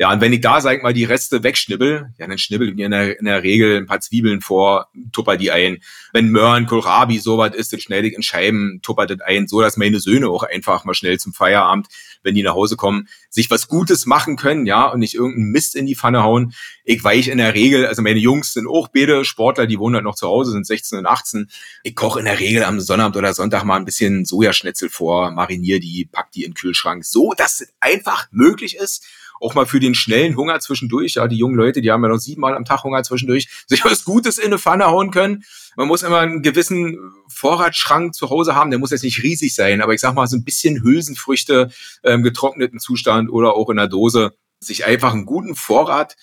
Ja, 0.00 0.10
und 0.10 0.22
wenn 0.22 0.32
ich 0.32 0.40
da, 0.40 0.62
sag 0.62 0.78
ich 0.78 0.82
mal, 0.82 0.94
die 0.94 1.04
Reste 1.04 1.42
wegschnibbel, 1.42 2.14
ja, 2.16 2.26
dann 2.26 2.38
schnibbel 2.38 2.70
ich 2.70 2.74
mir 2.74 2.86
in 2.86 2.92
der, 2.92 3.18
in 3.18 3.26
der 3.26 3.42
Regel 3.42 3.76
ein 3.76 3.84
paar 3.84 4.00
Zwiebeln 4.00 4.40
vor, 4.40 4.88
tupper 5.12 5.36
die 5.36 5.50
ein. 5.50 5.82
Wenn 6.14 6.30
Möhren, 6.30 6.64
Kohlrabi 6.64 7.18
sowas 7.18 7.54
ist, 7.54 7.74
dann 7.74 7.80
schnell 7.80 8.06
ich 8.06 8.14
in 8.14 8.22
Scheiben, 8.22 8.80
tupper 8.80 9.04
das 9.04 9.20
ein, 9.20 9.46
so 9.46 9.60
dass 9.60 9.76
meine 9.76 10.00
Söhne 10.00 10.30
auch 10.30 10.42
einfach 10.42 10.86
mal 10.86 10.94
schnell 10.94 11.20
zum 11.20 11.34
Feierabend, 11.34 11.88
wenn 12.22 12.34
die 12.34 12.42
nach 12.42 12.54
Hause 12.54 12.76
kommen, 12.76 13.08
sich 13.28 13.50
was 13.50 13.68
Gutes 13.68 14.06
machen 14.06 14.36
können, 14.36 14.64
ja, 14.64 14.86
und 14.86 15.00
nicht 15.00 15.12
irgendeinen 15.12 15.50
Mist 15.50 15.76
in 15.76 15.84
die 15.84 15.96
Pfanne 15.96 16.22
hauen. 16.22 16.54
Ich 16.84 17.04
weich 17.04 17.28
in 17.28 17.36
der 17.36 17.52
Regel, 17.52 17.84
also 17.84 18.00
meine 18.00 18.20
Jungs 18.20 18.54
sind 18.54 18.66
auch 18.66 18.88
beide 18.88 19.26
Sportler, 19.26 19.66
die 19.66 19.78
wohnen 19.78 19.96
halt 19.96 20.04
noch 20.04 20.14
zu 20.14 20.26
Hause, 20.26 20.52
sind 20.52 20.66
16 20.66 20.98
und 20.98 21.04
18. 21.06 21.50
Ich 21.82 21.94
koche 21.94 22.20
in 22.20 22.24
der 22.24 22.40
Regel 22.40 22.64
am 22.64 22.80
Sonnabend 22.80 23.18
oder 23.18 23.34
Sonntag 23.34 23.64
mal 23.64 23.76
ein 23.76 23.84
bisschen 23.84 24.24
Sojaschnitzel 24.24 24.88
vor, 24.88 25.30
mariniere 25.30 25.78
die, 25.78 26.08
pack 26.10 26.32
die 26.32 26.44
in 26.44 26.52
den 26.52 26.54
Kühlschrank, 26.54 27.04
so 27.04 27.34
dass 27.36 27.60
es 27.60 27.74
einfach 27.80 28.28
möglich 28.30 28.76
ist, 28.76 29.04
auch 29.40 29.54
mal 29.54 29.66
für 29.66 29.80
den 29.80 29.94
schnellen 29.94 30.36
Hunger 30.36 30.60
zwischendurch. 30.60 31.14
Ja, 31.14 31.26
die 31.26 31.36
jungen 31.36 31.56
Leute, 31.56 31.80
die 31.80 31.90
haben 31.90 32.02
ja 32.02 32.08
noch 32.08 32.18
siebenmal 32.18 32.54
am 32.54 32.64
Tag 32.64 32.84
Hunger 32.84 33.02
zwischendurch, 33.02 33.48
sich 33.66 33.84
was 33.84 34.04
Gutes 34.04 34.38
in 34.38 34.46
eine 34.46 34.58
Pfanne 34.58 34.86
hauen 34.86 35.10
können. 35.10 35.44
Man 35.76 35.88
muss 35.88 36.02
immer 36.02 36.18
einen 36.18 36.42
gewissen 36.42 36.98
Vorratsschrank 37.28 38.14
zu 38.14 38.30
Hause 38.30 38.54
haben. 38.54 38.70
Der 38.70 38.78
muss 38.78 38.90
jetzt 38.90 39.04
nicht 39.04 39.22
riesig 39.22 39.54
sein, 39.54 39.80
aber 39.80 39.94
ich 39.94 40.00
sag 40.00 40.14
mal 40.14 40.26
so 40.26 40.36
ein 40.36 40.44
bisschen 40.44 40.82
Hülsenfrüchte 40.82 41.70
ähm, 42.04 42.22
getrockneten 42.22 42.78
Zustand 42.78 43.30
oder 43.30 43.54
auch 43.54 43.70
in 43.70 43.76
der 43.76 43.88
Dose. 43.88 44.34
Sich 44.60 44.84
einfach 44.84 45.14
einen 45.14 45.24
guten 45.24 45.56
Vorrat 45.56 46.16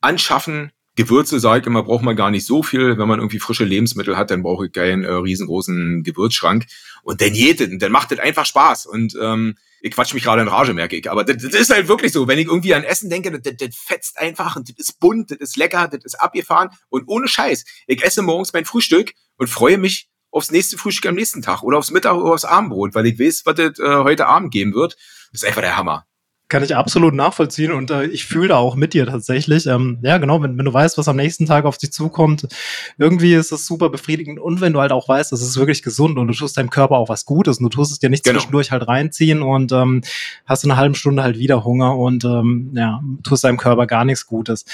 anschaffen, 0.00 0.72
Gewürze, 1.00 1.40
sage 1.40 1.60
ich 1.60 1.66
immer, 1.66 1.82
braucht 1.82 2.04
man 2.04 2.16
gar 2.16 2.30
nicht 2.30 2.44
so 2.44 2.62
viel. 2.62 2.98
Wenn 2.98 3.08
man 3.08 3.20
irgendwie 3.20 3.38
frische 3.38 3.64
Lebensmittel 3.64 4.16
hat, 4.16 4.30
dann 4.30 4.42
brauche 4.42 4.66
ich 4.66 4.72
keinen 4.72 5.04
äh, 5.04 5.12
riesengroßen 5.12 6.02
Gewürzschrank. 6.02 6.66
Und 7.02 7.20
dann 7.20 7.34
jedet, 7.34 7.72
und 7.72 7.80
dann 7.80 7.90
macht 7.90 8.10
das 8.10 8.18
einfach 8.18 8.44
Spaß. 8.44 8.86
Und 8.86 9.16
ähm, 9.20 9.56
ich 9.80 9.92
quatsch 9.92 10.12
mich 10.12 10.22
gerade 10.22 10.42
in 10.42 10.48
Rage, 10.48 10.74
merke 10.74 10.96
ich. 10.96 11.10
Aber 11.10 11.24
das, 11.24 11.42
das 11.42 11.54
ist 11.54 11.70
halt 11.70 11.88
wirklich 11.88 12.12
so. 12.12 12.28
Wenn 12.28 12.38
ich 12.38 12.46
irgendwie 12.46 12.74
an 12.74 12.84
Essen 12.84 13.08
denke, 13.08 13.30
das, 13.30 13.40
das, 13.42 13.54
das 13.56 13.76
fetzt 13.76 14.18
einfach 14.18 14.56
und 14.56 14.68
das 14.68 14.76
ist 14.76 15.00
bunt, 15.00 15.30
das 15.30 15.38
ist 15.38 15.56
lecker, 15.56 15.88
das 15.88 16.04
ist 16.04 16.14
abgefahren. 16.16 16.68
Und 16.90 17.04
ohne 17.06 17.28
Scheiß, 17.28 17.64
ich 17.86 18.04
esse 18.04 18.20
morgens 18.20 18.52
mein 18.52 18.66
Frühstück 18.66 19.14
und 19.38 19.48
freue 19.48 19.78
mich 19.78 20.10
aufs 20.30 20.50
nächste 20.50 20.76
Frühstück 20.76 21.06
am 21.06 21.14
nächsten 21.14 21.42
Tag 21.42 21.62
oder 21.62 21.78
aufs 21.78 21.90
Mittag 21.90 22.14
oder 22.16 22.34
aufs 22.34 22.44
Abendbrot, 22.44 22.94
weil 22.94 23.06
ich 23.06 23.18
weiß, 23.18 23.42
was 23.46 23.54
das 23.54 23.78
äh, 23.78 24.04
heute 24.04 24.26
Abend 24.26 24.52
geben 24.52 24.74
wird. 24.74 24.96
Das 25.32 25.42
ist 25.42 25.48
einfach 25.48 25.62
der 25.62 25.76
Hammer. 25.76 26.06
Kann 26.50 26.64
ich 26.64 26.74
absolut 26.74 27.14
nachvollziehen 27.14 27.70
und 27.70 27.92
äh, 27.92 28.06
ich 28.06 28.24
fühle 28.24 28.48
da 28.48 28.56
auch 28.56 28.74
mit 28.74 28.92
dir 28.92 29.06
tatsächlich. 29.06 29.66
Ähm, 29.66 30.00
ja, 30.02 30.18
genau, 30.18 30.42
wenn, 30.42 30.58
wenn 30.58 30.64
du 30.64 30.74
weißt, 30.74 30.98
was 30.98 31.06
am 31.06 31.14
nächsten 31.14 31.46
Tag 31.46 31.64
auf 31.64 31.78
dich 31.78 31.92
zukommt, 31.92 32.48
irgendwie 32.98 33.34
ist 33.34 33.52
das 33.52 33.66
super 33.66 33.88
befriedigend 33.88 34.40
und 34.40 34.60
wenn 34.60 34.72
du 34.72 34.80
halt 34.80 34.90
auch 34.90 35.08
weißt, 35.08 35.30
das 35.30 35.42
ist 35.42 35.56
wirklich 35.56 35.80
gesund 35.80 36.18
und 36.18 36.26
du 36.26 36.34
tust 36.34 36.58
deinem 36.58 36.68
Körper 36.68 36.96
auch 36.96 37.08
was 37.08 37.24
Gutes 37.24 37.58
und 37.58 37.62
du 37.62 37.68
tust 37.68 37.92
es 37.92 38.00
dir 38.00 38.10
nicht 38.10 38.24
genau. 38.24 38.40
zwischendurch 38.40 38.72
halt 38.72 38.88
reinziehen 38.88 39.42
und 39.42 39.70
ähm, 39.70 40.02
hast 40.44 40.64
in 40.64 40.72
einer 40.72 40.80
halben 40.80 40.96
Stunde 40.96 41.22
halt 41.22 41.38
wieder 41.38 41.62
Hunger 41.64 41.96
und 41.96 42.24
ähm, 42.24 42.72
ja, 42.74 43.00
tust 43.22 43.44
deinem 43.44 43.56
Körper 43.56 43.86
gar 43.86 44.04
nichts 44.04 44.26
Gutes. 44.26 44.64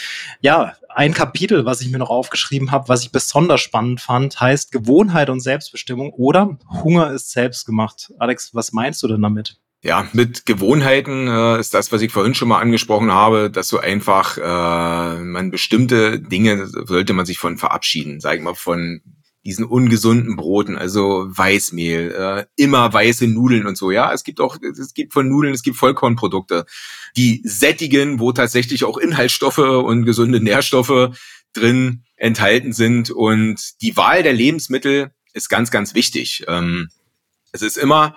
Ja, 0.41 0.73
ein 0.89 1.13
Kapitel, 1.13 1.67
was 1.67 1.83
ich 1.83 1.91
mir 1.91 1.99
noch 1.99 2.09
aufgeschrieben 2.09 2.71
habe, 2.71 2.89
was 2.89 3.03
ich 3.03 3.13
besonders 3.13 3.61
spannend 3.61 4.01
fand, 4.01 4.41
heißt 4.41 4.73
Gewohnheit 4.73 5.29
und 5.29 5.41
Selbstbestimmung 5.41 6.09
oder 6.15 6.57
Hunger 6.71 7.13
ist 7.13 7.33
selbst 7.33 7.67
gemacht. 7.67 8.15
Alex, 8.19 8.55
was 8.55 8.73
meinst 8.73 9.03
du 9.03 9.09
denn 9.09 9.21
damit? 9.21 9.59
Ja, 9.87 10.09
mit 10.13 10.47
Gewohnheiten 10.47 11.29
äh, 11.29 11.61
ist 11.61 11.73
das, 11.73 11.93
was 11.93 12.03
ich 12.03 12.11
vorhin 12.11 12.35
schon 12.35 12.49
mal 12.49 12.59
angesprochen 12.59 13.13
habe, 13.13 13.53
dass 13.53 13.69
so 13.69 13.79
einfach 13.79 14.37
äh, 14.37 15.23
man 15.23 15.53
bestimmte 15.53 16.19
Dinge 16.19 16.67
sollte 16.67 17.13
man 17.13 17.25
sich 17.25 17.39
von 17.39 17.57
verabschieden, 17.57 18.19
sag 18.19 18.35
ich 18.35 18.43
mal, 18.43 18.57
von 18.57 19.01
diesen 19.45 19.65
ungesunden 19.65 20.35
Broten, 20.35 20.77
also 20.77 21.27
Weißmehl, 21.29 22.11
äh, 22.11 22.47
immer 22.57 22.93
weiße 22.93 23.29
Nudeln 23.29 23.65
und 23.65 23.79
so. 23.79 23.93
Ja, 23.93 24.13
es 24.13 24.25
gibt 24.25 24.41
auch, 24.41 24.57
es 24.61 24.93
gibt 24.93 25.13
von 25.13 25.29
Nudeln, 25.29 25.55
es 25.55 25.63
gibt 25.63 25.77
Vollkornprodukte, 25.77 26.67
die 27.17 27.41
sättigen, 27.45 28.19
wo 28.19 28.33
tatsächlich 28.33 28.83
auch 28.83 28.99
Inhaltsstoffe 28.99 29.59
und 29.59 30.05
gesunde 30.05 30.41
Nährstoffe 30.41 31.17
drin 31.53 32.03
enthalten 32.17 32.73
sind. 32.73 33.13
Und 33.13 33.81
die 33.83 33.97
Wahl 33.97 34.25
der 34.25 34.33
Lebensmittel 34.33 35.13
ist 35.33 35.49
ganz, 35.49 35.71
ganz 35.71 35.95
wichtig. 35.95 36.45
Ähm, 36.49 36.89
es 37.53 37.63
ist 37.63 37.77
immer 37.77 38.17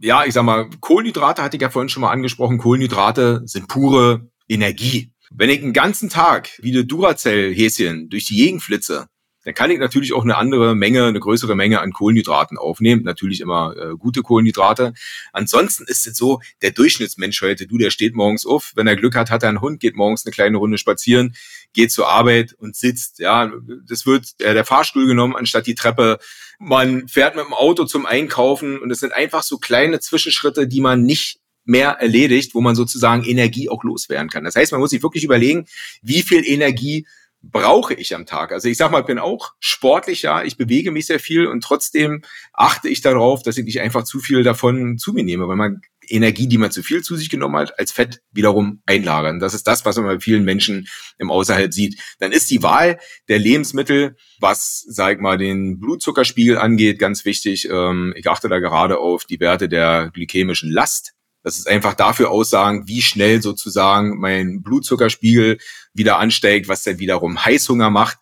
ja, 0.00 0.24
ich 0.24 0.34
sag 0.34 0.44
mal, 0.44 0.68
Kohlenhydrate 0.80 1.42
hatte 1.42 1.56
ich 1.56 1.62
ja 1.62 1.70
vorhin 1.70 1.88
schon 1.88 2.00
mal 2.00 2.10
angesprochen. 2.10 2.58
Kohlenhydrate 2.58 3.42
sind 3.44 3.68
pure 3.68 4.28
Energie. 4.48 5.12
Wenn 5.30 5.50
ich 5.50 5.62
einen 5.62 5.72
ganzen 5.72 6.08
Tag 6.08 6.50
wie 6.60 6.72
eine 6.72 6.84
Duracell-Häschen 6.84 8.08
durch 8.08 8.26
die 8.26 8.36
Gegend 8.36 8.62
flitze, 8.62 9.06
dann 9.44 9.54
kann 9.54 9.70
ich 9.70 9.78
natürlich 9.78 10.12
auch 10.12 10.22
eine 10.22 10.36
andere 10.36 10.74
Menge, 10.74 11.06
eine 11.06 11.20
größere 11.20 11.54
Menge 11.54 11.80
an 11.80 11.92
Kohlenhydraten 11.92 12.58
aufnehmen. 12.58 13.02
Natürlich 13.04 13.40
immer 13.40 13.74
äh, 13.76 13.96
gute 13.96 14.22
Kohlenhydrate. 14.22 14.92
Ansonsten 15.32 15.84
ist 15.84 16.06
es 16.06 16.16
so, 16.16 16.40
der 16.62 16.72
Durchschnittsmensch 16.72 17.40
heute, 17.40 17.66
du, 17.66 17.78
der 17.78 17.90
steht 17.90 18.14
morgens 18.14 18.44
auf, 18.44 18.72
wenn 18.74 18.86
er 18.86 18.96
Glück 18.96 19.14
hat, 19.14 19.30
hat 19.30 19.42
er 19.42 19.48
einen 19.48 19.60
Hund, 19.60 19.80
geht 19.80 19.96
morgens 19.96 20.26
eine 20.26 20.32
kleine 20.32 20.58
Runde 20.58 20.78
spazieren, 20.78 21.34
geht 21.72 21.90
zur 21.90 22.08
Arbeit 22.08 22.54
und 22.58 22.76
sitzt. 22.76 23.18
Ja, 23.18 23.50
das 23.86 24.06
wird 24.06 24.34
äh, 24.38 24.54
der 24.54 24.64
Fahrstuhl 24.64 25.06
genommen 25.06 25.36
anstatt 25.36 25.66
die 25.66 25.74
Treppe. 25.74 26.18
Man 26.58 27.08
fährt 27.08 27.36
mit 27.36 27.46
dem 27.46 27.54
Auto 27.54 27.84
zum 27.84 28.04
Einkaufen 28.04 28.78
und 28.78 28.90
es 28.90 29.00
sind 29.00 29.14
einfach 29.14 29.42
so 29.42 29.56
kleine 29.56 30.00
Zwischenschritte, 30.00 30.68
die 30.68 30.82
man 30.82 31.02
nicht 31.02 31.40
mehr 31.64 31.90
erledigt, 31.92 32.54
wo 32.54 32.60
man 32.60 32.74
sozusagen 32.74 33.24
Energie 33.24 33.68
auch 33.68 33.84
loswerden 33.84 34.28
kann. 34.28 34.44
Das 34.44 34.56
heißt, 34.56 34.72
man 34.72 34.80
muss 34.80 34.90
sich 34.90 35.02
wirklich 35.02 35.24
überlegen, 35.24 35.66
wie 36.02 36.22
viel 36.22 36.44
Energie 36.44 37.06
brauche 37.42 37.94
ich 37.94 38.14
am 38.14 38.26
Tag. 38.26 38.52
Also 38.52 38.68
ich 38.68 38.76
sag 38.76 38.90
mal, 38.90 39.00
ich 39.00 39.06
bin 39.06 39.18
auch 39.18 39.54
sportlich, 39.60 40.22
ja, 40.22 40.42
ich 40.42 40.56
bewege 40.56 40.90
mich 40.90 41.06
sehr 41.06 41.20
viel 41.20 41.46
und 41.46 41.62
trotzdem 41.62 42.22
achte 42.52 42.88
ich 42.88 43.00
darauf, 43.00 43.42
dass 43.42 43.56
ich 43.56 43.64
nicht 43.64 43.80
einfach 43.80 44.04
zu 44.04 44.20
viel 44.20 44.42
davon 44.42 44.98
zu 44.98 45.12
mir 45.12 45.24
nehme, 45.24 45.48
weil 45.48 45.56
man 45.56 45.80
Energie, 46.10 46.48
die 46.48 46.58
man 46.58 46.70
zu 46.70 46.82
viel 46.82 47.02
zu 47.02 47.16
sich 47.16 47.30
genommen 47.30 47.56
hat, 47.56 47.78
als 47.78 47.92
Fett 47.92 48.20
wiederum 48.32 48.82
einlagern. 48.84 49.38
Das 49.38 49.54
ist 49.54 49.66
das, 49.66 49.84
was 49.84 49.96
man 49.96 50.06
bei 50.06 50.20
vielen 50.20 50.44
Menschen 50.44 50.88
im 51.18 51.30
Außerhalb 51.30 51.72
sieht. 51.72 52.00
Dann 52.18 52.32
ist 52.32 52.50
die 52.50 52.62
Wahl 52.62 52.98
der 53.28 53.38
Lebensmittel, 53.38 54.16
was, 54.40 54.84
sag 54.88 55.16
ich 55.16 55.20
mal, 55.20 55.38
den 55.38 55.78
Blutzuckerspiegel 55.78 56.58
angeht, 56.58 56.98
ganz 56.98 57.24
wichtig. 57.24 57.68
Ähm, 57.70 58.12
ich 58.16 58.28
achte 58.28 58.48
da 58.48 58.58
gerade 58.58 58.98
auf 58.98 59.24
die 59.24 59.40
Werte 59.40 59.68
der 59.68 60.10
glykämischen 60.12 60.70
Last. 60.70 61.14
Das 61.42 61.58
ist 61.58 61.68
einfach 61.68 61.94
dafür 61.94 62.30
aussagen, 62.30 62.86
wie 62.86 63.02
schnell 63.02 63.40
sozusagen 63.40 64.18
mein 64.18 64.62
Blutzuckerspiegel 64.62 65.58
wieder 65.94 66.18
ansteigt, 66.18 66.68
was 66.68 66.82
dann 66.82 66.98
wiederum 66.98 67.44
Heißhunger 67.44 67.90
macht. 67.90 68.18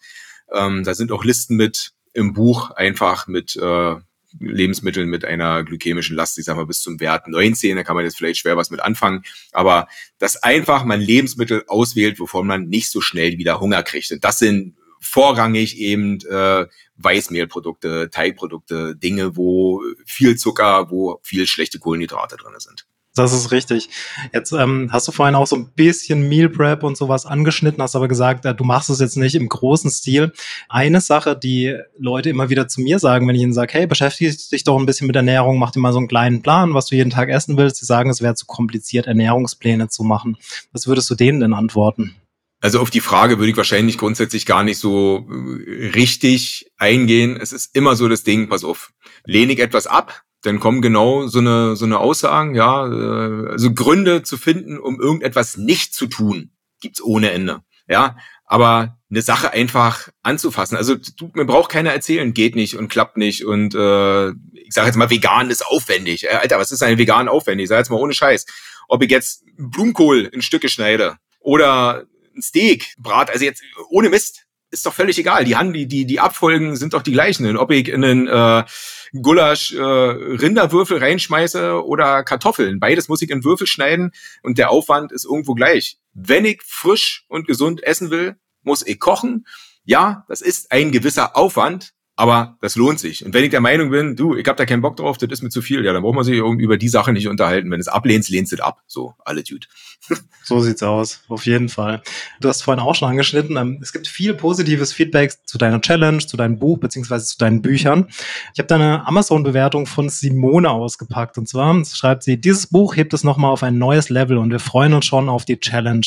Ähm, 0.52 0.85
da 0.85 0.94
sind 0.94 1.12
auch 1.12 1.24
Listen 1.24 1.57
mit 1.57 1.92
im 2.12 2.33
Buch, 2.33 2.70
einfach 2.70 3.26
mit 3.26 3.57
äh, 3.57 3.96
Lebensmitteln 4.38 5.09
mit 5.09 5.24
einer 5.24 5.64
glykämischen 5.64 6.16
Last, 6.16 6.38
ich 6.38 6.44
sag 6.44 6.57
mal 6.57 6.66
bis 6.66 6.83
zum 6.83 7.00
Wert 7.00 7.28
19, 7.28 7.76
da 7.76 7.83
kann 7.83 7.96
man 7.96 8.04
jetzt 8.04 8.16
vielleicht 8.16 8.40
schwer 8.40 8.57
was 8.57 8.70
mit 8.70 8.81
anfangen, 8.81 9.22
aber 9.52 9.88
dass 10.18 10.42
einfach 10.42 10.85
man 10.85 11.00
Lebensmittel 11.00 11.64
auswählt, 11.66 12.20
wovon 12.20 12.46
man 12.46 12.68
nicht 12.68 12.90
so 12.90 13.00
schnell 13.00 13.38
wieder 13.38 13.61
Hunger 13.61 13.83
kriegt. 13.83 14.11
Und 14.12 14.24
das 14.24 14.38
sind 14.38 14.76
vorrangig 15.00 15.78
eben 15.78 16.20
äh, 16.26 16.66
Weißmehlprodukte, 16.96 18.11
Teigprodukte, 18.11 18.96
Dinge, 18.96 19.37
wo 19.37 19.83
viel 20.04 20.37
Zucker, 20.37 20.90
wo 20.90 21.20
viel 21.22 21.46
schlechte 21.46 21.78
Kohlenhydrate 21.78 22.37
drin 22.37 22.54
sind. 22.59 22.87
Das 23.18 23.33
ist 23.33 23.50
richtig. 23.50 23.88
Jetzt 24.33 24.52
ähm, 24.52 24.90
hast 24.92 25.09
du 25.09 25.12
vorhin 25.12 25.35
auch 25.35 25.46
so 25.46 25.57
ein 25.57 25.70
bisschen 25.74 26.28
Meal 26.28 26.48
Prep 26.48 26.85
und 26.85 26.96
sowas 26.96 27.26
angeschnitten, 27.26 27.83
hast 27.83 27.96
aber 27.96 28.07
gesagt, 28.07 28.44
äh, 28.44 28.54
du 28.54 28.62
machst 28.62 28.90
es 28.90 29.00
jetzt 29.00 29.16
nicht 29.16 29.35
im 29.35 29.48
großen 29.48 29.90
Stil. 29.90 30.33
Eine 30.68 31.00
Sache, 31.00 31.37
die 31.37 31.76
Leute 31.98 32.31
immer 32.31 32.48
wieder 32.48 32.68
zu 32.68 32.81
mir 32.81 33.00
sagen, 33.00 33.26
wenn 33.26 33.35
ich 33.35 33.42
ihnen 33.42 33.52
sage, 33.52 33.74
hey, 33.74 33.87
beschäftige 33.88 34.31
dich 34.31 34.62
doch 34.62 34.78
ein 34.78 34.87
bisschen 34.87 35.09
mit 35.09 35.16
Ernährung, 35.16 35.59
mach 35.59 35.72
dir 35.72 35.81
mal 35.81 35.92
so 35.92 35.98
einen 35.98 36.07
kleinen 36.07 36.42
Plan, 36.42 36.74
was 36.74 36.87
du 36.87 36.94
jeden 36.94 37.11
Tag 37.11 37.28
essen 37.28 37.57
willst. 37.57 37.76
Sie 37.76 37.87
sagen, 37.87 38.09
es 38.09 38.22
wäre 38.22 38.37
zu 38.37 38.46
kompliziert, 38.46 39.09
Ernährungspläne 39.09 39.88
zu 39.88 40.04
machen. 40.04 40.37
Was 40.72 40.87
würdest 40.87 41.11
du 41.11 41.16
denen 41.16 41.40
denn 41.40 41.54
antworten? 41.54 42.14
Also 42.61 42.81
auf 42.81 42.90
die 42.90 43.00
Frage 43.00 43.38
würde 43.38 43.50
ich 43.50 43.57
wahrscheinlich 43.57 43.98
grundsätzlich 43.98 44.46
gar 44.46 44.62
nicht 44.62 44.78
so 44.78 45.28
äh, 45.28 45.88
richtig 45.88 46.70
eingehen. 46.76 47.37
Es 47.40 47.52
ist 47.52 47.74
immer 47.74 47.96
so 47.96 48.09
das 48.09 48.22
Ding, 48.22 48.48
pass 48.48 48.64
auf, 48.64 48.92
lehne 49.24 49.52
ich 49.52 49.59
etwas 49.61 49.87
ab, 49.88 50.22
dann 50.48 50.61
kommen 50.61 50.82
genau 50.82 51.26
so 51.26 51.38
eine, 51.38 51.76
so 51.76 51.84
eine 51.84 51.98
Aussagen, 51.98 52.54
ja, 52.54 52.87
äh, 52.87 53.50
also 53.50 53.72
Gründe 53.72 54.22
zu 54.22 54.37
finden, 54.37 54.78
um 54.78 55.00
irgendetwas 55.00 55.56
nicht 55.56 55.94
zu 55.94 56.06
tun, 56.06 56.50
gibt's 56.80 57.02
ohne 57.02 57.30
Ende. 57.30 57.61
Ja, 57.87 58.16
aber 58.44 58.98
eine 59.11 59.22
Sache 59.22 59.52
einfach 59.52 60.08
anzufassen. 60.22 60.76
Also 60.76 60.96
du, 60.96 61.30
mir 61.34 61.44
braucht 61.44 61.70
keiner 61.70 61.92
erzählen, 61.92 62.34
geht 62.34 62.56
nicht 62.56 62.76
und 62.76 62.88
klappt 62.88 63.16
nicht 63.16 63.44
und 63.44 63.74
äh, 63.74 64.28
ich 64.28 64.72
sage 64.72 64.87
jetzt 64.87 64.96
mal, 64.96 65.11
vegan 65.11 65.50
ist 65.50 65.66
aufwendig. 65.66 66.24
Äh, 66.24 66.38
Alter, 66.40 66.58
was 66.58 66.72
ist 66.72 66.82
ein 66.82 66.98
vegan 66.98 67.28
aufwendig? 67.28 67.68
Sag 67.68 67.78
jetzt 67.78 67.90
mal 67.90 68.00
ohne 68.00 68.14
Scheiß. 68.14 68.46
Ob 68.88 69.02
ich 69.02 69.11
jetzt 69.11 69.44
Blumenkohl 69.56 70.24
in 70.32 70.42
Stücke 70.42 70.68
schneide 70.68 71.16
oder 71.40 72.04
ein 72.34 72.42
Steak 72.42 72.94
brat, 72.98 73.30
also 73.30 73.44
jetzt 73.44 73.62
ohne 73.90 74.08
Mist, 74.08 74.46
ist 74.70 74.87
doch 74.87 74.94
völlig 74.94 75.18
egal. 75.18 75.44
Die, 75.44 75.57
Hand, 75.57 75.74
die, 75.74 75.87
die, 75.87 76.07
die 76.07 76.20
Abfolgen 76.20 76.76
sind 76.76 76.92
doch 76.92 77.02
die 77.02 77.12
gleichen. 77.12 77.46
Und 77.46 77.57
ob 77.57 77.70
ich 77.70 77.88
in 77.88 78.04
einen 78.04 78.28
äh, 78.28 78.64
Gulasch 79.12 79.72
äh, 79.72 79.83
Rinderwürfel 79.83 80.98
reinschmeiße 80.98 81.85
oder 81.85 82.22
Kartoffeln. 82.24 82.81
Beides 82.81 83.09
muss 83.09 83.22
ich 83.22 83.31
in 83.31 83.44
Würfel 83.44 83.66
schneiden 83.66 84.12
und 84.42 84.59
der 84.59 84.70
Aufwand 84.70 85.12
ist 85.12 85.24
irgendwo 85.24 85.54
gleich. 85.54 85.98
Wenn 86.12 86.44
ich 86.44 86.62
frisch 86.64 87.24
und 87.28 87.46
gesund 87.46 87.83
essen 87.83 88.11
will, 88.11 88.37
muss 88.62 88.87
ich 88.87 88.98
kochen. 88.98 89.46
Ja, 89.85 90.24
das 90.28 90.42
ist 90.42 90.70
ein 90.70 90.92
gewisser 90.92 91.37
Aufwand, 91.37 91.94
aber 92.18 92.59
das 92.61 92.74
lohnt 92.74 92.98
sich. 92.98 93.24
Und 93.24 93.33
wenn 93.33 93.44
ich 93.44 93.50
der 93.50 93.61
Meinung 93.61 93.90
bin, 93.90 94.16
du, 94.16 94.35
ich 94.35 94.44
habe 94.48 94.57
da 94.57 94.66
keinen 94.66 94.83
Bock 94.83 94.96
drauf, 94.96 95.18
das 95.18 95.31
ist 95.31 95.42
mir 95.42 95.50
zu 95.50 95.62
viel, 95.62 95.85
ja, 95.85 95.92
dann 95.92 96.02
braucht 96.02 96.16
man 96.16 96.24
sich 96.24 96.37
über 96.37 96.76
die 96.76 96.88
Sache 96.88 97.12
nicht 97.12 97.28
unterhalten. 97.28 97.70
Wenn 97.70 97.78
es 97.78 97.87
ablehnst, 97.87 98.28
lehnst 98.28 98.50
du 98.50 98.57
es 98.57 98.61
ab. 98.61 98.83
So, 98.88 99.14
alle 99.24 99.44
Dude. 99.44 99.68
so 100.42 100.61
sieht's 100.61 100.83
aus, 100.83 101.22
auf 101.28 101.46
jeden 101.46 101.68
Fall. 101.68 102.02
Du 102.40 102.48
hast 102.48 102.62
vorhin 102.62 102.83
auch 102.83 102.96
schon 102.96 103.09
angeschnitten, 103.09 103.57
ähm, 103.57 103.78
es 103.81 103.92
gibt 103.92 104.09
viel 104.09 104.35
positives 104.35 104.92
Feedback 104.92 105.33
zu 105.44 105.59
deiner 105.59 105.81
Challenge, 105.81 106.18
zu 106.18 106.37
deinem 106.37 106.59
Buch, 106.59 106.78
beziehungsweise 106.78 107.24
zu 107.24 107.38
deinen 107.38 107.62
Büchern. 107.62 108.09
Ich 108.52 108.59
habe 108.59 108.66
da 108.66 108.74
eine 108.74 109.07
Amazon-Bewertung 109.07 109.87
von 109.87 110.09
Simone 110.09 110.70
ausgepackt. 110.70 111.38
Und 111.38 111.48
zwar 111.48 111.85
schreibt 111.85 112.24
sie, 112.24 112.40
dieses 112.40 112.66
Buch 112.66 112.96
hebt 112.96 113.14
es 113.14 113.22
nochmal 113.22 113.52
auf 113.52 113.62
ein 113.62 113.78
neues 113.78 114.09
Level 114.09 114.38
und 114.38 114.50
wir 114.50 114.59
freuen 114.59 114.92
uns 114.92 115.07
schon 115.07 115.28
auf 115.28 115.44
die 115.44 115.61
Challenge 115.61 116.07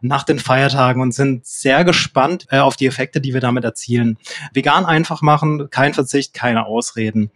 nach 0.00 0.24
den 0.24 0.38
Feiertagen 0.38 1.02
und 1.02 1.12
sind 1.12 1.46
sehr 1.46 1.84
gespannt 1.84 2.46
äh, 2.50 2.58
auf 2.58 2.76
die 2.76 2.86
Effekte, 2.86 3.20
die 3.20 3.34
wir 3.34 3.40
damit 3.40 3.64
erzielen. 3.64 4.18
Vegan 4.52 4.86
einfach 4.86 5.22
machen 5.22 5.68
kein 5.70 5.94
Verzicht, 5.94 6.34
keine 6.34 6.66
Ausreden. 6.66 7.30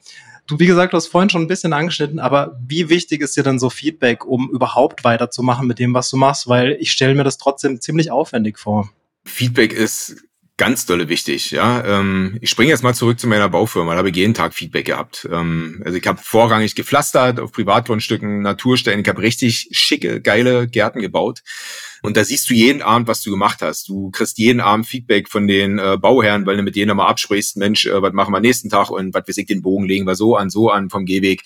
Du, 0.46 0.58
wie 0.58 0.66
gesagt, 0.66 0.92
du 0.92 0.96
hast 0.96 1.06
vorhin 1.06 1.30
schon 1.30 1.42
ein 1.42 1.48
bisschen 1.48 1.72
angeschnitten, 1.72 2.18
aber 2.18 2.58
wie 2.66 2.88
wichtig 2.88 3.22
ist 3.22 3.36
dir 3.36 3.44
dann 3.44 3.58
so 3.58 3.70
Feedback, 3.70 4.24
um 4.24 4.50
überhaupt 4.50 5.04
weiterzumachen 5.04 5.66
mit 5.66 5.78
dem, 5.78 5.94
was 5.94 6.10
du 6.10 6.16
machst? 6.16 6.48
Weil 6.48 6.76
ich 6.80 6.90
stelle 6.90 7.14
mir 7.14 7.24
das 7.24 7.38
trotzdem 7.38 7.80
ziemlich 7.80 8.10
aufwendig 8.10 8.58
vor. 8.58 8.90
Feedback 9.24 9.72
ist 9.72 10.16
ganz 10.56 10.86
dolle 10.86 11.08
wichtig. 11.08 11.52
Ja, 11.52 11.84
ähm, 11.84 12.38
ich 12.40 12.50
springe 12.50 12.70
jetzt 12.70 12.82
mal 12.82 12.94
zurück 12.94 13.18
zu 13.18 13.26
meiner 13.26 13.48
Baufirma. 13.48 13.92
Da 13.92 13.98
habe 13.98 14.10
ich 14.10 14.16
jeden 14.16 14.34
Tag 14.34 14.54
Feedback 14.54 14.86
gehabt. 14.86 15.28
Ähm, 15.30 15.82
also 15.84 15.96
ich 15.96 16.06
habe 16.06 16.20
vorrangig 16.22 16.74
gepflastert 16.74 17.40
auf 17.40 17.52
Privatgrundstücken, 17.52 18.42
Naturstellen. 18.42 19.00
Ich 19.00 19.08
habe 19.08 19.22
richtig 19.22 19.68
schicke, 19.72 20.20
geile 20.20 20.68
Gärten 20.68 21.00
gebaut. 21.00 21.42
Und 22.02 22.16
da 22.16 22.24
siehst 22.24 22.50
du 22.50 22.54
jeden 22.54 22.82
Abend, 22.82 23.06
was 23.06 23.22
du 23.22 23.30
gemacht 23.30 23.62
hast. 23.62 23.88
Du 23.88 24.10
kriegst 24.10 24.36
jeden 24.38 24.60
Abend 24.60 24.86
Feedback 24.86 25.28
von 25.28 25.46
den 25.46 25.78
äh, 25.78 25.96
Bauherren, 25.96 26.46
weil 26.46 26.56
du 26.56 26.62
mit 26.64 26.74
denen 26.74 26.88
nochmal 26.88 27.08
absprichst, 27.08 27.56
Mensch, 27.56 27.86
äh, 27.86 28.02
was 28.02 28.12
machen 28.12 28.34
wir 28.34 28.40
nächsten 28.40 28.68
Tag 28.68 28.90
und 28.90 29.14
was 29.14 29.26
weiß 29.26 29.38
ich, 29.38 29.46
den 29.46 29.62
Bogen 29.62 29.84
legen 29.84 30.06
wir 30.06 30.16
so 30.16 30.36
an, 30.36 30.50
so 30.50 30.68
an 30.68 30.90
vom 30.90 31.06
Gehweg. 31.06 31.42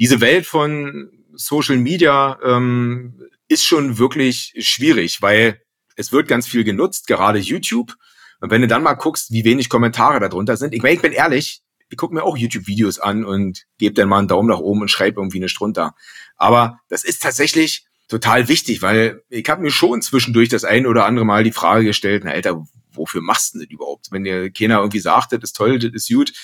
Diese 0.00 0.20
Welt 0.20 0.44
von 0.44 1.10
Social 1.34 1.76
Media 1.76 2.38
ähm, 2.44 3.14
ist 3.46 3.64
schon 3.64 3.98
wirklich 3.98 4.54
schwierig, 4.58 5.22
weil 5.22 5.62
es 5.94 6.10
wird 6.10 6.26
ganz 6.26 6.48
viel 6.48 6.64
genutzt, 6.64 7.06
gerade 7.06 7.38
YouTube. 7.38 7.94
Und 8.40 8.50
wenn 8.50 8.60
du 8.60 8.66
dann 8.66 8.82
mal 8.82 8.94
guckst, 8.94 9.30
wie 9.30 9.44
wenig 9.44 9.68
Kommentare 9.68 10.18
darunter 10.18 10.56
sind, 10.56 10.74
ich 10.74 10.82
meine, 10.82 10.96
ich 10.96 11.02
bin 11.02 11.12
ehrlich, 11.12 11.62
ich 11.90 11.96
gucke 11.96 12.14
mir 12.14 12.24
auch 12.24 12.36
YouTube-Videos 12.36 12.98
an 12.98 13.24
und 13.24 13.66
gebe 13.78 13.94
dann 13.94 14.08
mal 14.08 14.18
einen 14.18 14.28
Daumen 14.28 14.48
nach 14.48 14.58
oben 14.58 14.80
und 14.80 14.90
schreibe 14.90 15.20
irgendwie 15.20 15.38
eine 15.38 15.46
drunter. 15.46 15.94
Aber 16.36 16.80
das 16.88 17.04
ist 17.04 17.22
tatsächlich 17.22 17.84
total 18.12 18.46
wichtig, 18.48 18.82
weil 18.82 19.22
ich 19.30 19.48
habe 19.48 19.62
mir 19.62 19.70
schon 19.70 20.02
zwischendurch 20.02 20.50
das 20.50 20.64
ein 20.64 20.86
oder 20.86 21.06
andere 21.06 21.24
Mal 21.24 21.44
die 21.44 21.52
Frage 21.52 21.86
gestellt, 21.86 22.24
na 22.24 22.32
Alter, 22.32 22.62
wofür 22.92 23.22
machst 23.22 23.54
du 23.54 23.60
das 23.60 23.70
überhaupt? 23.70 24.08
Wenn 24.10 24.22
dir 24.22 24.50
keiner 24.50 24.80
irgendwie 24.80 24.98
sagt, 24.98 25.32
das 25.32 25.40
ist 25.42 25.56
toll, 25.56 25.78
das 25.78 25.92
ist 25.94 26.12
gut, 26.12 26.34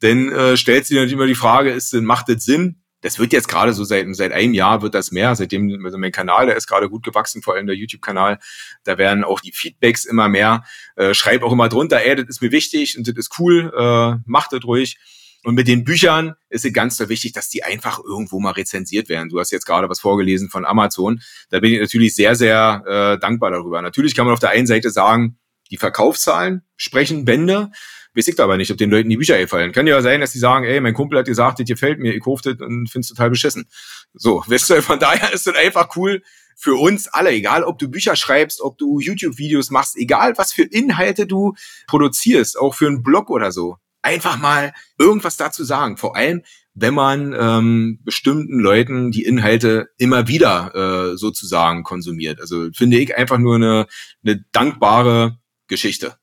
dann 0.00 0.30
äh, 0.30 0.56
stellst 0.56 0.90
du 0.90 0.94
natürlich 0.94 1.12
immer 1.12 1.26
die 1.26 1.34
Frage, 1.34 1.72
ist 1.72 1.92
denn, 1.92 2.06
macht 2.06 2.30
das 2.30 2.44
Sinn? 2.44 2.80
Das 3.02 3.18
wird 3.18 3.34
jetzt 3.34 3.48
gerade 3.48 3.74
so 3.74 3.84
seit, 3.84 4.06
seit 4.16 4.32
einem 4.32 4.54
Jahr 4.54 4.80
wird 4.80 4.94
das 4.94 5.12
mehr, 5.12 5.36
seitdem 5.36 5.84
also 5.84 5.98
mein 5.98 6.10
Kanal, 6.10 6.46
der 6.46 6.56
ist 6.56 6.66
gerade 6.66 6.88
gut 6.88 7.04
gewachsen, 7.04 7.42
vor 7.42 7.54
allem 7.54 7.66
der 7.66 7.76
YouTube-Kanal, 7.76 8.38
da 8.84 8.96
werden 8.96 9.22
auch 9.22 9.40
die 9.40 9.52
Feedbacks 9.52 10.06
immer 10.06 10.28
mehr. 10.30 10.64
Äh, 10.96 11.12
schreib 11.12 11.42
auch 11.42 11.52
immer 11.52 11.68
drunter, 11.68 12.00
ey, 12.02 12.16
das 12.16 12.28
ist 12.28 12.40
mir 12.40 12.50
wichtig 12.50 12.96
und 12.96 13.06
das 13.06 13.14
ist 13.16 13.38
cool, 13.38 13.70
äh, 13.76 14.22
mach 14.24 14.48
das 14.48 14.64
ruhig. 14.64 14.98
Und 15.42 15.54
mit 15.54 15.68
den 15.68 15.84
Büchern 15.84 16.34
ist 16.50 16.66
es 16.66 16.72
ganz 16.72 16.98
so 16.98 17.08
wichtig, 17.08 17.32
dass 17.32 17.48
die 17.48 17.62
einfach 17.64 17.98
irgendwo 18.04 18.40
mal 18.40 18.52
rezensiert 18.52 19.08
werden. 19.08 19.30
Du 19.30 19.40
hast 19.40 19.50
jetzt 19.50 19.64
gerade 19.64 19.88
was 19.88 20.00
vorgelesen 20.00 20.50
von 20.50 20.66
Amazon. 20.66 21.20
Da 21.48 21.60
bin 21.60 21.72
ich 21.72 21.80
natürlich 21.80 22.14
sehr, 22.14 22.34
sehr 22.34 22.82
äh, 22.86 23.18
dankbar 23.18 23.50
darüber. 23.50 23.80
Natürlich 23.80 24.14
kann 24.14 24.26
man 24.26 24.34
auf 24.34 24.40
der 24.40 24.50
einen 24.50 24.66
Seite 24.66 24.90
sagen, 24.90 25.38
die 25.70 25.78
Verkaufszahlen 25.78 26.62
sprechen 26.76 27.24
Bände. 27.24 27.70
Weiß 28.14 28.28
ich 28.28 28.38
aber 28.40 28.56
nicht, 28.56 28.70
ob 28.70 28.76
den 28.76 28.90
Leuten 28.90 29.08
die 29.08 29.16
Bücher 29.16 29.38
gefallen. 29.38 29.72
Kann 29.72 29.86
ja 29.86 30.02
sein, 30.02 30.20
dass 30.20 30.32
die 30.32 30.40
sagen, 30.40 30.66
ey, 30.66 30.80
mein 30.80 30.94
Kumpel 30.94 31.18
hat 31.18 31.26
gesagt, 31.26 31.60
das 31.60 31.66
gefällt 31.66 32.00
mir, 32.00 32.12
ich 32.12 32.22
kaufe 32.22 32.52
das 32.52 32.60
und 32.60 32.90
find's 32.90 33.08
total 33.08 33.30
beschissen. 33.30 33.66
So, 34.12 34.42
weißt 34.46 34.70
du, 34.70 34.82
von 34.82 34.98
daher 34.98 35.32
ist 35.32 35.46
das 35.46 35.54
einfach 35.54 35.96
cool 35.96 36.22
für 36.56 36.74
uns 36.74 37.08
alle, 37.08 37.30
egal 37.30 37.64
ob 37.64 37.78
du 37.78 37.88
Bücher 37.88 38.16
schreibst, 38.16 38.60
ob 38.60 38.76
du 38.76 39.00
YouTube-Videos 39.00 39.70
machst, 39.70 39.96
egal 39.96 40.36
was 40.36 40.52
für 40.52 40.64
Inhalte 40.64 41.26
du 41.26 41.54
produzierst, 41.86 42.58
auch 42.58 42.74
für 42.74 42.88
einen 42.88 43.02
Blog 43.02 43.30
oder 43.30 43.50
so 43.52 43.78
einfach 44.02 44.38
mal 44.38 44.72
irgendwas 44.98 45.36
dazu 45.36 45.64
sagen. 45.64 45.96
Vor 45.96 46.16
allem, 46.16 46.42
wenn 46.74 46.94
man 46.94 47.34
ähm, 47.38 48.00
bestimmten 48.04 48.58
Leuten 48.58 49.10
die 49.10 49.24
Inhalte 49.24 49.88
immer 49.98 50.28
wieder 50.28 51.12
äh, 51.12 51.16
sozusagen 51.16 51.82
konsumiert. 51.82 52.40
Also 52.40 52.68
finde 52.72 52.98
ich 52.98 53.16
einfach 53.16 53.38
nur 53.38 53.56
eine, 53.56 53.86
eine 54.24 54.44
dankbare 54.52 55.38
Geschichte. 55.66 56.19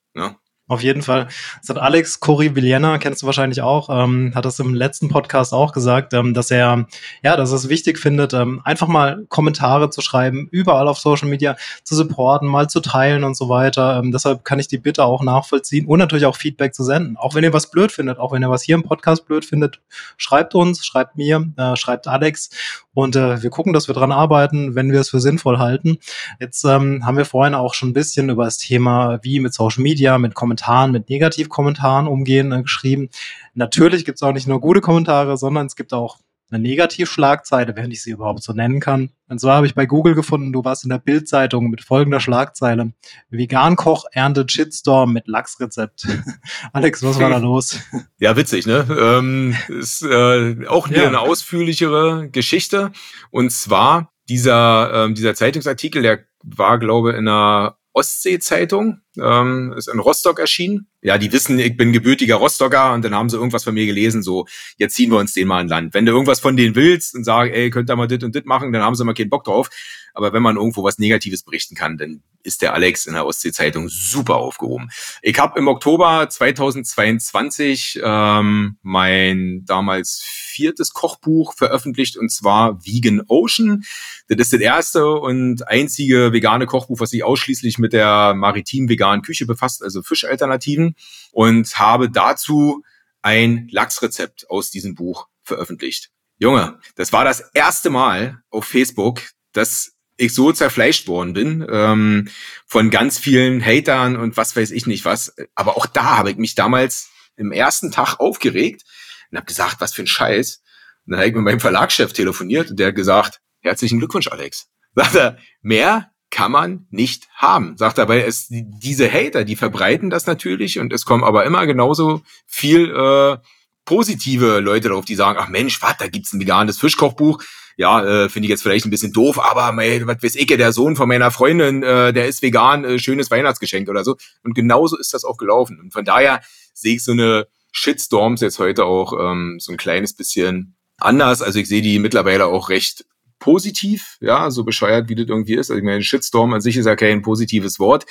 Auf 0.69 0.83
jeden 0.83 1.01
Fall. 1.01 1.27
Das 1.61 1.69
hat 1.69 1.77
Alex 1.77 2.19
Corey-Villena, 2.19 2.97
kennst 2.97 3.21
du 3.21 3.25
wahrscheinlich 3.25 3.61
auch, 3.61 3.87
ähm, 3.89 4.33
hat 4.35 4.43
das 4.43 4.59
im 4.59 4.73
letzten 4.73 5.07
Podcast 5.07 5.53
auch 5.53 5.71
gesagt, 5.71 6.13
ähm, 6.13 6.33
dass 6.33 6.51
er, 6.51 6.85
ja, 7.23 7.37
dass 7.37 7.51
er 7.51 7.55
es 7.55 7.69
wichtig 7.69 7.97
findet, 7.97 8.33
ähm, 8.33 8.59
einfach 8.65 8.89
mal 8.89 9.25
Kommentare 9.29 9.89
zu 9.89 10.01
schreiben, 10.01 10.49
überall 10.51 10.89
auf 10.89 10.99
Social 10.99 11.29
Media 11.29 11.55
zu 11.85 11.95
supporten, 11.95 12.49
mal 12.49 12.69
zu 12.69 12.81
teilen 12.81 13.23
und 13.23 13.37
so 13.37 13.47
weiter. 13.47 13.97
Ähm, 13.97 14.11
deshalb 14.11 14.43
kann 14.43 14.59
ich 14.59 14.67
die 14.67 14.77
Bitte 14.77 15.05
auch 15.05 15.23
nachvollziehen 15.23 15.85
und 15.85 15.99
natürlich 15.99 16.25
auch 16.25 16.35
Feedback 16.35 16.75
zu 16.75 16.83
senden. 16.83 17.15
Auch 17.15 17.33
wenn 17.33 17.45
ihr 17.45 17.53
was 17.53 17.71
blöd 17.71 17.93
findet, 17.93 18.19
auch 18.19 18.33
wenn 18.33 18.43
ihr 18.43 18.49
was 18.49 18.63
hier 18.63 18.75
im 18.75 18.83
Podcast 18.83 19.25
blöd 19.25 19.45
findet, 19.45 19.79
schreibt 20.17 20.53
uns, 20.53 20.85
schreibt 20.85 21.15
mir, 21.15 21.47
äh, 21.55 21.77
schreibt 21.77 22.07
Alex 22.07 22.49
und 22.93 23.15
äh, 23.15 23.41
wir 23.41 23.51
gucken, 23.51 23.71
dass 23.71 23.87
wir 23.87 23.95
dran 23.95 24.11
arbeiten, 24.11 24.75
wenn 24.75 24.91
wir 24.91 24.99
es 24.99 25.11
für 25.11 25.21
sinnvoll 25.21 25.59
halten. 25.59 25.99
Jetzt 26.41 26.65
ähm, 26.65 27.05
haben 27.05 27.15
wir 27.15 27.25
vorhin 27.25 27.53
auch 27.53 27.73
schon 27.73 27.89
ein 27.89 27.93
bisschen 27.93 28.29
über 28.29 28.43
das 28.43 28.57
Thema, 28.57 29.19
wie 29.21 29.39
mit 29.39 29.53
Social 29.53 29.81
Media, 29.81 30.17
mit 30.17 30.33
Kommentaren, 30.33 30.56
mit 30.91 31.09
Negativkommentaren 31.09 32.07
umgehen, 32.07 32.51
äh, 32.51 32.61
geschrieben. 32.61 33.09
Natürlich 33.53 34.05
gibt 34.05 34.17
es 34.17 34.23
auch 34.23 34.33
nicht 34.33 34.47
nur 34.47 34.61
gute 34.61 34.81
Kommentare, 34.81 35.37
sondern 35.37 35.67
es 35.67 35.75
gibt 35.75 35.93
auch 35.93 36.17
eine 36.49 36.59
Negativschlagzeile, 36.59 37.75
wenn 37.75 37.91
ich 37.91 38.01
sie 38.01 38.11
überhaupt 38.11 38.41
so 38.41 38.53
nennen 38.53 38.79
kann. 38.79 39.09
Und 39.27 39.39
zwar 39.39 39.57
habe 39.57 39.65
ich 39.65 39.75
bei 39.75 39.85
Google 39.85 40.15
gefunden, 40.15 40.53
du 40.53 40.63
warst 40.63 40.83
in 40.85 40.89
der 40.89 40.99
Bildzeitung 40.99 41.69
mit 41.69 41.81
folgender 41.83 42.21
Schlagzeile. 42.21 42.93
Vegan-Koch 43.29 44.05
erntet 44.11 44.51
Shitstorm 44.51 45.11
mit 45.11 45.27
Lachsrezept. 45.27 46.07
Alex, 46.73 47.03
was 47.03 47.19
war 47.19 47.29
da 47.29 47.37
los? 47.37 47.79
Ja, 48.19 48.35
witzig, 48.35 48.65
ne? 48.65 48.85
Ähm, 48.89 49.55
ist 49.67 50.01
äh, 50.01 50.65
auch 50.67 50.89
wieder 50.89 51.03
ja. 51.03 51.07
eine 51.07 51.19
ausführlichere 51.19 52.29
Geschichte. 52.31 52.91
Und 53.29 53.51
zwar 53.51 54.11
dieser, 54.29 55.05
ähm, 55.05 55.15
dieser 55.15 55.35
Zeitungsartikel, 55.35 56.01
der 56.01 56.19
war, 56.43 56.79
glaube 56.79 57.11
ich, 57.11 57.17
in 57.17 57.27
einer 57.27 57.77
Ostsee-Zeitung, 57.97 59.01
ähm, 59.19 59.73
ist 59.75 59.87
in 59.87 59.99
Rostock 59.99 60.39
erschienen. 60.39 60.87
Ja, 61.01 61.17
die 61.17 61.31
wissen, 61.31 61.59
ich 61.59 61.77
bin 61.77 61.93
gebürtiger 61.93 62.35
Rostocker 62.35 62.93
und 62.93 63.05
dann 63.05 63.13
haben 63.13 63.29
sie 63.29 63.37
irgendwas 63.37 63.63
von 63.63 63.73
mir 63.73 63.85
gelesen, 63.85 64.23
so, 64.23 64.47
jetzt 64.77 64.95
ziehen 64.95 65.11
wir 65.11 65.19
uns 65.19 65.33
den 65.33 65.47
mal 65.47 65.59
an 65.59 65.67
Land. 65.67 65.93
Wenn 65.93 66.05
du 66.05 66.11
irgendwas 66.11 66.39
von 66.39 66.57
denen 66.57 66.75
willst 66.75 67.13
und 67.13 67.23
sagst, 67.23 67.53
ey, 67.53 67.69
könnt 67.69 67.89
ihr 67.89 67.95
mal 67.95 68.07
dit 68.07 68.23
und 68.23 68.33
dit 68.33 68.47
machen, 68.47 68.73
dann 68.73 68.81
haben 68.81 68.95
sie 68.95 69.05
mal 69.05 69.13
keinen 69.13 69.29
Bock 69.29 69.43
drauf. 69.43 69.69
Aber 70.17 70.33
wenn 70.33 70.41
man 70.41 70.55
irgendwo 70.55 70.83
was 70.83 70.97
Negatives 70.97 71.43
berichten 71.43 71.75
kann, 71.75 71.97
dann 71.97 72.23
ist 72.41 72.63
der 72.63 72.73
Alex 72.73 73.05
in 73.05 73.13
der 73.13 73.25
Ostsee-Zeitung 73.25 73.87
super 73.89 74.37
aufgehoben. 74.37 74.89
Ich 75.21 75.37
habe 75.37 75.59
im 75.59 75.67
Oktober 75.67 76.27
2022 76.27 77.99
ähm, 78.03 78.77
mein 78.81 79.63
damals 79.65 80.23
viertes 80.25 80.93
Kochbuch 80.93 81.53
veröffentlicht 81.53 82.17
und 82.17 82.31
zwar 82.31 82.83
Vegan 82.83 83.21
Ocean. 83.27 83.83
Das 84.27 84.39
ist 84.39 84.53
das 84.53 84.61
erste 84.61 85.07
und 85.07 85.67
einzige 85.67 86.33
vegane 86.33 86.65
Kochbuch, 86.65 86.99
was 86.99 87.11
sich 87.11 87.23
ausschließlich 87.23 87.77
mit 87.77 87.93
der 87.93 88.33
maritim 88.33 88.89
veganen 88.89 89.21
Küche 89.21 89.45
befasst, 89.45 89.83
also 89.83 90.01
Fischalternativen 90.01 90.86
und 91.31 91.79
habe 91.79 92.09
dazu 92.09 92.83
ein 93.21 93.67
Lachsrezept 93.71 94.49
aus 94.49 94.71
diesem 94.71 94.95
Buch 94.95 95.27
veröffentlicht. 95.43 96.11
Junge, 96.37 96.79
das 96.95 97.13
war 97.13 97.25
das 97.25 97.41
erste 97.53 97.89
Mal 97.89 98.41
auf 98.49 98.65
Facebook, 98.65 99.21
dass 99.53 99.93
ich 100.17 100.33
so 100.33 100.51
zerfleischt 100.51 101.07
worden 101.07 101.33
bin 101.33 101.65
ähm, 101.69 102.27
von 102.65 102.89
ganz 102.89 103.19
vielen 103.19 103.63
Hatern 103.63 104.17
und 104.17 104.37
was 104.37 104.55
weiß 104.55 104.71
ich 104.71 104.87
nicht 104.87 105.05
was. 105.05 105.35
Aber 105.55 105.77
auch 105.77 105.85
da 105.85 106.17
habe 106.17 106.31
ich 106.31 106.37
mich 106.37 106.55
damals 106.55 107.09
im 107.35 107.51
ersten 107.51 107.91
Tag 107.91 108.19
aufgeregt 108.19 108.83
und 109.31 109.37
habe 109.37 109.45
gesagt, 109.45 109.79
was 109.79 109.93
für 109.93 110.03
ein 110.03 110.07
Scheiß. 110.07 110.61
Und 111.05 111.11
dann 111.11 111.19
habe 111.19 111.29
ich 111.29 111.35
mit 111.35 111.43
meinem 111.43 111.59
Verlagschef 111.59 112.13
telefoniert 112.13 112.71
und 112.71 112.79
der 112.79 112.87
hat 112.87 112.95
gesagt, 112.95 113.39
herzlichen 113.61 113.99
Glückwunsch, 113.99 114.27
Alex. 114.27 114.67
Sagt 114.95 115.15
er, 115.15 115.37
mehr 115.61 116.11
kann 116.29 116.51
man 116.51 116.87
nicht 116.89 117.27
haben. 117.35 117.77
Sagt 117.77 117.97
weil 117.97 118.21
es 118.21 118.47
diese 118.49 119.11
Hater, 119.11 119.43
die 119.43 119.55
verbreiten 119.55 120.09
das 120.09 120.25
natürlich 120.25 120.79
und 120.79 120.91
es 120.93 121.05
kommen 121.05 121.23
aber 121.23 121.45
immer 121.45 121.65
genauso 121.65 122.21
viel 122.45 122.89
äh, 122.89 123.37
positive 123.85 124.59
Leute 124.59 124.89
drauf, 124.89 125.05
die 125.05 125.15
sagen, 125.15 125.39
ach 125.41 125.47
Mensch, 125.49 125.81
was, 125.81 125.97
da 125.97 126.07
gibt's 126.07 126.33
ein 126.33 126.39
veganes 126.39 126.77
Fischkochbuch 126.79 127.41
ja, 127.77 128.03
äh, 128.03 128.29
finde 128.29 128.47
ich 128.47 128.49
jetzt 128.49 128.63
vielleicht 128.63 128.85
ein 128.85 128.89
bisschen 128.89 129.13
doof, 129.13 129.39
aber 129.39 129.71
mei, 129.71 130.01
was 130.05 130.21
weiß 130.21 130.35
ich, 130.35 130.47
der 130.47 130.73
Sohn 130.73 130.95
von 130.95 131.07
meiner 131.07 131.29
Freundin, 131.29 131.83
äh, 131.83 132.11
der 132.11 132.27
ist 132.27 132.41
vegan, 132.41 132.83
äh, 132.83 132.97
schönes 132.97 133.29
Weihnachtsgeschenk 133.29 133.87
oder 133.87 134.03
so. 134.03 134.17
Und 134.43 134.55
genauso 134.55 134.97
ist 134.97 135.13
das 135.13 135.23
auch 135.23 135.37
gelaufen. 135.37 135.79
Und 135.79 135.93
von 135.93 136.03
daher 136.03 136.41
sehe 136.73 136.95
ich 136.95 137.03
so 137.03 137.11
eine 137.11 137.47
Shitstorms 137.71 138.41
jetzt 138.41 138.57
heute 138.57 138.85
auch 138.85 139.13
ähm, 139.13 139.57
so 139.59 139.71
ein 139.71 139.77
kleines 139.77 140.15
bisschen 140.15 140.75
anders. 140.97 141.43
Also 141.43 141.59
ich 141.59 141.67
sehe 141.67 141.83
die 141.83 141.99
mittlerweile 141.99 142.47
auch 142.47 142.69
recht 142.69 143.05
positiv, 143.39 144.17
ja, 144.19 144.51
so 144.51 144.63
bescheuert, 144.63 145.09
wie 145.09 145.15
das 145.15 145.27
irgendwie 145.27 145.55
ist. 145.55 145.69
Also 145.69 145.79
ich 145.79 145.85
meine, 145.85 146.03
Shitstorm 146.03 146.53
an 146.53 146.61
sich 146.61 146.77
ist 146.77 146.85
ja 146.85 146.95
kein 146.95 147.21
positives 147.21 147.79
Wort. 147.79 148.05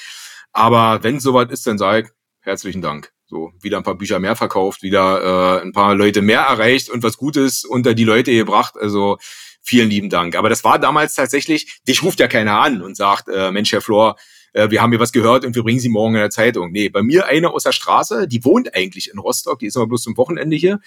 Aber 0.52 1.02
wenn 1.02 1.20
soweit 1.20 1.50
ist, 1.50 1.66
dann 1.66 1.78
sage 1.78 2.06
ich 2.06 2.12
herzlichen 2.40 2.80
Dank. 2.80 3.12
So, 3.26 3.52
wieder 3.60 3.76
ein 3.76 3.82
paar 3.82 3.98
Bücher 3.98 4.20
mehr 4.20 4.36
verkauft, 4.36 4.82
wieder 4.82 5.58
äh, 5.58 5.62
ein 5.62 5.72
paar 5.72 5.96
Leute 5.96 6.22
mehr 6.22 6.42
erreicht 6.42 6.88
und 6.88 7.02
was 7.02 7.16
Gutes 7.16 7.64
unter 7.64 7.92
die 7.92 8.04
Leute 8.04 8.32
gebracht. 8.32 8.74
Also 8.80 9.18
vielen 9.60 9.90
lieben 9.90 10.10
Dank. 10.10 10.36
Aber 10.36 10.48
das 10.48 10.62
war 10.62 10.78
damals 10.78 11.14
tatsächlich, 11.14 11.80
dich 11.88 12.04
ruft 12.04 12.20
ja 12.20 12.28
keiner 12.28 12.60
an 12.60 12.82
und 12.82 12.96
sagt, 12.96 13.28
äh, 13.28 13.50
Mensch, 13.50 13.72
Herr 13.72 13.80
Flor, 13.80 14.16
äh, 14.52 14.70
wir 14.70 14.80
haben 14.80 14.90
hier 14.90 15.00
was 15.00 15.12
gehört 15.12 15.44
und 15.44 15.56
wir 15.56 15.64
bringen 15.64 15.80
Sie 15.80 15.88
morgen 15.88 16.14
in 16.14 16.20
der 16.20 16.30
Zeitung. 16.30 16.70
Nee, 16.70 16.88
bei 16.88 17.02
mir 17.02 17.26
eine 17.26 17.50
aus 17.50 17.64
der 17.64 17.72
Straße, 17.72 18.28
die 18.28 18.44
wohnt 18.44 18.74
eigentlich 18.76 19.10
in 19.10 19.18
Rostock, 19.18 19.58
die 19.58 19.66
ist 19.66 19.76
aber 19.76 19.88
bloß 19.88 20.02
zum 20.02 20.16
Wochenende 20.16 20.56
hier, 20.56 20.78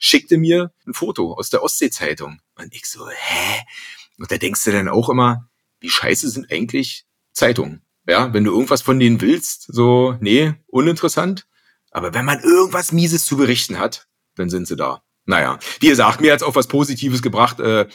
schickte 0.00 0.38
mir 0.38 0.72
ein 0.86 0.94
Foto 0.94 1.34
aus 1.34 1.50
der 1.50 1.62
Ostsee-Zeitung. 1.62 2.40
Und 2.56 2.74
ich 2.74 2.86
so, 2.86 3.08
hä? 3.08 3.62
Und 4.18 4.32
da 4.32 4.38
denkst 4.38 4.64
du 4.64 4.72
dann 4.72 4.88
auch 4.88 5.08
immer, 5.08 5.48
wie 5.78 5.90
scheiße 5.90 6.28
sind 6.28 6.50
eigentlich 6.50 7.04
Zeitungen? 7.32 7.82
Ja, 8.08 8.32
wenn 8.32 8.42
du 8.42 8.50
irgendwas 8.50 8.82
von 8.82 8.98
denen 8.98 9.20
willst, 9.20 9.66
so, 9.68 10.16
nee, 10.20 10.54
uninteressant. 10.66 11.46
Aber 11.92 12.14
wenn 12.14 12.24
man 12.24 12.40
irgendwas 12.40 12.92
Mieses 12.92 13.24
zu 13.24 13.36
berichten 13.36 13.78
hat, 13.78 14.08
dann 14.36 14.50
sind 14.50 14.66
sie 14.66 14.76
da. 14.76 15.02
Naja, 15.26 15.58
wie 15.80 15.88
gesagt, 15.88 16.20
mir 16.20 16.32
hat's 16.32 16.42
auch 16.42 16.54
was 16.54 16.66
Positives 16.66 17.22
gebracht. 17.22 17.60
Äh, 17.60 17.86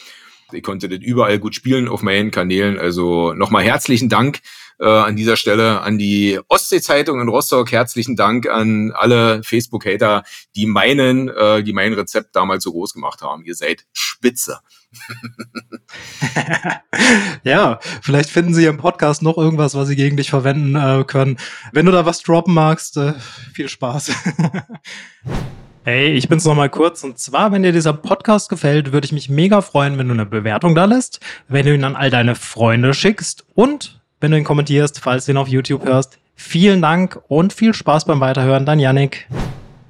ich 0.51 0.63
konnte 0.63 0.87
das 0.87 0.99
überall 0.99 1.39
gut 1.39 1.55
spielen 1.55 1.87
auf 1.87 2.03
meinen 2.03 2.31
Kanälen. 2.31 2.77
Also 2.77 3.33
nochmal 3.33 3.63
herzlichen 3.63 4.09
Dank 4.09 4.41
äh, 4.79 4.87
an 4.87 5.15
dieser 5.15 5.37
Stelle 5.37 5.81
an 5.81 5.97
die 5.97 6.39
Ostsee-Zeitung 6.47 7.21
in 7.21 7.29
Rostock. 7.29 7.71
Herzlichen 7.71 8.15
Dank 8.15 8.47
an 8.47 8.91
alle 8.95 9.43
Facebook-Hater, 9.43 10.23
die 10.55 10.65
meinen, 10.65 11.29
äh, 11.29 11.63
die 11.63 11.73
mein 11.73 11.93
Rezept 11.93 12.35
damals 12.35 12.63
so 12.63 12.71
groß 12.71 12.93
gemacht 12.93 13.21
haben. 13.21 13.45
Ihr 13.45 13.55
seid 13.55 13.85
spitze. 13.93 14.59
ja, 17.43 17.79
vielleicht 18.01 18.29
finden 18.29 18.53
Sie 18.53 18.65
im 18.65 18.77
Podcast 18.77 19.21
noch 19.21 19.37
irgendwas, 19.37 19.75
was 19.75 19.87
Sie 19.87 19.95
gegen 19.95 20.17
dich 20.17 20.29
verwenden 20.29 20.75
äh, 20.75 21.03
können. 21.05 21.37
Wenn 21.71 21.85
du 21.85 21.91
da 21.91 22.05
was 22.05 22.21
droppen 22.21 22.53
magst, 22.53 22.97
äh, 22.97 23.13
viel 23.53 23.69
Spaß. 23.69 24.11
Hey, 25.87 26.13
ich 26.13 26.27
bin's 26.27 26.45
noch 26.45 26.55
mal 26.55 26.67
kurz. 26.67 27.03
Und 27.03 27.19
zwar, 27.19 27.51
wenn 27.51 27.61
dir 27.61 27.71
dieser 27.71 27.93
Podcast 27.93 28.49
gefällt, 28.49 28.91
würde 28.91 29.05
ich 29.05 29.11
mich 29.11 29.29
mega 29.29 29.61
freuen, 29.61 29.99
wenn 29.99 30.07
du 30.07 30.15
eine 30.15 30.25
Bewertung 30.25 30.73
da 30.73 30.85
lässt, 30.85 31.19
wenn 31.47 31.67
du 31.67 31.75
ihn 31.75 31.83
an 31.83 31.95
all 31.95 32.09
deine 32.09 32.33
Freunde 32.33 32.95
schickst 32.95 33.45
und 33.53 34.01
wenn 34.25 34.31
du 34.31 34.39
ihn 34.39 34.43
kommentierst, 34.43 35.01
falls 35.01 35.25
du 35.25 35.33
ihn 35.33 35.37
auf 35.37 35.47
YouTube 35.47 35.85
hörst. 35.85 36.17
Vielen 36.33 36.81
Dank 36.81 37.21
und 37.27 37.53
viel 37.53 37.75
Spaß 37.75 38.05
beim 38.05 38.21
Weiterhören. 38.21 38.65
Dein 38.65 38.79
Yannick 38.79 39.27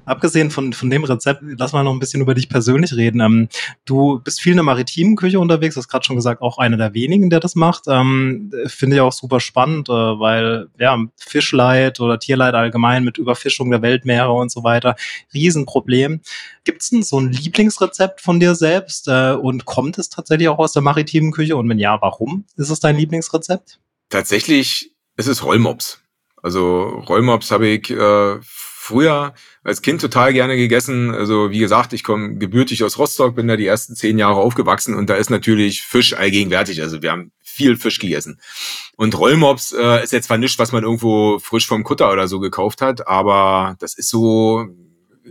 abgesehen 0.04 0.50
von, 0.50 0.74
von 0.74 0.88
dem 0.88 1.04
Rezept, 1.04 1.42
lass 1.42 1.72
mal 1.72 1.82
noch 1.82 1.92
ein 1.92 1.98
bisschen 1.98 2.20
über 2.20 2.34
dich 2.34 2.50
persönlich 2.50 2.94
reden. 2.94 3.20
Ähm, 3.20 3.48
du 3.86 4.20
bist 4.20 4.42
viel 4.42 4.52
in 4.52 4.58
der 4.58 4.64
maritimen 4.64 5.16
Küche 5.16 5.40
unterwegs, 5.40 5.74
hast 5.76 5.88
gerade 5.88 6.04
schon 6.04 6.16
gesagt, 6.16 6.42
auch 6.42 6.58
einer 6.58 6.76
der 6.76 6.94
wenigen, 6.94 7.28
der 7.28 7.40
das 7.40 7.54
macht. 7.54 7.84
Ähm, 7.88 8.52
Finde 8.66 8.96
ich 8.96 9.02
auch 9.02 9.12
super 9.12 9.40
spannend, 9.40 9.88
äh, 9.88 9.92
weil 9.92 10.68
ja, 10.78 10.98
Fischleid 11.16 11.98
oder 11.98 12.18
Tierleid 12.18 12.54
allgemein 12.54 13.04
mit 13.04 13.18
Überfischung 13.18 13.70
der 13.70 13.82
Weltmeere 13.82 14.32
und 14.32 14.50
so 14.50 14.64
weiter, 14.64 14.96
Riesenproblem. 15.34 16.20
Gibt 16.64 16.82
es 16.82 16.90
denn 16.90 17.02
so 17.02 17.18
ein 17.18 17.32
Lieblingsrezept 17.32 18.20
von 18.20 18.38
dir 18.38 18.54
selbst 18.54 19.08
äh, 19.08 19.32
und 19.32 19.64
kommt 19.64 19.98
es 19.98 20.08
tatsächlich 20.08 20.48
auch 20.48 20.58
aus 20.58 20.72
der 20.72 20.82
maritimen 20.82 21.32
Küche? 21.32 21.56
Und 21.56 21.68
wenn 21.68 21.78
ja, 21.78 22.00
warum 22.00 22.44
ist 22.56 22.70
es 22.70 22.80
dein 22.80 22.96
Lieblingsrezept? 22.96 23.80
Tatsächlich 24.08 24.94
ist 25.16 25.26
es 25.26 25.44
Rollmops. 25.44 26.00
Also 26.42 26.84
Rollmops 27.08 27.50
habe 27.50 27.66
ich 27.68 27.90
äh, 27.90 28.38
früher 28.86 29.34
als 29.64 29.82
Kind 29.82 30.00
total 30.00 30.32
gerne 30.32 30.56
gegessen. 30.56 31.12
Also 31.12 31.50
wie 31.50 31.58
gesagt, 31.58 31.92
ich 31.92 32.04
komme 32.04 32.36
gebürtig 32.36 32.84
aus 32.84 32.98
Rostock, 32.98 33.34
bin 33.34 33.48
da 33.48 33.56
die 33.56 33.66
ersten 33.66 33.96
zehn 33.96 34.16
Jahre 34.16 34.36
aufgewachsen 34.36 34.94
und 34.94 35.10
da 35.10 35.16
ist 35.16 35.28
natürlich 35.28 35.82
Fisch 35.82 36.14
allgegenwärtig. 36.14 36.80
Also 36.82 37.02
wir 37.02 37.10
haben 37.10 37.32
viel 37.42 37.76
Fisch 37.76 37.98
gegessen. 37.98 38.40
Und 38.96 39.18
Rollmops 39.18 39.72
äh, 39.72 40.04
ist 40.04 40.12
jetzt 40.12 40.26
zwar 40.26 40.38
nicht, 40.38 40.58
was 40.60 40.70
man 40.70 40.84
irgendwo 40.84 41.40
frisch 41.40 41.66
vom 41.66 41.82
Kutter 41.82 42.12
oder 42.12 42.28
so 42.28 42.38
gekauft 42.38 42.80
hat, 42.80 43.08
aber 43.08 43.74
das 43.80 43.94
ist 43.94 44.08
so, 44.08 44.66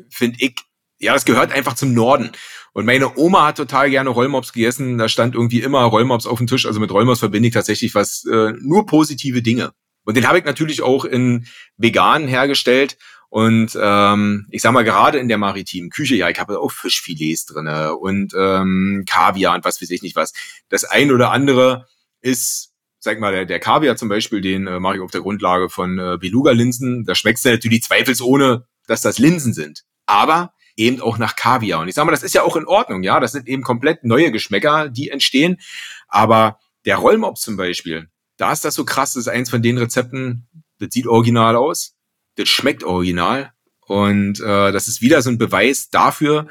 finde 0.09 0.37
ich, 0.39 0.55
ja, 0.97 1.13
das 1.13 1.25
gehört 1.25 1.51
einfach 1.51 1.75
zum 1.75 1.93
Norden. 1.93 2.31
Und 2.75 2.85
meine 2.85 3.17
Oma 3.17 3.47
hat 3.47 3.55
total 3.55 3.89
gerne 3.89 4.09
Rollmops 4.09 4.51
gegessen. 4.51 4.97
Da 4.97 5.07
stand 5.07 5.33
irgendwie 5.33 5.61
immer 5.61 5.83
Rollmops 5.83 6.25
auf 6.25 6.39
dem 6.39 6.47
Tisch. 6.47 6.65
Also 6.65 6.81
mit 6.81 6.91
Rollmops 6.91 7.19
verbinde 7.19 7.47
ich 7.47 7.53
tatsächlich 7.53 7.95
was, 7.95 8.25
äh, 8.25 8.51
nur 8.59 8.85
positive 8.85 9.41
Dinge. 9.41 9.71
Und 10.03 10.17
den 10.17 10.27
habe 10.27 10.39
ich 10.39 10.43
natürlich 10.43 10.81
auch 10.81 11.05
in 11.05 11.47
vegan 11.77 12.27
hergestellt. 12.27 12.97
Und 13.29 13.77
ähm, 13.81 14.47
ich 14.51 14.61
sag 14.61 14.73
mal, 14.73 14.83
gerade 14.83 15.19
in 15.19 15.29
der 15.29 15.37
maritimen 15.37 15.89
Küche, 15.89 16.15
ja, 16.15 16.27
ich 16.27 16.37
habe 16.37 16.59
auch 16.59 16.73
Fischfilets 16.73 17.45
drinne 17.45 17.95
und 17.95 18.33
ähm, 18.37 19.05
Kaviar 19.07 19.55
und 19.55 19.63
was 19.63 19.81
weiß 19.81 19.89
ich 19.91 20.01
nicht 20.01 20.17
was. 20.17 20.33
Das 20.67 20.83
ein 20.83 21.13
oder 21.13 21.31
andere 21.31 21.87
ist, 22.19 22.73
sag 22.99 23.21
mal, 23.21 23.31
der, 23.31 23.45
der 23.45 23.61
Kaviar 23.61 23.95
zum 23.95 24.09
Beispiel, 24.09 24.41
den 24.41 24.67
äh, 24.67 24.81
mache 24.81 24.95
ich 24.95 25.01
auf 25.01 25.11
der 25.11 25.21
Grundlage 25.21 25.69
von 25.69 25.97
äh, 25.97 26.17
Beluga-Linsen. 26.19 27.05
Da 27.05 27.15
schmeckt 27.15 27.37
es 27.37 27.45
natürlich 27.45 27.83
zweifelsohne, 27.83 28.67
dass 28.85 29.01
das 29.01 29.17
Linsen 29.17 29.53
sind. 29.53 29.85
Aber 30.07 30.51
eben 30.75 31.01
auch 31.01 31.17
nach 31.17 31.35
Kaviar. 31.35 31.81
Und 31.81 31.87
ich 31.87 31.95
sag 31.95 32.05
mal, 32.05 32.11
das 32.11 32.23
ist 32.23 32.33
ja 32.33 32.43
auch 32.43 32.55
in 32.55 32.65
Ordnung, 32.65 33.03
ja. 33.03 33.19
Das 33.19 33.31
sind 33.31 33.47
eben 33.47 33.63
komplett 33.63 34.03
neue 34.03 34.31
Geschmäcker, 34.31 34.89
die 34.89 35.09
entstehen. 35.09 35.57
Aber 36.07 36.59
der 36.85 36.97
Rollmops 36.97 37.41
zum 37.41 37.57
Beispiel, 37.57 38.09
da 38.37 38.51
ist 38.51 38.65
das 38.65 38.75
so 38.75 38.85
krass, 38.85 39.13
das 39.13 39.21
ist 39.21 39.27
eins 39.27 39.49
von 39.49 39.61
den 39.61 39.77
Rezepten, 39.77 40.47
das 40.79 40.89
sieht 40.91 41.07
original 41.07 41.55
aus 41.55 41.95
das 42.35 42.49
schmeckt 42.49 42.83
original. 42.83 43.51
Und 43.87 44.39
äh, 44.39 44.71
das 44.71 44.87
ist 44.87 45.01
wieder 45.01 45.21
so 45.21 45.29
ein 45.29 45.37
Beweis 45.37 45.89
dafür, 45.89 46.47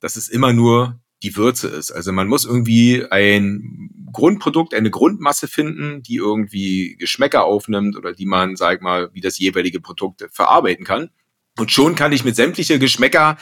dass 0.00 0.16
es 0.16 0.28
immer 0.28 0.52
nur 0.52 1.00
die 1.22 1.36
Würze 1.36 1.68
ist. 1.68 1.92
Also 1.92 2.12
man 2.12 2.26
muss 2.26 2.44
irgendwie 2.44 3.04
ein 3.08 3.90
Grundprodukt, 4.12 4.74
eine 4.74 4.90
Grundmasse 4.90 5.46
finden, 5.46 6.02
die 6.02 6.16
irgendwie 6.16 6.96
Geschmäcker 6.98 7.44
aufnimmt 7.44 7.96
oder 7.96 8.12
die 8.12 8.26
man, 8.26 8.56
sag 8.56 8.82
mal, 8.82 9.10
wie 9.12 9.20
das 9.20 9.38
jeweilige 9.38 9.80
Produkt 9.80 10.26
verarbeiten 10.32 10.84
kann. 10.84 11.10
Und 11.58 11.70
schon 11.70 11.94
kann 11.94 12.12
ich 12.12 12.24
mit 12.24 12.36
sämtliche 12.36 12.78
Geschmäcker 12.78 13.36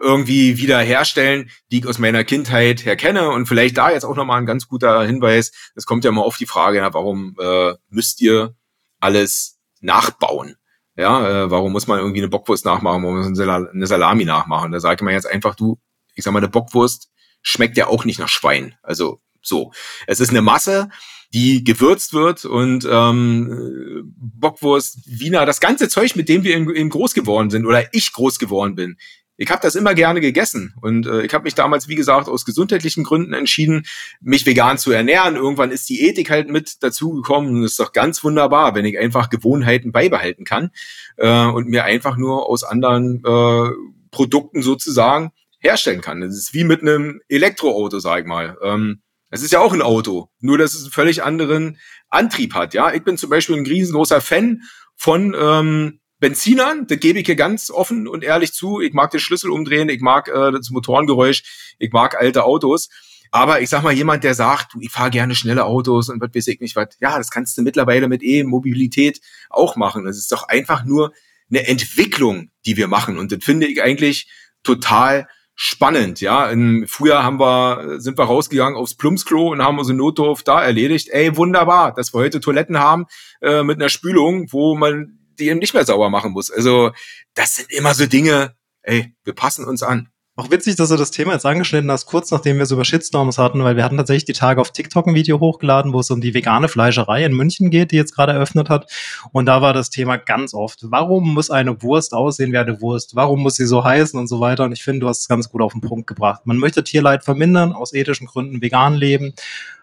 irgendwie 0.00 0.56
wieder 0.56 0.78
herstellen, 0.80 1.50
die 1.70 1.80
ich 1.80 1.86
aus 1.86 1.98
meiner 1.98 2.24
Kindheit 2.24 2.84
her 2.84 2.96
kenne. 2.96 3.30
Und 3.30 3.46
vielleicht 3.46 3.76
da 3.76 3.90
jetzt 3.90 4.04
auch 4.04 4.16
nochmal 4.16 4.40
ein 4.40 4.46
ganz 4.46 4.66
guter 4.66 5.02
Hinweis. 5.04 5.52
Es 5.74 5.84
kommt 5.84 6.04
ja 6.04 6.10
mal 6.10 6.22
auf 6.22 6.38
die 6.38 6.46
Frage, 6.46 6.78
ja, 6.78 6.94
warum 6.94 7.36
äh, 7.38 7.74
müsst 7.90 8.20
ihr 8.22 8.56
alles 8.98 9.58
nachbauen? 9.80 10.56
Ja, 10.96 11.44
äh, 11.44 11.50
warum 11.50 11.72
muss 11.72 11.86
man 11.86 11.98
irgendwie 11.98 12.20
eine 12.20 12.28
Bockwurst 12.28 12.64
nachmachen, 12.64 13.02
warum 13.02 13.16
muss 13.16 13.38
man 13.38 13.68
eine 13.68 13.86
Salami 13.86 14.24
nachmachen? 14.24 14.72
Da 14.72 14.92
ich 14.92 15.00
mir 15.00 15.12
jetzt 15.12 15.26
einfach, 15.26 15.54
du, 15.54 15.78
ich 16.14 16.24
sag 16.24 16.32
mal, 16.32 16.40
eine 16.40 16.48
Bockwurst 16.48 17.10
schmeckt 17.42 17.76
ja 17.76 17.86
auch 17.86 18.04
nicht 18.04 18.18
nach 18.18 18.28
Schwein. 18.28 18.74
Also 18.82 19.20
so. 19.42 19.72
Es 20.06 20.20
ist 20.20 20.30
eine 20.30 20.42
Masse, 20.42 20.90
die 21.32 21.62
gewürzt 21.62 22.12
wird 22.12 22.44
und 22.44 22.86
ähm, 22.90 24.14
Bockwurst, 24.16 24.98
Wiener, 25.06 25.46
das 25.46 25.60
ganze 25.60 25.88
Zeug, 25.88 26.16
mit 26.16 26.28
dem 26.28 26.42
wir 26.42 26.54
eben 26.54 26.90
groß 26.90 27.14
geworden 27.14 27.50
sind 27.50 27.66
oder 27.66 27.94
ich 27.94 28.12
groß 28.12 28.38
geworden 28.38 28.74
bin. 28.74 28.96
Ich 29.36 29.48
habe 29.50 29.62
das 29.62 29.74
immer 29.74 29.94
gerne 29.94 30.20
gegessen 30.20 30.74
und 30.82 31.06
äh, 31.06 31.22
ich 31.22 31.32
habe 31.32 31.44
mich 31.44 31.54
damals, 31.54 31.88
wie 31.88 31.94
gesagt, 31.94 32.28
aus 32.28 32.44
gesundheitlichen 32.44 33.04
Gründen 33.04 33.32
entschieden, 33.32 33.86
mich 34.20 34.44
vegan 34.44 34.76
zu 34.76 34.92
ernähren. 34.92 35.36
Irgendwann 35.36 35.70
ist 35.70 35.88
die 35.88 36.06
Ethik 36.06 36.28
halt 36.28 36.50
mit 36.50 36.82
dazugekommen 36.82 37.54
und 37.54 37.62
das 37.62 37.70
ist 37.70 37.80
doch 37.80 37.92
ganz 37.92 38.22
wunderbar, 38.22 38.74
wenn 38.74 38.84
ich 38.84 38.98
einfach 38.98 39.30
Gewohnheiten 39.30 39.92
beibehalten 39.92 40.44
kann 40.44 40.72
äh, 41.16 41.46
und 41.46 41.68
mir 41.68 41.84
einfach 41.84 42.18
nur 42.18 42.50
aus 42.50 42.64
anderen 42.64 43.22
äh, 43.24 43.70
Produkten 44.10 44.60
sozusagen 44.60 45.30
herstellen 45.58 46.02
kann. 46.02 46.20
Das 46.20 46.36
ist 46.36 46.52
wie 46.52 46.64
mit 46.64 46.82
einem 46.82 47.22
Elektroauto, 47.28 47.98
sag 47.98 48.20
ich 48.20 48.26
mal. 48.26 48.58
Ähm, 48.62 49.00
es 49.30 49.42
ist 49.42 49.52
ja 49.52 49.60
auch 49.60 49.72
ein 49.72 49.82
Auto, 49.82 50.28
nur 50.40 50.58
dass 50.58 50.74
es 50.74 50.82
einen 50.82 50.92
völlig 50.92 51.22
anderen 51.22 51.78
Antrieb 52.08 52.54
hat. 52.54 52.74
Ja, 52.74 52.92
ich 52.92 53.04
bin 53.04 53.16
zum 53.16 53.30
Beispiel 53.30 53.56
ein 53.56 53.66
riesengroßer 53.66 54.20
Fan 54.20 54.62
von 54.96 55.34
ähm, 55.38 56.00
Benzinern. 56.18 56.86
Das 56.86 56.98
gebe 56.98 57.20
ich 57.20 57.26
hier 57.26 57.36
ganz 57.36 57.70
offen 57.70 58.08
und 58.08 58.24
ehrlich 58.24 58.52
zu. 58.52 58.80
Ich 58.80 58.92
mag 58.92 59.10
den 59.10 59.20
Schlüssel 59.20 59.50
umdrehen, 59.50 59.88
ich 59.88 60.00
mag 60.00 60.28
äh, 60.28 60.52
das 60.52 60.70
Motorengeräusch, 60.70 61.74
ich 61.78 61.92
mag 61.92 62.20
alte 62.20 62.44
Autos. 62.44 62.88
Aber 63.32 63.60
ich 63.60 63.70
sag 63.70 63.84
mal, 63.84 63.92
jemand, 63.92 64.24
der 64.24 64.34
sagt, 64.34 64.74
du, 64.74 64.80
ich 64.80 64.90
fahre 64.90 65.10
gerne 65.10 65.36
schnelle 65.36 65.64
Autos 65.64 66.08
und 66.08 66.20
was 66.20 66.34
weiß 66.34 66.48
ich 66.48 66.60
nicht 66.60 66.74
was, 66.74 66.88
ja, 67.00 67.16
das 67.16 67.30
kannst 67.30 67.56
du 67.56 67.62
mittlerweile 67.62 68.08
mit 68.08 68.24
E-Mobilität 68.24 69.20
auch 69.48 69.76
machen. 69.76 70.04
Das 70.04 70.18
ist 70.18 70.32
doch 70.32 70.48
einfach 70.48 70.84
nur 70.84 71.12
eine 71.48 71.66
Entwicklung, 71.68 72.50
die 72.66 72.76
wir 72.76 72.88
machen. 72.88 73.18
Und 73.18 73.30
das 73.30 73.44
finde 73.44 73.68
ich 73.68 73.82
eigentlich 73.82 74.28
total 74.64 75.28
spannend, 75.62 76.22
ja. 76.22 76.48
Im 76.48 76.86
Frühjahr 76.88 77.22
haben 77.22 77.38
wir, 77.38 78.00
sind 78.00 78.16
wir 78.16 78.24
rausgegangen 78.24 78.78
aufs 78.78 78.94
Plumpsklo 78.94 79.48
und 79.48 79.62
haben 79.62 79.78
unsere 79.78 79.94
Notdurft 79.94 80.48
da 80.48 80.64
erledigt. 80.64 81.10
Ey, 81.10 81.36
wunderbar, 81.36 81.92
dass 81.92 82.14
wir 82.14 82.20
heute 82.20 82.40
Toiletten 82.40 82.78
haben 82.78 83.04
äh, 83.42 83.62
mit 83.62 83.76
einer 83.76 83.90
Spülung, 83.90 84.50
wo 84.52 84.74
man 84.74 85.18
die 85.38 85.48
eben 85.48 85.58
nicht 85.58 85.74
mehr 85.74 85.84
sauber 85.84 86.08
machen 86.08 86.32
muss. 86.32 86.50
Also, 86.50 86.92
das 87.34 87.56
sind 87.56 87.70
immer 87.70 87.92
so 87.92 88.06
Dinge, 88.06 88.54
ey, 88.80 89.14
wir 89.22 89.34
passen 89.34 89.66
uns 89.66 89.82
an. 89.82 90.08
Auch 90.40 90.50
witzig, 90.50 90.76
dass 90.76 90.88
du 90.88 90.96
das 90.96 91.10
Thema 91.10 91.34
jetzt 91.34 91.44
angeschnitten 91.44 91.90
hast, 91.90 92.06
kurz 92.06 92.30
nachdem 92.30 92.56
wir 92.56 92.62
es 92.62 92.70
über 92.70 92.82
Shitstorms 92.82 93.36
hatten, 93.36 93.62
weil 93.62 93.76
wir 93.76 93.84
hatten 93.84 93.98
tatsächlich 93.98 94.24
die 94.24 94.32
Tage 94.32 94.58
auf 94.58 94.70
TikTok 94.70 95.06
ein 95.06 95.14
Video 95.14 95.38
hochgeladen, 95.38 95.92
wo 95.92 96.00
es 96.00 96.10
um 96.10 96.22
die 96.22 96.32
vegane 96.32 96.68
Fleischerei 96.68 97.26
in 97.26 97.34
München 97.34 97.68
geht, 97.68 97.90
die 97.90 97.96
jetzt 97.96 98.16
gerade 98.16 98.32
eröffnet 98.32 98.70
hat. 98.70 98.90
Und 99.32 99.44
da 99.44 99.60
war 99.60 99.74
das 99.74 99.90
Thema 99.90 100.16
ganz 100.16 100.54
oft, 100.54 100.78
warum 100.84 101.34
muss 101.34 101.50
eine 101.50 101.82
Wurst 101.82 102.14
aussehen 102.14 102.52
wie 102.52 102.56
eine 102.56 102.80
Wurst? 102.80 103.14
Warum 103.16 103.42
muss 103.42 103.56
sie 103.56 103.66
so 103.66 103.84
heißen 103.84 104.18
und 104.18 104.28
so 104.28 104.40
weiter? 104.40 104.64
Und 104.64 104.72
ich 104.72 104.82
finde, 104.82 105.00
du 105.00 105.08
hast 105.08 105.20
es 105.20 105.28
ganz 105.28 105.50
gut 105.50 105.60
auf 105.60 105.72
den 105.72 105.82
Punkt 105.82 106.06
gebracht. 106.06 106.46
Man 106.46 106.56
möchte 106.56 106.82
Tierleid 106.82 107.22
vermindern, 107.22 107.74
aus 107.74 107.92
ethischen 107.92 108.26
Gründen 108.26 108.62
vegan 108.62 108.94
leben 108.94 109.34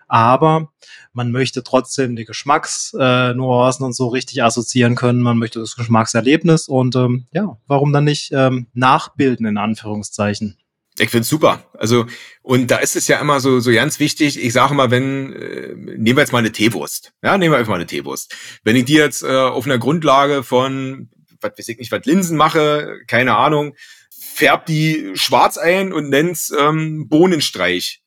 aber 0.08 0.72
man 1.14 1.32
möchte 1.32 1.64
trotzdem 1.64 2.16
die 2.16 2.26
Geschmacksnuancen 2.26 3.84
äh, 3.84 3.86
und 3.86 3.96
so 3.96 4.08
richtig 4.08 4.44
assoziieren 4.44 4.96
können. 4.96 5.22
Man 5.22 5.38
möchte 5.38 5.60
das 5.60 5.76
Geschmackserlebnis 5.76 6.68
und 6.68 6.96
ähm, 6.96 7.26
ja, 7.32 7.58
warum 7.68 7.94
dann 7.94 8.04
nicht 8.04 8.32
ähm, 8.32 8.68
nachbilden 8.74 9.46
in 9.46 9.58
Anführungszeichen? 9.58 10.58
Ich 11.00 11.10
find's 11.12 11.30
super. 11.30 11.64
Also, 11.74 12.08
und 12.42 12.72
da 12.72 12.78
ist 12.78 12.96
es 12.96 13.08
ja 13.08 13.20
immer 13.20 13.40
so, 13.40 13.60
so 13.60 13.72
ganz 13.72 14.00
wichtig, 14.00 14.44
ich 14.44 14.54
sage 14.54 14.74
mal, 14.74 14.90
wenn, 14.90 15.34
äh, 15.34 15.76
nehmen 15.76 16.18
wir 16.18 16.22
jetzt 16.22 16.32
mal 16.32 16.40
eine 16.40 16.52
Teewurst. 16.52 17.12
Ja, 17.22 17.38
nehmen 17.38 17.54
wir 17.54 17.60
einfach 17.60 17.70
mal 17.70 17.76
eine 17.76 17.86
Teewurst. 17.86 18.36
Wenn 18.64 18.76
ich 18.76 18.86
die 18.86 18.94
jetzt 18.94 19.24
äh, 19.24 19.28
auf 19.28 19.66
einer 19.66 19.78
Grundlage 19.78 20.44
von, 20.44 21.10
was 21.40 21.52
weiß 21.58 21.70
ich 21.70 21.78
nicht, 21.78 21.92
was 21.92 22.06
Linsen 22.06 22.36
mache, 22.36 23.00
keine 23.08 23.38
Ahnung, 23.38 23.76
färb 24.10 24.66
die 24.66 25.12
schwarz 25.14 25.58
ein 25.58 25.94
und 25.94 26.10
nenn's 26.10 26.52
ähm, 26.58 27.08
Bohnenstreich. 27.08 28.02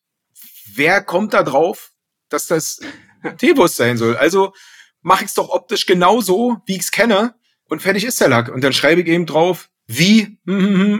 Wer 0.75 1.03
kommt 1.03 1.35
da 1.35 1.43
drauf, 1.43 1.93
dass 2.29 2.47
das 2.47 2.81
Teewurst 3.39 3.77
sein 3.77 3.97
soll. 3.97 4.17
Also 4.17 4.55
mache 5.03 5.25
ich 5.25 5.29
es 5.29 5.35
doch 5.35 5.49
optisch 5.49 5.87
genauso, 5.87 6.59
wie 6.67 6.77
ich 6.77 6.83
es 6.83 6.91
kenne 6.91 7.35
und 7.65 7.83
fertig 7.83 8.05
ist 8.05 8.21
der 8.21 8.29
Lack. 8.29 8.49
Und 8.49 8.63
dann 8.63 8.73
schreibe 8.73 9.01
ich 9.03 9.07
eben 9.07 9.27
drauf, 9.27 9.71
wie 9.87 10.39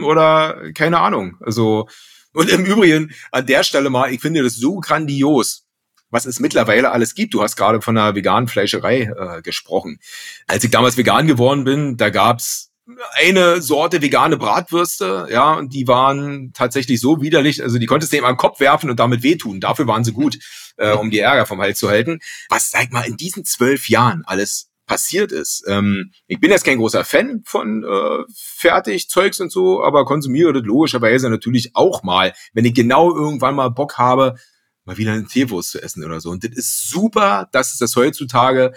oder 0.03 0.71
keine 0.73 0.99
Ahnung. 0.99 1.37
Also 1.41 1.87
und 2.33 2.49
im 2.49 2.65
Übrigen 2.65 3.13
an 3.31 3.45
der 3.45 3.63
Stelle 3.63 3.89
mal, 3.89 4.13
ich 4.13 4.21
finde 4.21 4.43
das 4.43 4.55
so 4.55 4.79
grandios, 4.79 5.67
was 6.09 6.25
es 6.25 6.39
mittlerweile 6.39 6.91
alles 6.91 7.13
gibt. 7.13 7.33
Du 7.33 7.41
hast 7.41 7.55
gerade 7.55 7.81
von 7.81 7.97
einer 7.97 8.15
veganen 8.15 8.47
Fleischerei 8.47 9.01
äh, 9.01 9.41
gesprochen. 9.41 9.99
Als 10.47 10.63
ich 10.63 10.71
damals 10.71 10.97
vegan 10.97 11.27
geworden 11.27 11.63
bin, 11.63 11.97
da 11.97 12.09
gab's 12.09 12.70
eine 13.13 13.61
Sorte 13.61 14.01
vegane 14.01 14.37
Bratwürste, 14.37 15.27
ja, 15.31 15.53
und 15.53 15.73
die 15.73 15.87
waren 15.87 16.51
tatsächlich 16.53 16.99
so 16.99 17.21
widerlich, 17.21 17.61
also 17.63 17.77
die 17.77 17.85
konntest 17.85 18.11
du 18.11 18.17
eben 18.17 18.25
am 18.25 18.37
Kopf 18.37 18.59
werfen 18.59 18.89
und 18.89 18.99
damit 18.99 19.23
wehtun. 19.23 19.59
Dafür 19.59 19.87
waren 19.87 20.03
sie 20.03 20.13
gut, 20.13 20.37
äh, 20.77 20.93
um 20.93 21.11
die 21.11 21.19
Ärger 21.19 21.45
vom 21.45 21.61
Hals 21.61 21.79
zu 21.79 21.89
halten. 21.89 22.19
Was, 22.49 22.71
sag 22.71 22.91
mal, 22.91 23.03
in 23.03 23.17
diesen 23.17 23.45
zwölf 23.45 23.89
Jahren 23.89 24.23
alles 24.25 24.71
passiert 24.85 25.31
ist. 25.31 25.63
Ähm, 25.67 26.11
ich 26.27 26.39
bin 26.41 26.51
jetzt 26.51 26.65
kein 26.65 26.77
großer 26.77 27.05
Fan 27.05 27.43
von 27.45 27.83
äh, 27.83 28.23
Fertigzeugs 28.35 29.39
und 29.39 29.51
so, 29.51 29.81
aber 29.83 30.03
konsumiere 30.03 30.51
das 30.51 30.63
logischerweise 30.63 31.29
natürlich 31.29 31.75
auch 31.75 32.03
mal, 32.03 32.33
wenn 32.53 32.65
ich 32.65 32.73
genau 32.73 33.15
irgendwann 33.15 33.55
mal 33.55 33.69
Bock 33.69 33.97
habe, 33.97 34.35
mal 34.83 34.97
wieder 34.97 35.13
eine 35.13 35.27
Teewurst 35.27 35.71
zu 35.71 35.81
essen 35.81 36.03
oder 36.03 36.19
so. 36.19 36.29
Und 36.29 36.43
das 36.43 36.51
ist 36.51 36.89
super, 36.89 37.47
dass 37.53 37.71
es 37.71 37.79
das 37.79 37.95
heutzutage 37.95 38.73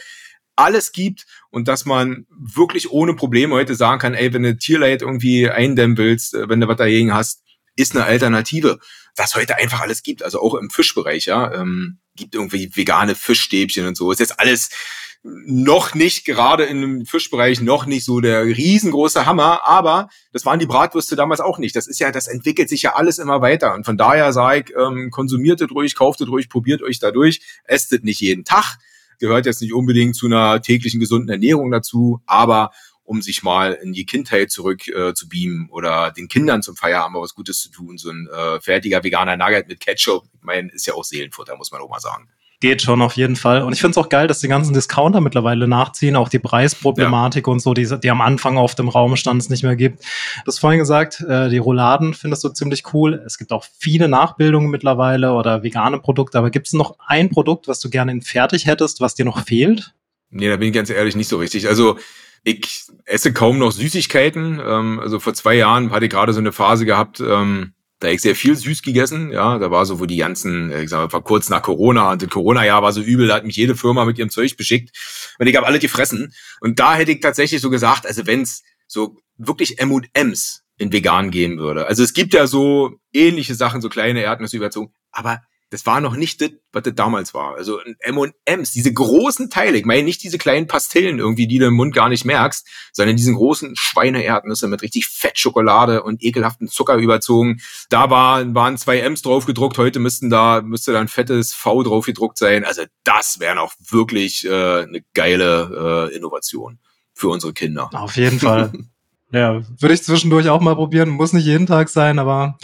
alles 0.57 0.93
gibt 0.93 1.27
und 1.51 1.69
dass 1.69 1.85
man 1.85 2.27
wirklich 2.31 2.91
ohne 2.91 3.15
Probleme 3.15 3.55
heute 3.55 3.75
sagen 3.75 4.01
kann, 4.01 4.15
ey, 4.15 4.33
wenn 4.33 4.43
du 4.43 4.57
Tierleid 4.57 5.03
irgendwie 5.03 5.51
eindämmen 5.51 5.97
willst, 5.97 6.35
äh, 6.35 6.49
wenn 6.49 6.61
du 6.61 6.69
was 6.69 6.77
dagegen 6.77 7.13
hast, 7.13 7.43
ist 7.77 7.95
eine 7.95 8.05
Alternative. 8.05 8.79
Was 9.17 9.35
heute 9.35 9.57
einfach 9.57 9.81
alles 9.81 10.03
gibt, 10.03 10.23
also 10.23 10.41
auch 10.41 10.55
im 10.55 10.71
Fischbereich, 10.71 11.27
ja, 11.27 11.53
ähm, 11.53 11.99
gibt 12.17 12.35
irgendwie 12.35 12.71
vegane 12.75 13.15
Fischstäbchen 13.15 13.87
und 13.87 13.97
so. 13.97 14.11
Ist 14.11 14.21
jetzt 14.21 14.39
alles 14.41 14.71
noch 15.25 15.95
nicht 15.95 16.27
gerade 16.27 16.67
dem 16.67 17.07
Fischbereich 17.07 17.63
noch 17.63 17.87
nicht 17.87 18.05
so 18.05 18.21
der 18.21 18.45
riesengroße 18.45 19.25
Hammer, 19.25 19.67
aber 19.67 20.09
das 20.33 20.45
waren 20.45 20.59
die 20.59 20.67
Bratwürste 20.67 21.17
damals 21.17 21.41
auch 21.41 21.59
nicht. 21.59 21.75
Das 21.75 21.87
ist 21.87 21.99
ja, 21.99 22.11
das 22.11 22.29
entwickelt 22.29 22.69
sich 22.69 22.83
ja 22.83 22.95
alles 22.95 23.19
immer 23.19 23.41
weiter. 23.41 23.75
Und 23.75 23.87
von 23.87 23.97
daher 23.97 24.35
sage 24.35 24.65
ich, 24.67 24.77
ähm, 24.77 25.11
konsumiert 25.11 25.63
es 25.63 25.71
ruhig, 25.71 25.95
kauft 25.95 26.21
es 26.21 26.29
ruhig, 26.29 26.51
probiert 26.51 26.83
euch 26.83 26.99
dadurch, 26.99 27.41
esst 27.65 27.93
es 27.93 28.03
nicht 28.03 28.21
jeden 28.21 28.45
Tag 28.45 28.77
gehört 29.25 29.47
jetzt 29.47 29.63
nicht 29.63 29.73
unbedingt 29.73 30.17
zu 30.17 30.27
einer 30.27 30.61
täglichen 30.61 31.01
gesunden 31.01 31.31
Ernährung 31.31 31.71
dazu, 31.71 32.21
aber 32.27 32.73
um 33.05 33.23
sich 33.23 33.43
mal 33.43 33.73
in 33.73 33.95
die 33.95 34.05
Kindheit 34.05 34.51
zurück 34.51 34.87
äh, 34.89 35.15
zu 35.15 35.29
beamen 35.29 35.69
oder 35.71 36.11
den 36.11 36.29
Kindern 36.29 36.63
zum 36.63 36.77
Feierabend 36.77 37.23
was 37.23 37.35
Gutes 37.35 37.61
zu 37.61 37.71
tun. 37.71 37.97
So 37.97 38.11
ein 38.11 38.29
äh, 38.29 38.61
fertiger 38.61 39.03
veganer 39.03 39.37
Nugget 39.37 39.69
mit 39.69 39.81
Ketchup, 39.81 40.25
ich 40.35 40.43
meine, 40.43 40.71
ist 40.73 40.87
ja 40.87 40.95
auch 40.95 41.05
Seelenfutter, 41.05 41.57
muss 41.57 41.73
man 41.73 41.81
auch 41.81 41.89
mal 41.89 42.01
sagen. 42.01 42.29
Geht 42.65 42.81
schon 42.81 43.03
auf 43.03 43.13
jeden 43.13 43.37
Fall. 43.37 43.61
Und 43.61 43.75
ich 43.75 43.81
finde 43.83 43.91
es 43.91 43.99
auch 43.99 44.09
geil, 44.09 44.27
dass 44.27 44.39
die 44.39 44.49
ganzen 44.49 44.73
Discounter 44.73 45.21
mittlerweile 45.21 45.69
nachziehen, 45.69 46.17
auch 46.17 46.31
die 46.31 46.39
Preisproblematik 46.39 47.47
ja. 47.47 47.53
und 47.53 47.61
so, 47.61 47.75
die, 47.75 47.87
die 48.01 48.11
am 48.11 48.23
Anfang 48.23 48.57
auf 48.57 48.75
dem 48.75 48.89
Raum 48.89 49.17
stand, 49.17 49.43
es 49.43 49.51
nicht 49.51 49.65
mehr 49.65 49.77
gibt. 49.77 50.03
Du 50.03 50.47
hast 50.47 50.61
vorhin 50.61 50.79
gesagt, 50.79 51.21
äh, 51.29 51.51
die 51.51 51.59
Rouladen 51.59 52.15
findest 52.15 52.43
du 52.43 52.49
ziemlich 52.49 52.95
cool. 52.95 53.23
Es 53.27 53.37
gibt 53.37 53.53
auch 53.53 53.67
viele 53.79 54.09
Nachbildungen 54.09 54.71
mittlerweile 54.71 55.35
oder 55.35 55.63
vegane 55.63 55.99
Produkte, 55.99 56.39
aber 56.39 56.49
gibt 56.49 56.69
es 56.69 56.73
noch 56.73 56.97
ein 57.07 57.29
Produkt, 57.29 57.69
was 57.69 57.81
du 57.81 57.91
gerne 57.91 58.13
in 58.13 58.23
fertig 58.23 58.65
hättest, 58.65 59.03
was 59.03 59.15
dir 59.15 59.27
noch 59.27 59.45
fehlt? 59.45 59.93
Nee, 60.31 60.49
da 60.49 60.57
bin 60.57 60.69
ich 60.69 60.75
ganz 60.75 60.89
ehrlich 60.89 61.17
nicht 61.17 61.29
so 61.29 61.37
richtig. 61.37 61.69
Also 61.69 61.99
ich 62.45 62.87
esse 63.05 63.35
kaum 63.35 63.59
noch 63.59 63.73
Süßigkeiten. 63.73 64.59
Ähm, 64.67 65.01
also 65.01 65.21
vor 65.21 65.35
zwei 65.35 65.57
Jahren 65.57 65.91
hatte 65.91 66.07
ich 66.07 66.11
gerade 66.11 66.33
so 66.33 66.41
eine 66.41 66.53
Phase 66.53 66.87
gehabt, 66.87 67.21
ähm, 67.21 67.75
da 68.05 68.11
ich 68.11 68.21
sehr 68.21 68.37
viel 68.37 68.55
süß 68.55 68.83
gegessen, 68.83 69.33
ja, 69.33 69.59
da 69.59 69.71
war 69.71 69.87
so, 69.87 69.99
wo 69.99 70.07
die 70.07 70.19
ganzen, 70.19 70.71
äh, 70.71 70.83
ich 70.83 70.91
sag 70.91 71.13
mal, 71.13 71.21
kurz 71.23 71.49
nach 71.49 71.63
Corona 71.63 72.13
und 72.13 72.23
das 72.23 72.29
Corona-Jahr 72.29 72.83
war 72.83 72.93
so 72.93 73.01
übel, 73.01 73.29
da 73.29 73.37
hat 73.37 73.45
mich 73.45 73.57
jede 73.57 73.75
Firma 73.75 74.05
mit 74.05 74.19
ihrem 74.19 74.31
Zeug 74.31 74.57
beschickt 74.57 74.95
und 75.39 75.47
ich 75.47 75.57
habe 75.57 75.67
alle 75.67 75.79
gefressen. 75.79 76.35
Und 76.61 76.79
da 76.79 76.95
hätte 76.95 77.13
ich 77.13 77.21
tatsächlich 77.21 77.61
so 77.61 77.71
gesagt, 77.71 78.07
also 78.07 78.27
wenn's 78.27 78.63
so 78.87 79.17
wirklich 79.37 79.79
M&M's 79.81 80.63
in 80.77 80.93
vegan 80.93 81.31
geben 81.31 81.59
würde. 81.59 81.87
Also 81.87 82.03
es 82.03 82.13
gibt 82.13 82.35
ja 82.35 82.47
so 82.47 82.99
ähnliche 83.13 83.55
Sachen, 83.55 83.81
so 83.81 83.89
kleine 83.89 84.23
Erdnüsse 84.23 84.57
überzogen, 84.57 84.93
aber 85.11 85.41
das 85.75 85.87
war 85.87 86.01
noch 86.01 86.15
nicht 86.15 86.41
das, 86.41 86.51
was 86.73 86.85
das 86.85 86.95
damals 86.95 87.35
war. 87.35 87.57
Also 87.57 87.81
M&M's, 87.81 88.71
diese 88.71 88.93
großen 88.93 89.51
Teile, 89.51 89.77
ich 89.77 89.85
meine 89.85 90.05
nicht 90.05 90.23
diese 90.23 90.39
kleinen 90.39 90.69
Pastillen 90.69 91.19
irgendwie, 91.19 91.49
die 91.49 91.59
du 91.59 91.67
im 91.67 91.75
Mund 91.75 91.93
gar 91.93 92.09
nicht 92.09 92.25
merkst, 92.25 92.65
sondern 92.93 93.17
diesen 93.17 93.35
großen 93.35 93.75
Schweineerdnüsse 93.75 94.69
mit 94.69 94.83
richtig 94.83 95.09
Fettschokolade 95.09 96.05
und 96.05 96.23
ekelhaften 96.23 96.69
Zucker 96.69 96.95
überzogen. 96.95 97.61
Da 97.91 98.09
war, 98.09 98.55
waren 98.55 98.79
zwei 98.79 99.01
M's 99.01 99.23
drauf 99.23 99.47
gedruckt, 99.47 99.77
heute 99.77 99.99
müssten 99.99 100.31
da, 100.31 100.63
müsste 100.63 100.93
da 100.93 101.01
ein 101.01 101.09
fettes 101.09 101.53
V 101.53 101.83
drauf 101.83 102.07
gedruckt 102.07 102.39
sein. 102.39 102.65
Also 102.65 102.85
das 103.03 103.41
wäre 103.41 103.57
noch 103.57 103.75
wirklich 103.81 104.45
äh, 104.45 104.83
eine 104.83 105.03
geile 105.13 106.09
äh, 106.13 106.15
Innovation 106.15 106.79
für 107.15 107.31
unsere 107.31 107.53
Kinder. 107.53 107.91
Auf 107.93 108.17
jeden 108.17 108.39
Fall. 108.39 108.71
Ja, 109.33 109.63
würde 109.81 109.95
ich 109.95 110.03
zwischendurch 110.05 110.49
auch 110.49 110.61
mal 110.61 110.77
probieren. 110.77 111.09
Muss 111.09 111.33
nicht 111.33 111.45
jeden 111.45 111.67
Tag 111.67 111.89
sein, 111.89 112.19
aber 112.19 112.57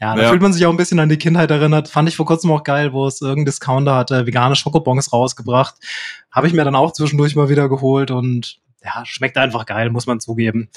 ja, 0.00 0.16
da 0.16 0.22
ja. 0.22 0.28
fühlt 0.28 0.42
man 0.42 0.52
sich 0.52 0.66
auch 0.66 0.70
ein 0.70 0.76
bisschen 0.76 0.98
an 0.98 1.08
die 1.08 1.18
Kindheit 1.18 1.50
erinnert. 1.50 1.88
Fand 1.88 2.08
ich 2.08 2.16
vor 2.16 2.26
kurzem 2.26 2.50
auch 2.50 2.64
geil, 2.64 2.92
wo 2.92 3.06
es 3.06 3.20
irgendein 3.20 3.46
Discounter 3.46 3.94
hatte, 3.94 4.26
vegane 4.26 4.56
Schokobons 4.56 5.12
rausgebracht. 5.12 5.76
Habe 6.32 6.48
ich 6.48 6.52
mir 6.52 6.64
dann 6.64 6.74
auch 6.74 6.92
zwischendurch 6.92 7.36
mal 7.36 7.48
wieder 7.48 7.68
geholt 7.68 8.10
und 8.10 8.58
ja, 8.82 9.04
schmeckt 9.04 9.36
einfach 9.36 9.66
geil, 9.66 9.90
muss 9.90 10.06
man 10.06 10.18
zugeben. 10.18 10.68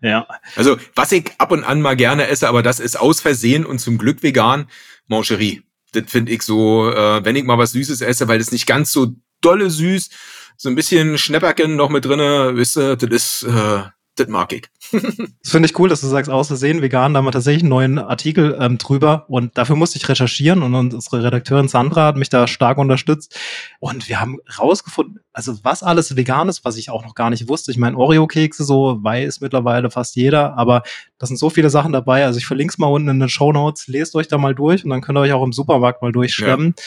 Ja. 0.00 0.26
Also, 0.54 0.76
was 0.94 1.12
ich 1.12 1.32
ab 1.38 1.50
und 1.50 1.64
an 1.64 1.80
mal 1.80 1.96
gerne 1.96 2.28
esse, 2.28 2.48
aber 2.48 2.62
das 2.62 2.78
ist 2.78 2.98
aus 2.98 3.20
Versehen 3.20 3.64
und 3.64 3.78
zum 3.80 3.98
Glück 3.98 4.22
vegan, 4.22 4.66
Mancherie. 5.06 5.62
Das 5.92 6.04
finde 6.08 6.32
ich 6.32 6.42
so, 6.42 6.90
äh, 6.90 7.24
wenn 7.24 7.36
ich 7.36 7.44
mal 7.44 7.58
was 7.58 7.72
Süßes 7.72 8.00
esse, 8.00 8.28
weil 8.28 8.38
das 8.38 8.52
nicht 8.52 8.66
ganz 8.66 8.92
so 8.92 9.08
dolle 9.40 9.70
süß, 9.70 10.10
so 10.56 10.68
ein 10.68 10.74
bisschen 10.74 11.18
Schnäpperken 11.18 11.76
noch 11.76 11.88
mit 11.88 12.04
drinne, 12.04 12.52
wisst 12.54 12.76
ihr, 12.76 12.96
das 12.96 13.10
ist, 13.10 13.42
äh, 13.44 13.82
das 14.16 14.28
mag 14.28 14.52
ich. 14.52 14.68
das 14.92 15.50
finde 15.50 15.68
ich 15.68 15.78
cool, 15.78 15.88
dass 15.88 16.00
du 16.00 16.06
sagst, 16.06 16.30
aus 16.30 16.48
Versehen 16.48 16.82
vegan, 16.82 17.14
da 17.14 17.18
haben 17.18 17.26
wir 17.26 17.32
tatsächlich 17.32 17.62
einen 17.62 17.70
neuen 17.70 17.98
Artikel 17.98 18.56
ähm, 18.60 18.78
drüber. 18.78 19.24
Und 19.28 19.58
dafür 19.58 19.76
musste 19.76 19.98
ich 19.98 20.08
recherchieren 20.08 20.62
und 20.62 20.74
unsere 20.74 21.24
Redakteurin 21.24 21.68
Sandra 21.68 22.06
hat 22.06 22.16
mich 22.16 22.28
da 22.28 22.46
stark 22.46 22.78
unterstützt. 22.78 23.36
Und 23.80 24.08
wir 24.08 24.20
haben 24.20 24.38
rausgefunden, 24.58 25.20
also 25.34 25.58
was 25.64 25.82
alles 25.82 26.16
vegan 26.16 26.48
ist, 26.48 26.64
was 26.64 26.76
ich 26.76 26.90
auch 26.90 27.04
noch 27.04 27.14
gar 27.14 27.28
nicht 27.28 27.48
wusste. 27.48 27.72
Ich 27.72 27.76
meine, 27.76 27.96
Oreo-Kekse 27.96 28.64
so 28.64 29.02
weiß 29.02 29.40
mittlerweile 29.40 29.90
fast 29.90 30.14
jeder, 30.14 30.56
aber 30.56 30.84
das 31.18 31.28
sind 31.28 31.38
so 31.38 31.50
viele 31.50 31.70
Sachen 31.70 31.92
dabei. 31.92 32.24
Also 32.24 32.38
ich 32.38 32.46
verlinke 32.46 32.72
es 32.72 32.78
mal 32.78 32.86
unten 32.86 33.08
in 33.08 33.18
den 33.18 33.28
Show 33.28 33.52
Notes. 33.52 33.88
Lest 33.88 34.14
euch 34.14 34.28
da 34.28 34.38
mal 34.38 34.54
durch 34.54 34.84
und 34.84 34.90
dann 34.90 35.00
könnt 35.00 35.18
ihr 35.18 35.22
euch 35.22 35.32
auch 35.32 35.42
im 35.42 35.52
Supermarkt 35.52 36.02
mal 36.02 36.12
durchschwemmen. 36.12 36.74
Ja. 36.76 36.82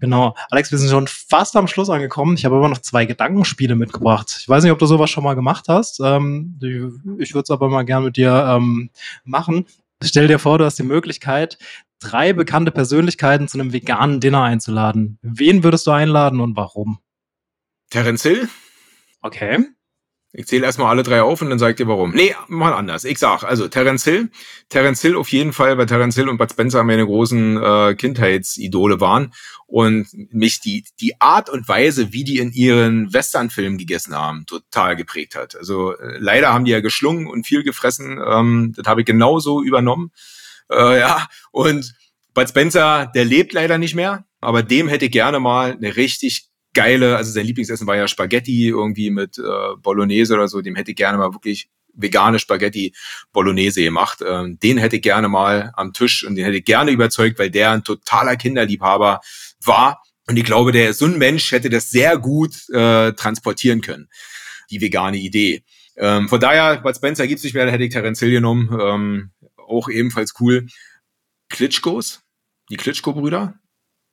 Genau. 0.00 0.34
Alex, 0.50 0.72
wir 0.72 0.78
sind 0.78 0.90
schon 0.90 1.06
fast 1.06 1.54
am 1.54 1.68
Schluss 1.68 1.90
angekommen. 1.90 2.34
Ich 2.36 2.44
habe 2.44 2.56
aber 2.56 2.68
noch 2.68 2.78
zwei 2.78 3.06
Gedankenspiele 3.06 3.76
mitgebracht. 3.76 4.36
Ich 4.40 4.48
weiß 4.48 4.64
nicht, 4.64 4.72
ob 4.72 4.80
du 4.80 4.86
sowas 4.86 5.08
schon 5.08 5.22
mal 5.22 5.34
gemacht 5.34 5.66
hast. 5.68 6.00
Ähm, 6.02 6.58
ich 7.18 7.34
würde 7.34 7.44
es 7.44 7.50
aber 7.50 7.68
mal 7.68 7.84
gern 7.84 8.02
mit 8.02 8.16
dir 8.16 8.32
ähm, 8.48 8.90
machen. 9.24 9.66
Stell 10.02 10.26
dir 10.26 10.40
vor, 10.40 10.58
du 10.58 10.64
hast 10.64 10.80
die 10.80 10.82
Möglichkeit, 10.82 11.56
drei 12.00 12.32
bekannte 12.32 12.72
Persönlichkeiten 12.72 13.46
zu 13.46 13.60
einem 13.60 13.72
veganen 13.72 14.18
Dinner 14.18 14.42
einzuladen. 14.42 15.18
Wen 15.22 15.62
würdest 15.62 15.86
du 15.86 15.92
einladen 15.92 16.40
und 16.40 16.56
warum? 16.56 16.98
Terence 17.92 18.22
Hill. 18.22 18.48
Okay. 19.20 19.58
Ich 20.32 20.46
zähle 20.46 20.64
erstmal 20.64 20.88
alle 20.88 21.02
drei 21.02 21.20
auf 21.20 21.42
und 21.42 21.50
dann 21.50 21.58
sag 21.58 21.72
ich 21.72 21.76
dir 21.76 21.88
warum. 21.88 22.12
Nee, 22.12 22.34
mal 22.48 22.72
anders. 22.72 23.04
Ich 23.04 23.18
sag, 23.18 23.44
also 23.44 23.68
Terence 23.68 24.04
Hill. 24.04 24.30
Terence 24.70 25.02
Hill 25.02 25.14
auf 25.14 25.28
jeden 25.28 25.52
Fall, 25.52 25.76
weil 25.76 25.84
Terence 25.84 26.14
Hill 26.14 26.30
und 26.30 26.38
Bud 26.38 26.50
Spencer 26.50 26.84
meine 26.84 27.04
großen 27.04 27.62
äh, 27.62 27.94
Kindheitsidole 27.94 28.98
waren 28.98 29.34
und 29.66 30.06
mich 30.32 30.60
die, 30.60 30.86
die 31.00 31.20
Art 31.20 31.50
und 31.50 31.68
Weise, 31.68 32.14
wie 32.14 32.24
die 32.24 32.38
in 32.38 32.50
ihren 32.52 33.12
Westernfilmen 33.12 33.76
gegessen 33.76 34.14
haben, 34.14 34.46
total 34.46 34.96
geprägt 34.96 35.34
hat. 35.34 35.54
Also 35.54 35.94
äh, 35.94 36.16
leider 36.18 36.50
haben 36.50 36.64
die 36.64 36.70
ja 36.70 36.80
geschlungen 36.80 37.26
und 37.26 37.46
viel 37.46 37.62
gefressen. 37.62 38.18
Ähm, 38.26 38.72
das 38.74 38.86
habe 38.86 39.02
ich 39.02 39.06
genauso 39.06 39.62
übernommen. 39.62 40.12
Äh, 40.70 40.98
ja, 40.98 41.28
und 41.50 41.94
Bud 42.32 42.48
Spencer, 42.48 43.12
der 43.14 43.26
lebt 43.26 43.52
leider 43.52 43.76
nicht 43.76 43.94
mehr, 43.94 44.24
aber 44.40 44.62
dem 44.62 44.88
hätte 44.88 45.04
ich 45.04 45.10
gerne 45.10 45.40
mal 45.40 45.72
eine 45.72 45.94
richtig 45.96 46.51
geile, 46.74 47.16
also 47.16 47.30
sein 47.32 47.46
Lieblingsessen 47.46 47.86
war 47.86 47.96
ja 47.96 48.08
Spaghetti 48.08 48.68
irgendwie 48.68 49.10
mit 49.10 49.38
äh, 49.38 49.76
Bolognese 49.80 50.34
oder 50.34 50.48
so, 50.48 50.60
dem 50.60 50.74
hätte 50.74 50.92
ich 50.92 50.96
gerne 50.96 51.18
mal 51.18 51.32
wirklich 51.32 51.68
vegane 51.94 52.38
Spaghetti 52.38 52.94
Bolognese 53.32 53.82
gemacht. 53.82 54.20
Ähm, 54.26 54.58
den 54.58 54.78
hätte 54.78 54.96
ich 54.96 55.02
gerne 55.02 55.28
mal 55.28 55.72
am 55.76 55.92
Tisch 55.92 56.24
und 56.24 56.36
den 56.36 56.44
hätte 56.44 56.58
ich 56.58 56.64
gerne 56.64 56.90
überzeugt, 56.90 57.38
weil 57.38 57.50
der 57.50 57.72
ein 57.72 57.84
totaler 57.84 58.36
Kinderliebhaber 58.36 59.20
war. 59.64 60.02
Und 60.28 60.36
ich 60.36 60.44
glaube, 60.44 60.72
der 60.72 60.94
so 60.94 61.04
ein 61.04 61.18
Mensch 61.18 61.52
hätte 61.52 61.68
das 61.68 61.90
sehr 61.90 62.16
gut 62.16 62.68
äh, 62.70 63.12
transportieren 63.12 63.80
können, 63.80 64.08
die 64.70 64.80
vegane 64.80 65.18
Idee. 65.18 65.62
Ähm, 65.96 66.28
von 66.28 66.40
daher, 66.40 66.80
Bud 66.80 66.96
Spencer 66.96 67.26
gibt's 67.26 67.44
nicht 67.44 67.54
mehr, 67.54 67.66
da 67.66 67.72
hätte 67.72 67.84
ich 67.84 67.92
Terence 67.92 68.20
Hill 68.20 68.30
genommen. 68.30 68.70
Ähm, 68.80 69.30
auch 69.56 69.88
ebenfalls 69.88 70.34
cool. 70.40 70.66
Klitschkos, 71.50 72.22
die 72.70 72.76
Klitschko-Brüder, 72.76 73.54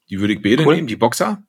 die 0.09 0.19
würde 0.19 0.33
ich 0.33 0.41
beide 0.41 0.65
cool. 0.65 0.75
nehmen, 0.75 0.87
die 0.87 0.97
Boxer 0.97 1.43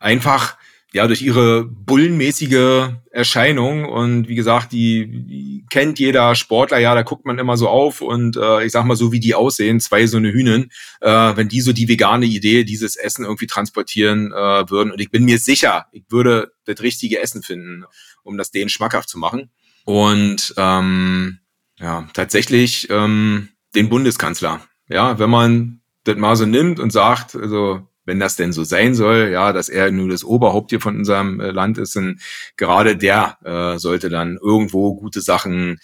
einfach 0.00 0.56
ja 0.92 1.06
durch 1.06 1.22
ihre 1.22 1.64
bullenmäßige 1.64 2.90
Erscheinung. 3.10 3.84
Und 3.84 4.28
wie 4.28 4.34
gesagt, 4.34 4.72
die, 4.72 5.06
die 5.06 5.66
kennt 5.70 5.98
jeder 5.98 6.34
Sportler, 6.34 6.78
ja, 6.78 6.94
da 6.94 7.02
guckt 7.02 7.26
man 7.26 7.38
immer 7.38 7.56
so 7.56 7.68
auf. 7.68 8.00
Und 8.00 8.36
äh, 8.36 8.64
ich 8.64 8.72
sag 8.72 8.84
mal 8.84 8.96
so, 8.96 9.12
wie 9.12 9.20
die 9.20 9.34
aussehen, 9.34 9.80
zwei 9.80 10.06
so 10.06 10.16
eine 10.16 10.32
Hühnen, 10.32 10.70
äh, 11.00 11.36
wenn 11.36 11.48
die 11.48 11.60
so 11.60 11.72
die 11.72 11.88
vegane 11.88 12.26
Idee, 12.26 12.64
dieses 12.64 12.96
Essen 12.96 13.24
irgendwie 13.24 13.46
transportieren 13.46 14.32
äh, 14.32 14.70
würden. 14.70 14.90
Und 14.90 15.00
ich 15.00 15.10
bin 15.10 15.24
mir 15.24 15.38
sicher, 15.38 15.86
ich 15.92 16.04
würde 16.08 16.52
das 16.64 16.80
richtige 16.80 17.20
Essen 17.20 17.42
finden, 17.42 17.84
um 18.22 18.38
das 18.38 18.50
denen 18.50 18.70
schmackhaft 18.70 19.08
zu 19.08 19.18
machen. 19.18 19.50
Und 19.84 20.54
ähm, 20.56 21.38
ja, 21.78 22.08
tatsächlich 22.12 22.88
ähm, 22.90 23.50
den 23.74 23.88
Bundeskanzler, 23.88 24.60
ja, 24.88 25.18
wenn 25.18 25.30
man 25.30 25.80
das 26.04 26.16
mal 26.16 26.36
so 26.36 26.46
nimmt 26.46 26.80
und 26.80 26.92
sagt, 26.92 27.36
also 27.36 27.86
wenn 28.08 28.18
das 28.18 28.36
denn 28.36 28.54
so 28.54 28.64
sein 28.64 28.94
soll, 28.94 29.28
ja, 29.30 29.52
dass 29.52 29.68
er 29.68 29.90
nur 29.90 30.08
das 30.08 30.24
Oberhaupt 30.24 30.70
hier 30.70 30.80
von 30.80 30.96
unserem 30.96 31.40
äh, 31.40 31.50
Land 31.50 31.76
ist, 31.76 31.94
und 31.94 32.20
gerade 32.56 32.96
der 32.96 33.36
äh, 33.44 33.78
sollte 33.78 34.08
dann 34.08 34.38
irgendwo 34.42 34.94
gute 34.94 35.20
Sachen 35.20 35.78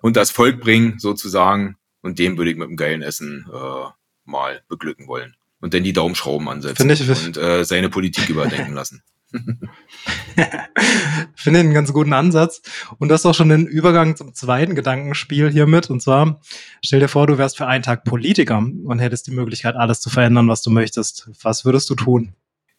und 0.00 0.16
das 0.16 0.30
Volk 0.30 0.58
bringen, 0.58 0.98
sozusagen. 0.98 1.76
Und 2.00 2.18
dem 2.18 2.38
würde 2.38 2.50
ich 2.50 2.56
mit 2.56 2.68
einem 2.68 2.78
geilen 2.78 3.02
Essen 3.02 3.44
äh, 3.52 3.90
mal 4.24 4.62
beglücken 4.68 5.06
wollen. 5.06 5.36
Und 5.60 5.74
dann 5.74 5.84
die 5.84 5.92
Daumenschrauben 5.92 6.48
ansetzen 6.48 6.88
ich, 6.88 7.08
und 7.08 7.36
äh, 7.36 7.62
seine 7.64 7.90
Politik 7.90 8.30
überdenken 8.30 8.72
lassen. 8.72 9.02
Finde 11.34 11.60
einen 11.60 11.74
ganz 11.74 11.92
guten 11.92 12.12
Ansatz. 12.12 12.62
Und 12.98 13.08
das 13.08 13.22
ist 13.22 13.26
auch 13.26 13.34
schon 13.34 13.48
den 13.48 13.66
Übergang 13.66 14.16
zum 14.16 14.34
zweiten 14.34 14.74
Gedankenspiel 14.74 15.50
hiermit. 15.50 15.90
Und 15.90 16.00
zwar, 16.00 16.40
stell 16.82 17.00
dir 17.00 17.08
vor, 17.08 17.26
du 17.26 17.38
wärst 17.38 17.56
für 17.56 17.66
einen 17.66 17.82
Tag 17.82 18.04
Politiker 18.04 18.58
und 18.58 18.98
hättest 18.98 19.26
die 19.26 19.32
Möglichkeit, 19.32 19.76
alles 19.76 20.00
zu 20.00 20.10
verändern, 20.10 20.48
was 20.48 20.62
du 20.62 20.70
möchtest. 20.70 21.28
Was 21.42 21.64
würdest 21.64 21.90
du 21.90 21.94
tun? 21.94 22.34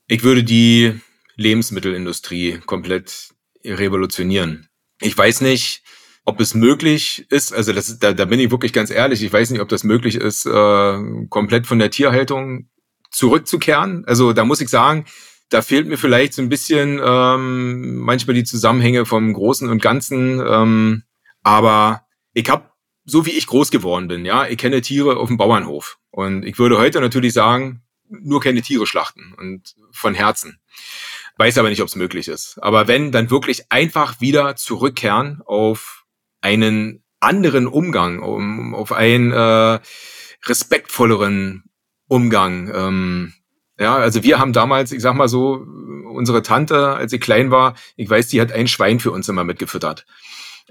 Ich 0.08 0.24
würde 0.24 0.44
die 0.44 1.00
Lebensmittelindustrie 1.36 2.60
komplett 2.66 3.30
revolutionieren. 3.64 4.70
Ich 5.02 5.18
weiß 5.18 5.42
nicht, 5.42 5.84
ob 6.26 6.40
es 6.42 6.54
möglich 6.54 7.26
ist, 7.30 7.54
also 7.54 7.72
das, 7.72 8.00
da, 8.00 8.12
da 8.12 8.26
bin 8.26 8.40
ich 8.40 8.52
wirklich 8.52 8.74
ganz 8.74 8.90
ehrlich, 8.90 9.24
ich 9.24 9.32
weiß 9.32 9.50
nicht, 9.52 9.62
ob 9.62 9.70
das 9.70 9.86
möglich 9.86 10.16
ist, 10.16 10.46
äh, 10.46 11.00
komplett 11.30 11.68
von 11.68 11.80
der 11.80 11.90
Tierhaltung 11.90 12.68
zurückzukehren. 13.12 14.04
Also 14.06 14.34
da 14.34 14.44
muss 14.44 14.60
ich 14.60 14.68
sagen, 14.68 15.06
da 15.50 15.62
fehlt 15.62 15.88
mir 15.88 15.98
vielleicht 15.98 16.34
so 16.34 16.42
ein 16.42 16.50
bisschen 16.50 17.00
ähm, 17.04 17.98
manchmal 17.98 18.34
die 18.34 18.44
Zusammenhänge 18.44 19.06
vom 19.06 19.32
Großen 19.34 19.70
und 19.70 19.82
Ganzen. 19.82 20.42
Ähm, 20.46 21.04
aber 21.44 22.06
ich 22.34 22.50
habe, 22.50 22.70
so 23.06 23.26
wie 23.26 23.32
ich 23.32 23.48
groß 23.48 23.72
geworden 23.72 24.08
bin, 24.08 24.26
ja, 24.26 24.48
ich 24.48 24.58
kenne 24.58 24.82
Tiere 24.82 25.18
auf 25.18 25.30
dem 25.30 25.38
Bauernhof. 25.38 26.00
Und 26.12 26.44
ich 26.44 26.60
würde 26.60 26.78
heute 26.78 27.00
natürlich 27.00 27.34
sagen, 27.34 27.84
nur 28.10 28.42
keine 28.42 28.62
Tiere 28.62 28.88
schlachten 28.88 29.34
und 29.38 29.76
von 29.92 30.14
Herzen. 30.14 30.60
Weiß 31.38 31.58
aber 31.58 31.70
nicht, 31.70 31.82
ob 31.82 31.88
es 31.88 31.96
möglich 31.96 32.28
ist. 32.28 32.58
Aber 32.62 32.88
wenn, 32.88 33.12
dann 33.12 33.30
wirklich 33.30 33.72
einfach 33.72 34.20
wieder 34.20 34.56
zurückkehren 34.56 35.42
auf 35.46 36.06
einen 36.42 37.04
anderen 37.20 37.68
Umgang, 37.68 38.20
um, 38.20 38.76
auf 38.76 38.92
einen 38.92 39.32
äh, 39.32 39.80
respektvolleren 40.46 41.64
Umgang. 42.08 42.72
Ähm, 42.74 43.34
ja, 43.80 43.96
also 43.96 44.24
wir 44.24 44.40
haben 44.40 44.54
damals, 44.54 44.92
ich 44.92 45.02
sag 45.02 45.16
mal 45.16 45.28
so, 45.28 45.66
unsere 46.12 46.42
Tante, 46.42 46.96
als 46.96 47.12
sie 47.12 47.20
klein 47.20 47.52
war, 47.52 47.76
ich 47.96 48.10
weiß, 48.10 48.28
die 48.28 48.42
hat 48.42 48.52
ein 48.52 48.68
Schwein 48.68 49.00
für 49.00 49.12
uns 49.12 49.30
immer 49.30 49.44
mitgefüttert. 49.44 50.06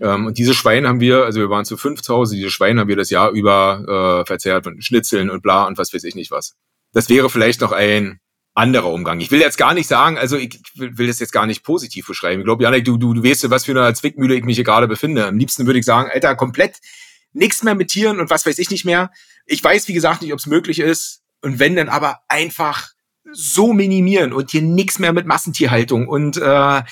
Ähm, 0.00 0.26
und 0.26 0.38
diese 0.38 0.54
Schweine 0.54 0.88
haben 0.88 1.00
wir, 1.00 1.24
also 1.24 1.40
wir 1.40 1.50
waren 1.50 1.64
zu 1.64 1.76
fünf 1.76 2.02
zu 2.02 2.14
Hause, 2.14 2.36
diese 2.36 2.50
Schweine 2.50 2.80
haben 2.80 2.88
wir 2.88 2.96
das 2.96 3.10
Jahr 3.10 3.30
über 3.30 4.22
äh, 4.22 4.26
verzehrt 4.26 4.66
und 4.66 4.84
Schnitzeln 4.84 5.30
und 5.30 5.42
bla 5.42 5.64
und 5.64 5.78
was 5.78 5.94
weiß 5.94 6.04
ich 6.04 6.14
nicht 6.14 6.30
was. 6.30 6.56
Das 6.92 7.08
wäre 7.08 7.30
vielleicht 7.30 7.60
noch 7.60 7.72
ein 7.72 8.20
anderer 8.54 8.90
Umgang. 8.90 9.20
Ich 9.20 9.30
will 9.30 9.40
jetzt 9.40 9.58
gar 9.58 9.74
nicht 9.74 9.86
sagen, 9.86 10.16
also 10.16 10.36
ich 10.36 10.58
will 10.74 11.06
das 11.06 11.20
jetzt 11.20 11.32
gar 11.32 11.46
nicht 11.46 11.62
positiv 11.62 12.06
beschreiben. 12.06 12.40
Ich 12.40 12.46
glaube, 12.46 12.64
Janik, 12.64 12.84
du, 12.84 12.96
du, 12.96 13.12
du 13.12 13.22
weißt, 13.22 13.48
was 13.50 13.66
für 13.66 13.72
eine 13.72 13.92
Zwickmühle 13.94 14.34
ich 14.34 14.44
mich 14.44 14.56
hier 14.56 14.64
gerade 14.64 14.88
befinde. 14.88 15.26
Am 15.26 15.38
liebsten 15.38 15.66
würde 15.66 15.78
ich 15.78 15.84
sagen, 15.84 16.10
Alter, 16.10 16.34
komplett 16.36 16.78
nichts 17.32 17.62
mehr 17.62 17.74
mit 17.74 17.88
Tieren 17.88 18.18
und 18.18 18.30
was 18.30 18.46
weiß 18.46 18.58
ich 18.58 18.70
nicht 18.70 18.86
mehr. 18.86 19.10
Ich 19.44 19.62
weiß, 19.62 19.88
wie 19.88 19.92
gesagt, 19.92 20.22
nicht, 20.22 20.32
ob 20.32 20.38
es 20.38 20.46
möglich 20.46 20.78
ist. 20.78 21.22
Und 21.42 21.58
wenn, 21.58 21.76
dann 21.76 21.90
aber 21.90 22.20
einfach 22.28 22.95
so 23.32 23.72
minimieren 23.72 24.32
und 24.32 24.50
hier 24.50 24.62
nichts 24.62 24.98
mehr 24.98 25.12
mit 25.12 25.26
Massentierhaltung 25.26 26.08
und 26.08 26.36
äh, 26.36 26.82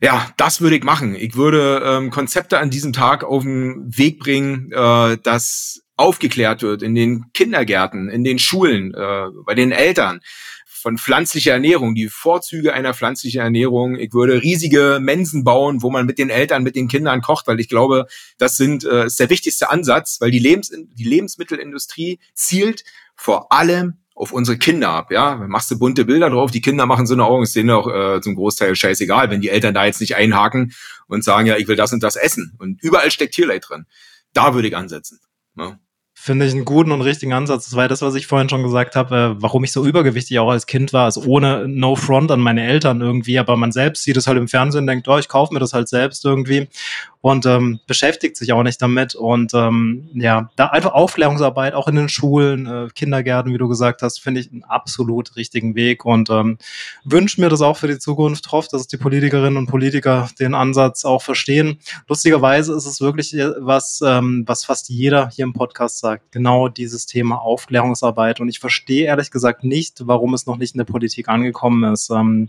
ja, 0.00 0.28
das 0.36 0.60
würde 0.60 0.76
ich 0.76 0.84
machen. 0.84 1.16
Ich 1.16 1.34
würde 1.34 1.82
ähm, 1.84 2.10
Konzepte 2.10 2.58
an 2.58 2.70
diesem 2.70 2.92
Tag 2.92 3.24
auf 3.24 3.42
den 3.42 3.84
Weg 3.96 4.20
bringen, 4.20 4.70
äh, 4.70 5.18
dass 5.22 5.82
aufgeklärt 5.96 6.62
wird 6.62 6.82
in 6.82 6.94
den 6.94 7.26
Kindergärten, 7.34 8.08
in 8.08 8.22
den 8.22 8.38
Schulen, 8.38 8.94
äh, 8.94 9.26
bei 9.44 9.54
den 9.54 9.72
Eltern 9.72 10.20
von 10.66 10.96
pflanzlicher 10.96 11.52
Ernährung, 11.52 11.96
die 11.96 12.08
Vorzüge 12.08 12.72
einer 12.72 12.94
pflanzlichen 12.94 13.40
Ernährung. 13.40 13.96
Ich 13.96 14.12
würde 14.12 14.40
riesige 14.42 14.98
Mensen 15.02 15.42
bauen, 15.42 15.82
wo 15.82 15.90
man 15.90 16.06
mit 16.06 16.18
den 16.18 16.30
Eltern, 16.30 16.62
mit 16.62 16.76
den 16.76 16.86
Kindern 16.86 17.20
kocht, 17.20 17.48
weil 17.48 17.58
ich 17.58 17.68
glaube, 17.68 18.06
das 18.38 18.56
sind 18.56 18.84
äh, 18.84 19.06
ist 19.06 19.18
der 19.18 19.30
wichtigste 19.30 19.70
Ansatz, 19.70 20.18
weil 20.20 20.30
die, 20.30 20.38
Lebens 20.38 20.70
die 20.70 21.04
Lebensmittelindustrie 21.04 22.20
zielt 22.32 22.84
vor 23.16 23.50
allem 23.50 23.98
auf 24.18 24.32
unsere 24.32 24.58
Kinder 24.58 24.90
ab, 24.90 25.12
ja. 25.12 25.36
Machst 25.36 25.70
du 25.70 25.78
bunte 25.78 26.04
Bilder 26.04 26.28
drauf, 26.30 26.50
die 26.50 26.60
Kinder 26.60 26.86
machen 26.86 27.06
so 27.06 27.14
eine 27.14 27.24
Augen, 27.24 27.44
ist 27.44 27.54
denen 27.54 27.70
auch 27.70 27.88
äh, 27.88 28.20
zum 28.20 28.34
Großteil 28.34 28.74
scheißegal, 28.74 29.30
wenn 29.30 29.40
die 29.40 29.48
Eltern 29.48 29.74
da 29.74 29.84
jetzt 29.84 30.00
nicht 30.00 30.16
einhaken 30.16 30.72
und 31.06 31.22
sagen, 31.22 31.46
ja, 31.46 31.56
ich 31.56 31.68
will 31.68 31.76
das 31.76 31.92
und 31.92 32.02
das 32.02 32.16
essen. 32.16 32.54
Und 32.58 32.82
überall 32.82 33.10
steckt 33.10 33.34
Tierleid 33.34 33.64
drin. 33.68 33.86
Da 34.32 34.54
würde 34.54 34.68
ich 34.68 34.76
ansetzen. 34.76 35.20
Ne? 35.54 35.78
Finde 36.20 36.46
ich 36.46 36.52
einen 36.52 36.64
guten 36.64 36.90
und 36.90 37.00
richtigen 37.02 37.32
Ansatz. 37.32 37.66
Das 37.66 37.76
war 37.76 37.84
ja 37.84 37.88
das, 37.88 38.02
was 38.02 38.16
ich 38.16 38.26
vorhin 38.26 38.48
schon 38.48 38.64
gesagt 38.64 38.96
habe, 38.96 39.36
äh, 39.38 39.42
warum 39.42 39.62
ich 39.62 39.70
so 39.70 39.86
übergewichtig 39.86 40.40
auch 40.40 40.50
als 40.50 40.66
Kind 40.66 40.92
war. 40.92 41.04
Also 41.04 41.22
ohne 41.22 41.68
No 41.68 41.94
Front 41.94 42.32
an 42.32 42.40
meine 42.40 42.66
Eltern 42.66 43.00
irgendwie, 43.00 43.38
aber 43.38 43.56
man 43.56 43.70
selbst 43.70 44.02
sieht 44.02 44.16
es 44.16 44.26
halt 44.26 44.36
im 44.36 44.48
Fernsehen 44.48 44.88
denkt, 44.88 45.06
oh, 45.06 45.18
ich 45.18 45.28
kaufe 45.28 45.54
mir 45.54 45.60
das 45.60 45.74
halt 45.74 45.88
selbst 45.88 46.24
irgendwie 46.24 46.68
und 47.20 47.46
ähm, 47.46 47.80
beschäftigt 47.86 48.36
sich 48.36 48.52
auch 48.52 48.62
nicht 48.62 48.80
damit. 48.80 49.14
Und 49.14 49.52
ähm, 49.54 50.08
ja, 50.14 50.50
da 50.56 50.66
einfach 50.66 50.92
Aufklärungsarbeit, 50.92 51.74
auch 51.74 51.88
in 51.88 51.96
den 51.96 52.08
Schulen, 52.08 52.66
äh, 52.66 52.88
Kindergärten, 52.94 53.52
wie 53.52 53.58
du 53.58 53.68
gesagt 53.68 54.02
hast, 54.02 54.20
finde 54.20 54.40
ich 54.40 54.52
einen 54.52 54.62
absolut 54.62 55.34
richtigen 55.36 55.74
Weg 55.74 56.04
und 56.04 56.30
ähm, 56.30 56.58
wünsche 57.04 57.40
mir 57.40 57.48
das 57.48 57.60
auch 57.60 57.76
für 57.76 57.88
die 57.88 57.98
Zukunft. 57.98 58.52
Hoffe, 58.52 58.68
dass 58.70 58.86
die 58.86 58.96
Politikerinnen 58.96 59.56
und 59.56 59.66
Politiker 59.66 60.28
den 60.38 60.54
Ansatz 60.54 61.04
auch 61.04 61.22
verstehen. 61.22 61.78
Lustigerweise 62.08 62.74
ist 62.74 62.86
es 62.86 63.00
wirklich 63.00 63.34
äh, 63.34 63.50
was, 63.58 64.00
ähm, 64.04 64.44
was 64.46 64.64
fast 64.64 64.88
jeder 64.88 65.28
hier 65.30 65.44
im 65.44 65.52
Podcast 65.52 65.98
sagt. 65.98 66.30
Genau 66.30 66.68
dieses 66.68 67.06
Thema 67.06 67.40
Aufklärungsarbeit. 67.40 68.40
Und 68.40 68.48
ich 68.48 68.60
verstehe 68.60 69.06
ehrlich 69.06 69.32
gesagt 69.32 69.64
nicht, 69.64 70.06
warum 70.06 70.34
es 70.34 70.46
noch 70.46 70.56
nicht 70.56 70.74
in 70.74 70.78
der 70.78 70.84
Politik 70.84 71.28
angekommen 71.28 71.92
ist. 71.92 72.10
Ähm, 72.10 72.48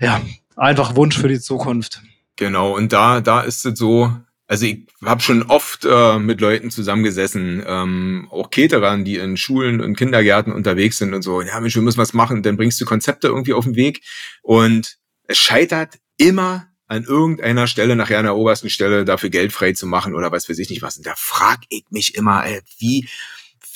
ja, 0.00 0.20
einfach 0.54 0.94
Wunsch 0.94 1.18
für 1.18 1.28
die 1.28 1.40
Zukunft. 1.40 2.02
Genau, 2.38 2.76
und 2.76 2.92
da, 2.92 3.20
da 3.20 3.40
ist 3.40 3.66
es 3.66 3.76
so, 3.76 4.12
also 4.46 4.64
ich 4.64 4.86
habe 5.04 5.20
schon 5.20 5.42
oft 5.42 5.84
äh, 5.84 6.20
mit 6.20 6.40
Leuten 6.40 6.70
zusammengesessen, 6.70 7.64
ähm, 7.66 8.28
auch 8.30 8.50
Caterern, 8.50 9.04
die 9.04 9.16
in 9.16 9.36
Schulen 9.36 9.80
und 9.80 9.96
Kindergärten 9.96 10.52
unterwegs 10.52 10.98
sind 10.98 11.14
und 11.14 11.22
so, 11.22 11.42
ja 11.42 11.58
Mensch, 11.58 11.74
wir 11.74 11.82
müssen 11.82 11.98
was 11.98 12.14
machen, 12.14 12.44
dann 12.44 12.56
bringst 12.56 12.80
du 12.80 12.84
Konzepte 12.84 13.26
irgendwie 13.26 13.54
auf 13.54 13.64
den 13.64 13.74
Weg 13.74 14.02
und 14.42 14.98
es 15.24 15.36
scheitert 15.36 15.98
immer 16.16 16.68
an 16.86 17.02
irgendeiner 17.02 17.66
Stelle, 17.66 17.96
nachher 17.96 18.20
an 18.20 18.24
der 18.24 18.36
obersten 18.36 18.70
Stelle, 18.70 19.04
dafür 19.04 19.30
Geld 19.30 19.52
frei 19.52 19.72
zu 19.72 19.88
machen 19.88 20.14
oder 20.14 20.30
was 20.30 20.48
weiß 20.48 20.58
ich 20.60 20.70
nicht 20.70 20.80
was. 20.80 20.96
Und 20.96 21.06
da 21.06 21.14
frag 21.16 21.58
ich 21.70 21.84
mich 21.90 22.14
immer, 22.14 22.46
ey, 22.46 22.60
wie, 22.78 23.08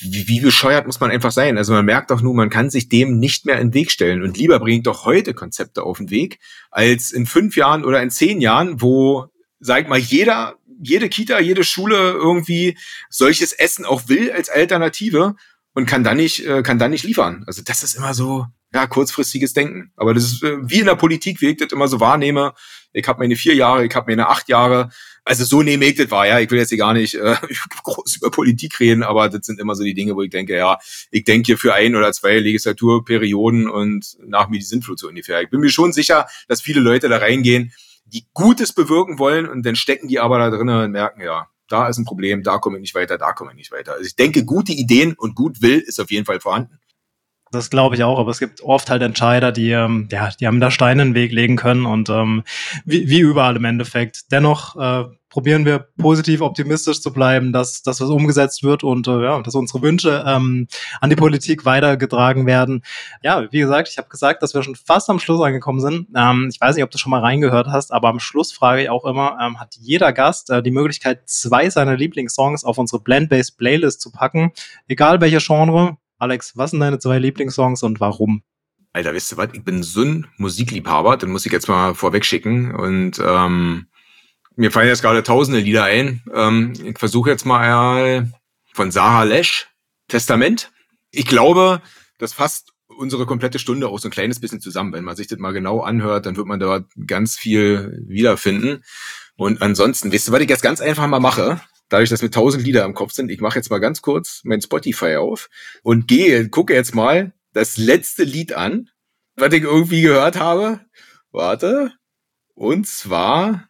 wie, 0.03 0.29
wie 0.29 0.41
bescheuert 0.41 0.87
muss 0.87 1.01
man 1.01 1.11
einfach 1.11 1.33
sein? 1.33 1.59
Also 1.59 1.73
man 1.73 1.85
merkt 1.85 2.11
doch 2.11 2.21
nur, 2.21 2.35
man 2.35 2.51
kann 2.51 2.71
sich 2.71 2.89
dem 2.89 3.19
nicht 3.19 3.47
mehr 3.47 3.59
in 3.61 3.69
den 3.69 3.75
Weg 3.75 3.91
stellen. 3.91 4.23
Und 4.23 4.37
lieber 4.37 4.59
bringt 4.59 4.87
doch 4.87 5.05
heute 5.05 5.35
Konzepte 5.35 5.83
auf 5.83 5.99
den 5.99 6.11
Weg, 6.11 6.39
als 6.71 7.13
in 7.13 7.27
fünf 7.27 7.57
Jahren 7.57 7.85
oder 7.85 8.03
in 8.03 8.11
zehn 8.11 8.41
Jahren, 8.41 8.81
wo, 8.81 9.27
sag 9.61 9.89
mal, 9.89 9.99
jeder, 9.99 10.57
jede 10.81 11.09
Kita, 11.09 11.41
jede 11.41 11.65
Schule 11.65 11.97
irgendwie 12.13 12.77
solches 13.09 13.53
Essen 13.53 13.85
auch 13.85 14.09
will 14.09 14.33
als 14.33 14.49
Alternative 14.49 15.37
und 15.75 15.87
kann 15.87 16.05
dann 16.05 16.17
nicht, 16.17 16.45
äh, 16.47 16.63
kann 16.63 16.79
dann 16.79 16.91
nicht 16.91 17.05
liefern. 17.05 17.45
Also 17.47 17.63
das 17.65 17.83
ist 17.83 17.95
immer 17.95 18.15
so, 18.15 18.47
ja, 18.75 18.87
kurzfristiges 18.87 19.53
Denken. 19.53 19.93
Aber 19.97 20.15
das 20.15 20.25
ist 20.25 20.43
äh, 20.43 20.57
wie 20.63 20.81
in 20.81 20.87
der 20.87 20.97
Politik, 20.97 21.41
wie 21.41 21.49
ich 21.49 21.57
das 21.59 21.73
immer 21.73 21.89
so 21.89 22.01
wahrnehme. 22.01 22.55
Ich 22.93 23.07
habe 23.07 23.21
meine 23.21 23.37
vier 23.37 23.55
Jahre, 23.55 23.85
ich 23.87 23.95
habe 23.95 24.11
meine 24.11 24.29
acht 24.29 24.49
Jahre 24.49 24.91
also 25.25 25.45
so 25.45 25.63
nehme 25.63 25.85
ich 25.85 25.95
das 25.97 26.11
war, 26.11 26.27
ja. 26.27 26.41
Ich 26.41 26.51
will 26.51 26.59
jetzt 26.59 26.71
hier 26.71 26.79
gar 26.79 26.95
nicht 26.95 27.15
äh, 27.15 27.37
groß 27.85 28.17
über 28.17 28.31
Politik 28.31 28.79
reden, 28.81 29.03
aber 29.03 29.29
das 29.29 29.47
sind 29.47 29.61
immer 29.61 29.75
so 29.75 29.85
die 29.85 29.95
Dinge, 29.95 30.17
wo 30.17 30.23
ich 30.23 30.31
denke, 30.31 30.57
ja, 30.57 30.79
ich 31.11 31.25
denke 31.25 31.47
hier 31.47 31.59
für 31.59 31.75
ein 31.75 31.95
oder 31.95 32.13
zwei 32.13 32.39
Legislaturperioden 32.39 33.69
und 33.69 34.17
nach 34.27 34.49
mir 34.49 34.59
die 34.59 34.65
Sintflut 34.65 34.99
so 34.99 35.09
ungefähr. 35.09 35.43
Ich 35.43 35.51
bin 35.51 35.61
mir 35.61 35.71
schon 35.71 35.93
sicher, 35.93 36.27
dass 36.49 36.61
viele 36.61 36.81
Leute 36.81 37.09
da 37.09 37.19
reingehen, 37.19 37.73
die 38.05 38.27
Gutes 38.35 38.73
bewirken 38.73 39.19
wollen 39.19 39.49
und 39.49 39.65
dann 39.65 39.77
stecken 39.77 40.09
die 40.09 40.19
aber 40.19 40.39
da 40.39 40.51
drinnen 40.51 40.85
und 40.85 40.91
merken, 40.91 41.23
ja, 41.23 41.49
da 41.69 41.89
ist 41.89 41.99
ein 41.99 42.05
Problem, 42.05 42.43
da 42.43 42.59
komme 42.59 42.77
ich 42.77 42.83
nicht 42.83 42.95
weiter, 42.95 43.17
da 43.17 43.33
komme 43.33 43.53
ich 43.53 43.57
nicht 43.57 43.73
weiter. 43.73 43.93
Also 43.93 44.05
ich 44.05 44.17
denke, 44.17 44.45
gute 44.45 44.73
Ideen 44.73 45.15
und 45.15 45.35
gut 45.35 45.63
Will 45.63 45.79
ist 45.79 46.01
auf 46.01 46.11
jeden 46.11 46.27
Fall 46.27 46.41
vorhanden. 46.41 46.79
Das 47.53 47.69
glaube 47.69 47.95
ich 47.95 48.03
auch, 48.03 48.19
aber 48.19 48.31
es 48.31 48.39
gibt 48.39 48.63
oft 48.63 48.89
halt 48.89 49.03
Entscheider, 49.03 49.53
die, 49.53 49.71
ähm, 49.73 50.09
ja, 50.11 50.31
die 50.41 50.47
haben 50.47 50.59
da 50.59 50.71
Steine 50.71 51.03
in 51.03 51.09
den 51.11 51.15
Weg 51.15 51.33
legen 51.33 51.57
können 51.57 51.85
und 51.85 52.09
ähm, 52.09 52.45
wie, 52.87 53.11
wie 53.11 53.21
überall 53.21 53.57
im 53.57 53.67
Endeffekt. 53.67 54.33
Dennoch 54.33 54.75
äh, 54.77 55.05
probieren 55.29 55.67
wir 55.67 55.81
positiv 55.99 56.41
optimistisch 56.41 57.03
zu 57.03 57.13
bleiben, 57.13 57.53
dass, 57.53 57.83
dass 57.83 58.01
was 58.01 58.09
umgesetzt 58.09 58.63
wird 58.63 58.85
und 58.85 59.07
äh, 59.07 59.23
ja, 59.23 59.41
dass 59.43 59.55
unsere 59.55 59.83
Wünsche 59.83 60.25
ähm, 60.27 60.67
an 61.03 61.11
die 61.11 61.17
Politik 61.17 61.67
weitergetragen 61.67 62.47
werden. 62.47 62.83
Ja, 63.23 63.47
wie 63.51 63.61
gesagt, 63.61 63.91
ich 63.91 63.99
habe 63.99 64.09
gesagt, 64.09 64.43
dass 64.43 64.55
wir 64.55 64.63
schon 64.63 64.75
fast 64.75 65.11
am 65.11 65.19
Schluss 65.19 65.43
angekommen 65.43 65.81
sind. 65.81 66.09
Ähm, 66.17 66.49
ich 66.51 66.59
weiß 66.59 66.75
nicht, 66.77 66.85
ob 66.85 66.91
du 66.91 66.97
schon 66.97 67.11
mal 67.11 67.21
reingehört 67.21 67.67
hast, 67.67 67.93
aber 67.93 68.09
am 68.09 68.19
Schluss 68.19 68.51
frage 68.53 68.83
ich 68.83 68.89
auch 68.89 69.05
immer, 69.05 69.37
ähm, 69.43 69.61
hat 69.61 69.77
jeder 69.79 70.15
Gast 70.15 70.49
äh, 70.49 70.63
die 70.63 70.71
Möglichkeit, 70.71 71.29
zwei 71.29 71.69
seiner 71.69 71.99
Lieblingssongs 71.99 72.65
auf 72.65 72.79
unsere 72.79 73.03
Blend-Based 73.03 73.59
Playlist 73.59 74.01
zu 74.01 74.11
packen, 74.11 74.53
egal 74.89 75.21
welche 75.21 75.39
Genre, 75.39 75.99
Alex, 76.23 76.57
was 76.57 76.71
sind 76.71 76.79
deine 76.79 77.01
zwei 77.01 77.19
Lieblingssongs 77.19 77.83
und 77.83 77.99
warum? 77.99 78.45
Alter, 78.93 79.13
wisst 79.13 79.33
ihr 79.33 79.39
was? 79.39 79.49
Ich 79.55 79.65
bin 79.65 79.83
so 79.83 80.03
ein 80.03 80.29
Musikliebhaber, 80.37 81.17
den 81.17 81.33
muss 81.33 81.47
ich 81.47 81.51
jetzt 81.51 81.67
mal 81.67 81.97
vorweg 81.97 82.25
schicken. 82.25 82.73
Und 82.73 83.19
ähm, 83.19 83.89
mir 84.55 84.71
fallen 84.71 84.87
jetzt 84.87 85.03
gerade 85.03 85.25
tausende 85.25 85.59
Lieder 85.59 85.83
ein. 85.83 86.23
Ähm, 86.33 86.75
ich 86.85 86.97
versuche 86.97 87.29
jetzt 87.29 87.45
mal 87.45 88.31
von 88.73 88.93
Sarah 88.93 89.25
Lesch, 89.25 89.67
Testament. 90.07 90.71
Ich 91.11 91.27
glaube, 91.27 91.83
das 92.19 92.35
fasst 92.35 92.73
unsere 92.87 93.27
komplette 93.27 93.59
Stunde 93.59 93.89
auch 93.89 93.99
so 93.99 94.07
ein 94.07 94.13
kleines 94.13 94.39
bisschen 94.39 94.61
zusammen. 94.61 94.93
Wenn 94.93 95.03
man 95.03 95.17
sich 95.17 95.27
das 95.27 95.41
mal 95.41 95.53
genau 95.53 95.81
anhört, 95.81 96.27
dann 96.27 96.37
wird 96.37 96.47
man 96.47 96.61
da 96.61 96.85
ganz 97.05 97.35
viel 97.35 98.01
wiederfinden. 98.07 98.85
Und 99.35 99.61
ansonsten, 99.61 100.13
wisst 100.13 100.29
ihr, 100.29 100.33
was 100.33 100.41
ich 100.41 100.51
jetzt 100.51 100.63
ganz 100.63 100.81
einfach 100.81 101.09
mal 101.09 101.19
mache? 101.19 101.61
Dadurch, 101.93 102.11
dass 102.11 102.23
mir 102.23 102.31
tausend 102.31 102.65
Lieder 102.65 102.85
im 102.85 102.95
Kopf 102.95 103.13
sind, 103.13 103.31
ich 103.31 103.41
mache 103.41 103.57
jetzt 103.57 103.71
mal 103.71 103.79
ganz 103.79 104.03
kurz 104.03 104.41
mein 104.45 104.63
Spotify 104.63 105.17
auf 105.17 105.51
und 105.83 106.09
gehe, 106.09 106.49
gucke 106.49 106.75
jetzt 106.75 106.95
mal 106.95 107.33
das 107.53 107.77
letzte 107.77 108.25
Lied 108.25 108.55
an, 108.55 108.89
was 109.37 109.53
ich 109.53 109.63
irgendwie 109.63 110.03
gehört 110.03 110.39
habe. 110.39 110.81
Warte. 111.31 111.93
Und 112.55 112.87
zwar, 112.87 113.69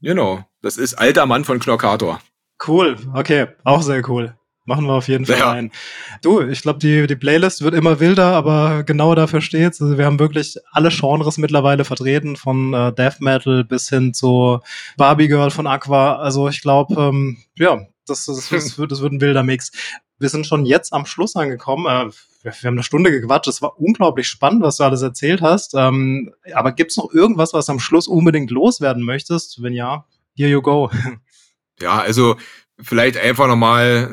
genau, 0.00 0.44
das 0.62 0.76
ist 0.76 0.94
Alter 0.94 1.26
Mann 1.26 1.44
von 1.44 1.58
Knockator. 1.58 2.20
Cool, 2.66 2.96
okay, 3.14 3.48
auch 3.64 3.82
sehr 3.82 4.08
cool. 4.08 4.36
Machen 4.66 4.86
wir 4.86 4.94
auf 4.94 5.06
jeden 5.06 5.26
Fall 5.26 5.38
ja. 5.38 5.52
ein. 5.52 5.70
Du, 6.22 6.40
ich 6.40 6.60
glaube, 6.60 6.80
die, 6.80 7.06
die 7.06 7.14
Playlist 7.14 7.62
wird 7.62 7.72
immer 7.72 8.00
wilder, 8.00 8.34
aber 8.34 8.82
genau 8.82 9.14
dafür 9.14 9.40
steht's. 9.40 9.80
Also 9.80 9.96
wir 9.96 10.04
haben 10.04 10.18
wirklich 10.18 10.56
alle 10.72 10.88
Genres 10.90 11.38
mittlerweile 11.38 11.84
vertreten, 11.84 12.34
von 12.34 12.74
äh, 12.74 12.92
Death 12.92 13.20
Metal 13.20 13.62
bis 13.62 13.88
hin 13.88 14.12
zu 14.12 14.58
Barbie 14.96 15.28
Girl 15.28 15.50
von 15.50 15.68
Aqua. 15.68 16.16
Also 16.16 16.48
ich 16.48 16.62
glaube, 16.62 17.00
ähm, 17.00 17.36
ja, 17.54 17.86
das, 18.06 18.26
das, 18.26 18.48
das, 18.50 18.76
wird, 18.76 18.90
das 18.90 19.00
wird 19.00 19.12
ein 19.12 19.20
wilder 19.20 19.44
Mix. 19.44 19.70
Wir 20.18 20.30
sind 20.30 20.48
schon 20.48 20.66
jetzt 20.66 20.92
am 20.92 21.06
Schluss 21.06 21.36
angekommen. 21.36 21.86
Äh, 21.86 22.10
wir, 22.42 22.52
wir 22.52 22.66
haben 22.66 22.74
eine 22.74 22.82
Stunde 22.82 23.12
gequatscht. 23.12 23.46
Es 23.46 23.62
war 23.62 23.78
unglaublich 23.78 24.26
spannend, 24.26 24.62
was 24.62 24.78
du 24.78 24.84
alles 24.84 25.02
erzählt 25.02 25.42
hast. 25.42 25.74
Ähm, 25.76 26.34
aber 26.52 26.72
gibt's 26.72 26.96
noch 26.96 27.12
irgendwas, 27.14 27.52
was 27.52 27.68
am 27.68 27.78
Schluss 27.78 28.08
unbedingt 28.08 28.50
loswerden 28.50 29.04
möchtest? 29.04 29.62
Wenn 29.62 29.74
ja, 29.74 30.06
here 30.36 30.50
you 30.50 30.60
go. 30.60 30.90
Ja, 31.80 31.98
also 31.98 32.36
vielleicht 32.80 33.16
einfach 33.16 33.46
nochmal 33.46 34.10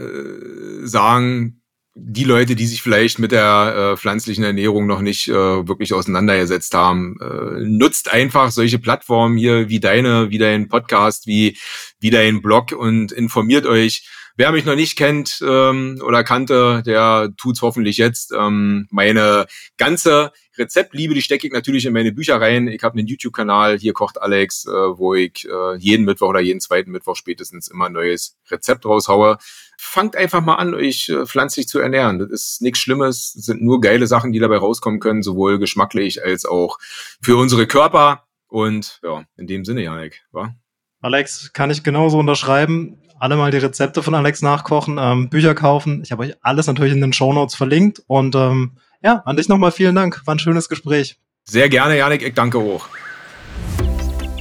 äh, 0.84 0.88
sagen, 0.88 1.64
die 1.96 2.24
Leute, 2.24 2.56
die 2.56 2.66
sich 2.66 2.82
vielleicht 2.82 3.20
mit 3.20 3.32
der 3.32 3.92
äh, 3.94 3.98
pflanzlichen 3.98 4.44
Ernährung 4.44 4.88
noch 4.88 5.02
nicht 5.02 5.28
äh, 5.28 5.68
wirklich 5.68 5.94
auseinandergesetzt 5.94 6.74
haben, 6.74 7.18
äh, 7.22 7.60
nutzt 7.60 8.12
einfach 8.12 8.50
solche 8.50 8.80
Plattformen 8.80 9.38
hier 9.38 9.70
wie 9.70 9.80
deine, 9.80 10.32
wie 10.32 10.40
dein 10.40 10.70
Podcast, 10.70 11.28
wie, 11.28 11.58
wie 12.00 12.10
dein 12.10 12.42
Blog 12.42 12.72
und 12.72 13.12
informiert 13.12 13.68
euch. 13.68 14.10
Wer 14.36 14.52
mich 14.52 14.66
noch 14.66 14.76
nicht 14.76 14.98
kennt 14.98 15.44
ähm, 15.48 16.02
oder 16.04 16.24
kannte, 16.24 16.82
der 16.84 17.32
tut's 17.38 17.62
hoffentlich 17.62 17.98
jetzt. 17.98 18.34
Ähm, 18.36 18.88
meine 18.90 19.46
ganze 19.78 20.32
Rezeptliebe, 20.58 21.14
die 21.14 21.22
stecke 21.22 21.46
ich 21.46 21.54
natürlich 21.54 21.86
in 21.86 21.94
meine 21.94 22.12
Bücher 22.12 22.42
rein. 22.42 22.68
Ich 22.68 22.82
habe 22.82 22.98
einen 22.98 23.08
YouTube-Kanal, 23.08 23.78
hier 23.78 23.94
kocht 23.94 24.20
Alex, 24.20 24.66
äh, 24.66 24.72
wo 24.72 25.14
ich 25.14 25.48
äh, 25.48 25.78
jeden 25.78 26.06
Mittwoch 26.06 26.30
oder 26.30 26.40
jeden 26.40 26.62
zweiten 26.62 26.90
Mittwoch 26.90 27.16
spätestens 27.16 27.68
immer 27.68 27.86
ein 27.86 27.94
neues 27.94 28.36
Rezept 28.50 28.86
raushaue. 28.86 29.38
Fangt 29.78 30.16
einfach 30.16 30.42
mal 30.42 30.56
an, 30.56 30.74
euch 30.74 31.10
äh, 31.10 31.28
pflanzlich 31.28 31.68
zu 31.68 31.78
ernähren. 31.80 32.18
Das 32.18 32.30
ist 32.30 32.62
nichts 32.64 32.80
Schlimmes, 32.80 33.34
das 33.36 33.46
sind 33.46 33.62
nur 33.62 33.82
geile 33.82 34.08
Sachen, 34.08 34.32
die 34.32 34.40
dabei 34.40 34.58
rauskommen 34.58 35.00
können, 35.00 35.22
sowohl 35.22 35.60
geschmacklich 35.60 36.24
als 36.24 36.46
auch 36.46 36.80
für 37.22 37.38
unsere 37.38 37.68
Körper. 37.68 38.26
Und 38.48 39.00
ja, 39.04 39.26
in 39.38 39.46
dem 39.46 39.64
Sinne, 39.64 39.84
Janik, 39.84 40.24
wa? 40.32 40.56
Alex, 41.04 41.52
kann 41.52 41.70
ich 41.70 41.84
genauso 41.84 42.18
unterschreiben. 42.18 42.98
Alle 43.20 43.36
mal 43.36 43.52
die 43.52 43.58
Rezepte 43.58 44.02
von 44.02 44.16
Alex 44.16 44.42
nachkochen, 44.42 44.98
ähm, 44.98 45.28
Bücher 45.28 45.54
kaufen. 45.54 46.02
Ich 46.02 46.14
habe 46.14 46.24
euch 46.24 46.34
alles 46.42 46.66
natürlich 46.66 46.94
in 46.94 47.02
den 47.02 47.12
Show 47.12 47.34
Notes 47.34 47.56
verlinkt 47.56 48.02
und 48.08 48.36
ähm, 48.36 48.72
ja, 49.04 49.22
an 49.26 49.36
dich 49.36 49.50
nochmal 49.50 49.74
vielen 49.74 49.96
Dank. 49.96 50.22
War 50.26 50.34
ein 50.34 50.40
schönes 50.40 50.70
Gespräch. 50.70 51.20
Sehr 51.44 51.68
gerne, 51.68 51.98
Janik. 51.98 52.22
Ich 52.22 52.34
danke 52.36 52.58
auch. 52.58 52.88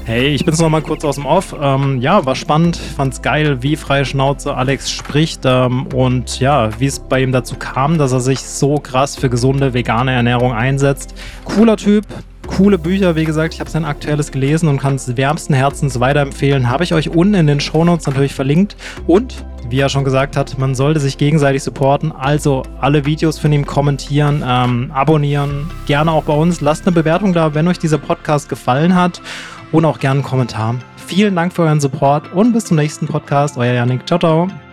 Hey, 0.04 0.28
ich 0.28 0.44
bin's 0.44 0.60
noch 0.60 0.68
mal 0.68 0.82
kurz 0.82 1.04
aus 1.04 1.16
dem 1.16 1.26
Off. 1.26 1.52
Ähm, 1.60 2.00
ja, 2.00 2.24
war 2.26 2.36
spannend, 2.36 2.76
fand's 2.76 3.22
geil, 3.22 3.60
wie 3.64 3.74
freie 3.74 4.04
Schnauze 4.04 4.54
Alex 4.54 4.88
spricht 4.88 5.40
ähm, 5.44 5.88
und 5.88 6.38
ja, 6.38 6.78
wie 6.78 6.86
es 6.86 7.00
bei 7.00 7.22
ihm 7.22 7.32
dazu 7.32 7.56
kam, 7.56 7.98
dass 7.98 8.12
er 8.12 8.20
sich 8.20 8.38
so 8.40 8.76
krass 8.76 9.16
für 9.16 9.28
gesunde 9.28 9.74
vegane 9.74 10.12
Ernährung 10.12 10.52
einsetzt. 10.52 11.14
Cooler 11.44 11.76
Typ, 11.76 12.04
coole 12.47 12.78
Bücher. 12.78 13.16
Wie 13.16 13.24
gesagt, 13.24 13.55
ich 13.55 13.61
habe 13.61 13.70
sein 13.70 13.84
aktuelles 13.84 14.30
gelesen 14.30 14.68
und 14.68 14.78
kann 14.78 14.97
es 14.97 15.16
wärmsten 15.16 15.55
Herzens 15.55 16.01
weiterempfehlen. 16.01 16.68
Habe 16.68 16.84
ich 16.84 16.95
euch 16.95 17.11
unten 17.11 17.34
in 17.34 17.47
den 17.47 17.61
Shownotes 17.61 18.07
natürlich 18.07 18.34
verlinkt. 18.34 18.76
Und 19.07 19.45
wie 19.68 19.80
er 19.80 19.88
schon 19.88 20.05
gesagt 20.05 20.36
hat, 20.36 20.59
man 20.59 20.74
sollte 20.74 21.01
sich 21.01 21.18
gegenseitig 21.18 21.62
supporten. 21.62 22.12
Also 22.12 22.62
alle 22.80 23.07
Videos 23.07 23.38
von 23.38 23.53
ihm 23.53 23.64
kommentieren, 23.64 24.43
ähm, 24.47 24.90
abonnieren, 24.93 25.70
gerne 25.86 26.11
auch 26.12 26.24
bei 26.24 26.34
uns. 26.34 26.61
Lasst 26.61 26.86
eine 26.86 26.95
Bewertung 26.95 27.32
da, 27.32 27.55
wenn 27.55 27.68
euch 27.68 27.78
dieser 27.78 27.99
Podcast 27.99 28.49
gefallen 28.49 28.95
hat 28.95 29.22
und 29.70 29.84
auch 29.84 29.99
gerne 29.99 30.20
einen 30.20 30.28
Kommentar. 30.28 30.76
Vielen 31.07 31.34
Dank 31.36 31.53
für 31.53 31.62
euren 31.62 31.80
Support 31.80 32.32
und 32.32 32.53
bis 32.53 32.66
zum 32.66 32.76
nächsten 32.76 33.07
Podcast. 33.07 33.57
Euer 33.57 33.74
Janik. 33.74 34.07
Ciao, 34.07 34.18
ciao. 34.18 34.72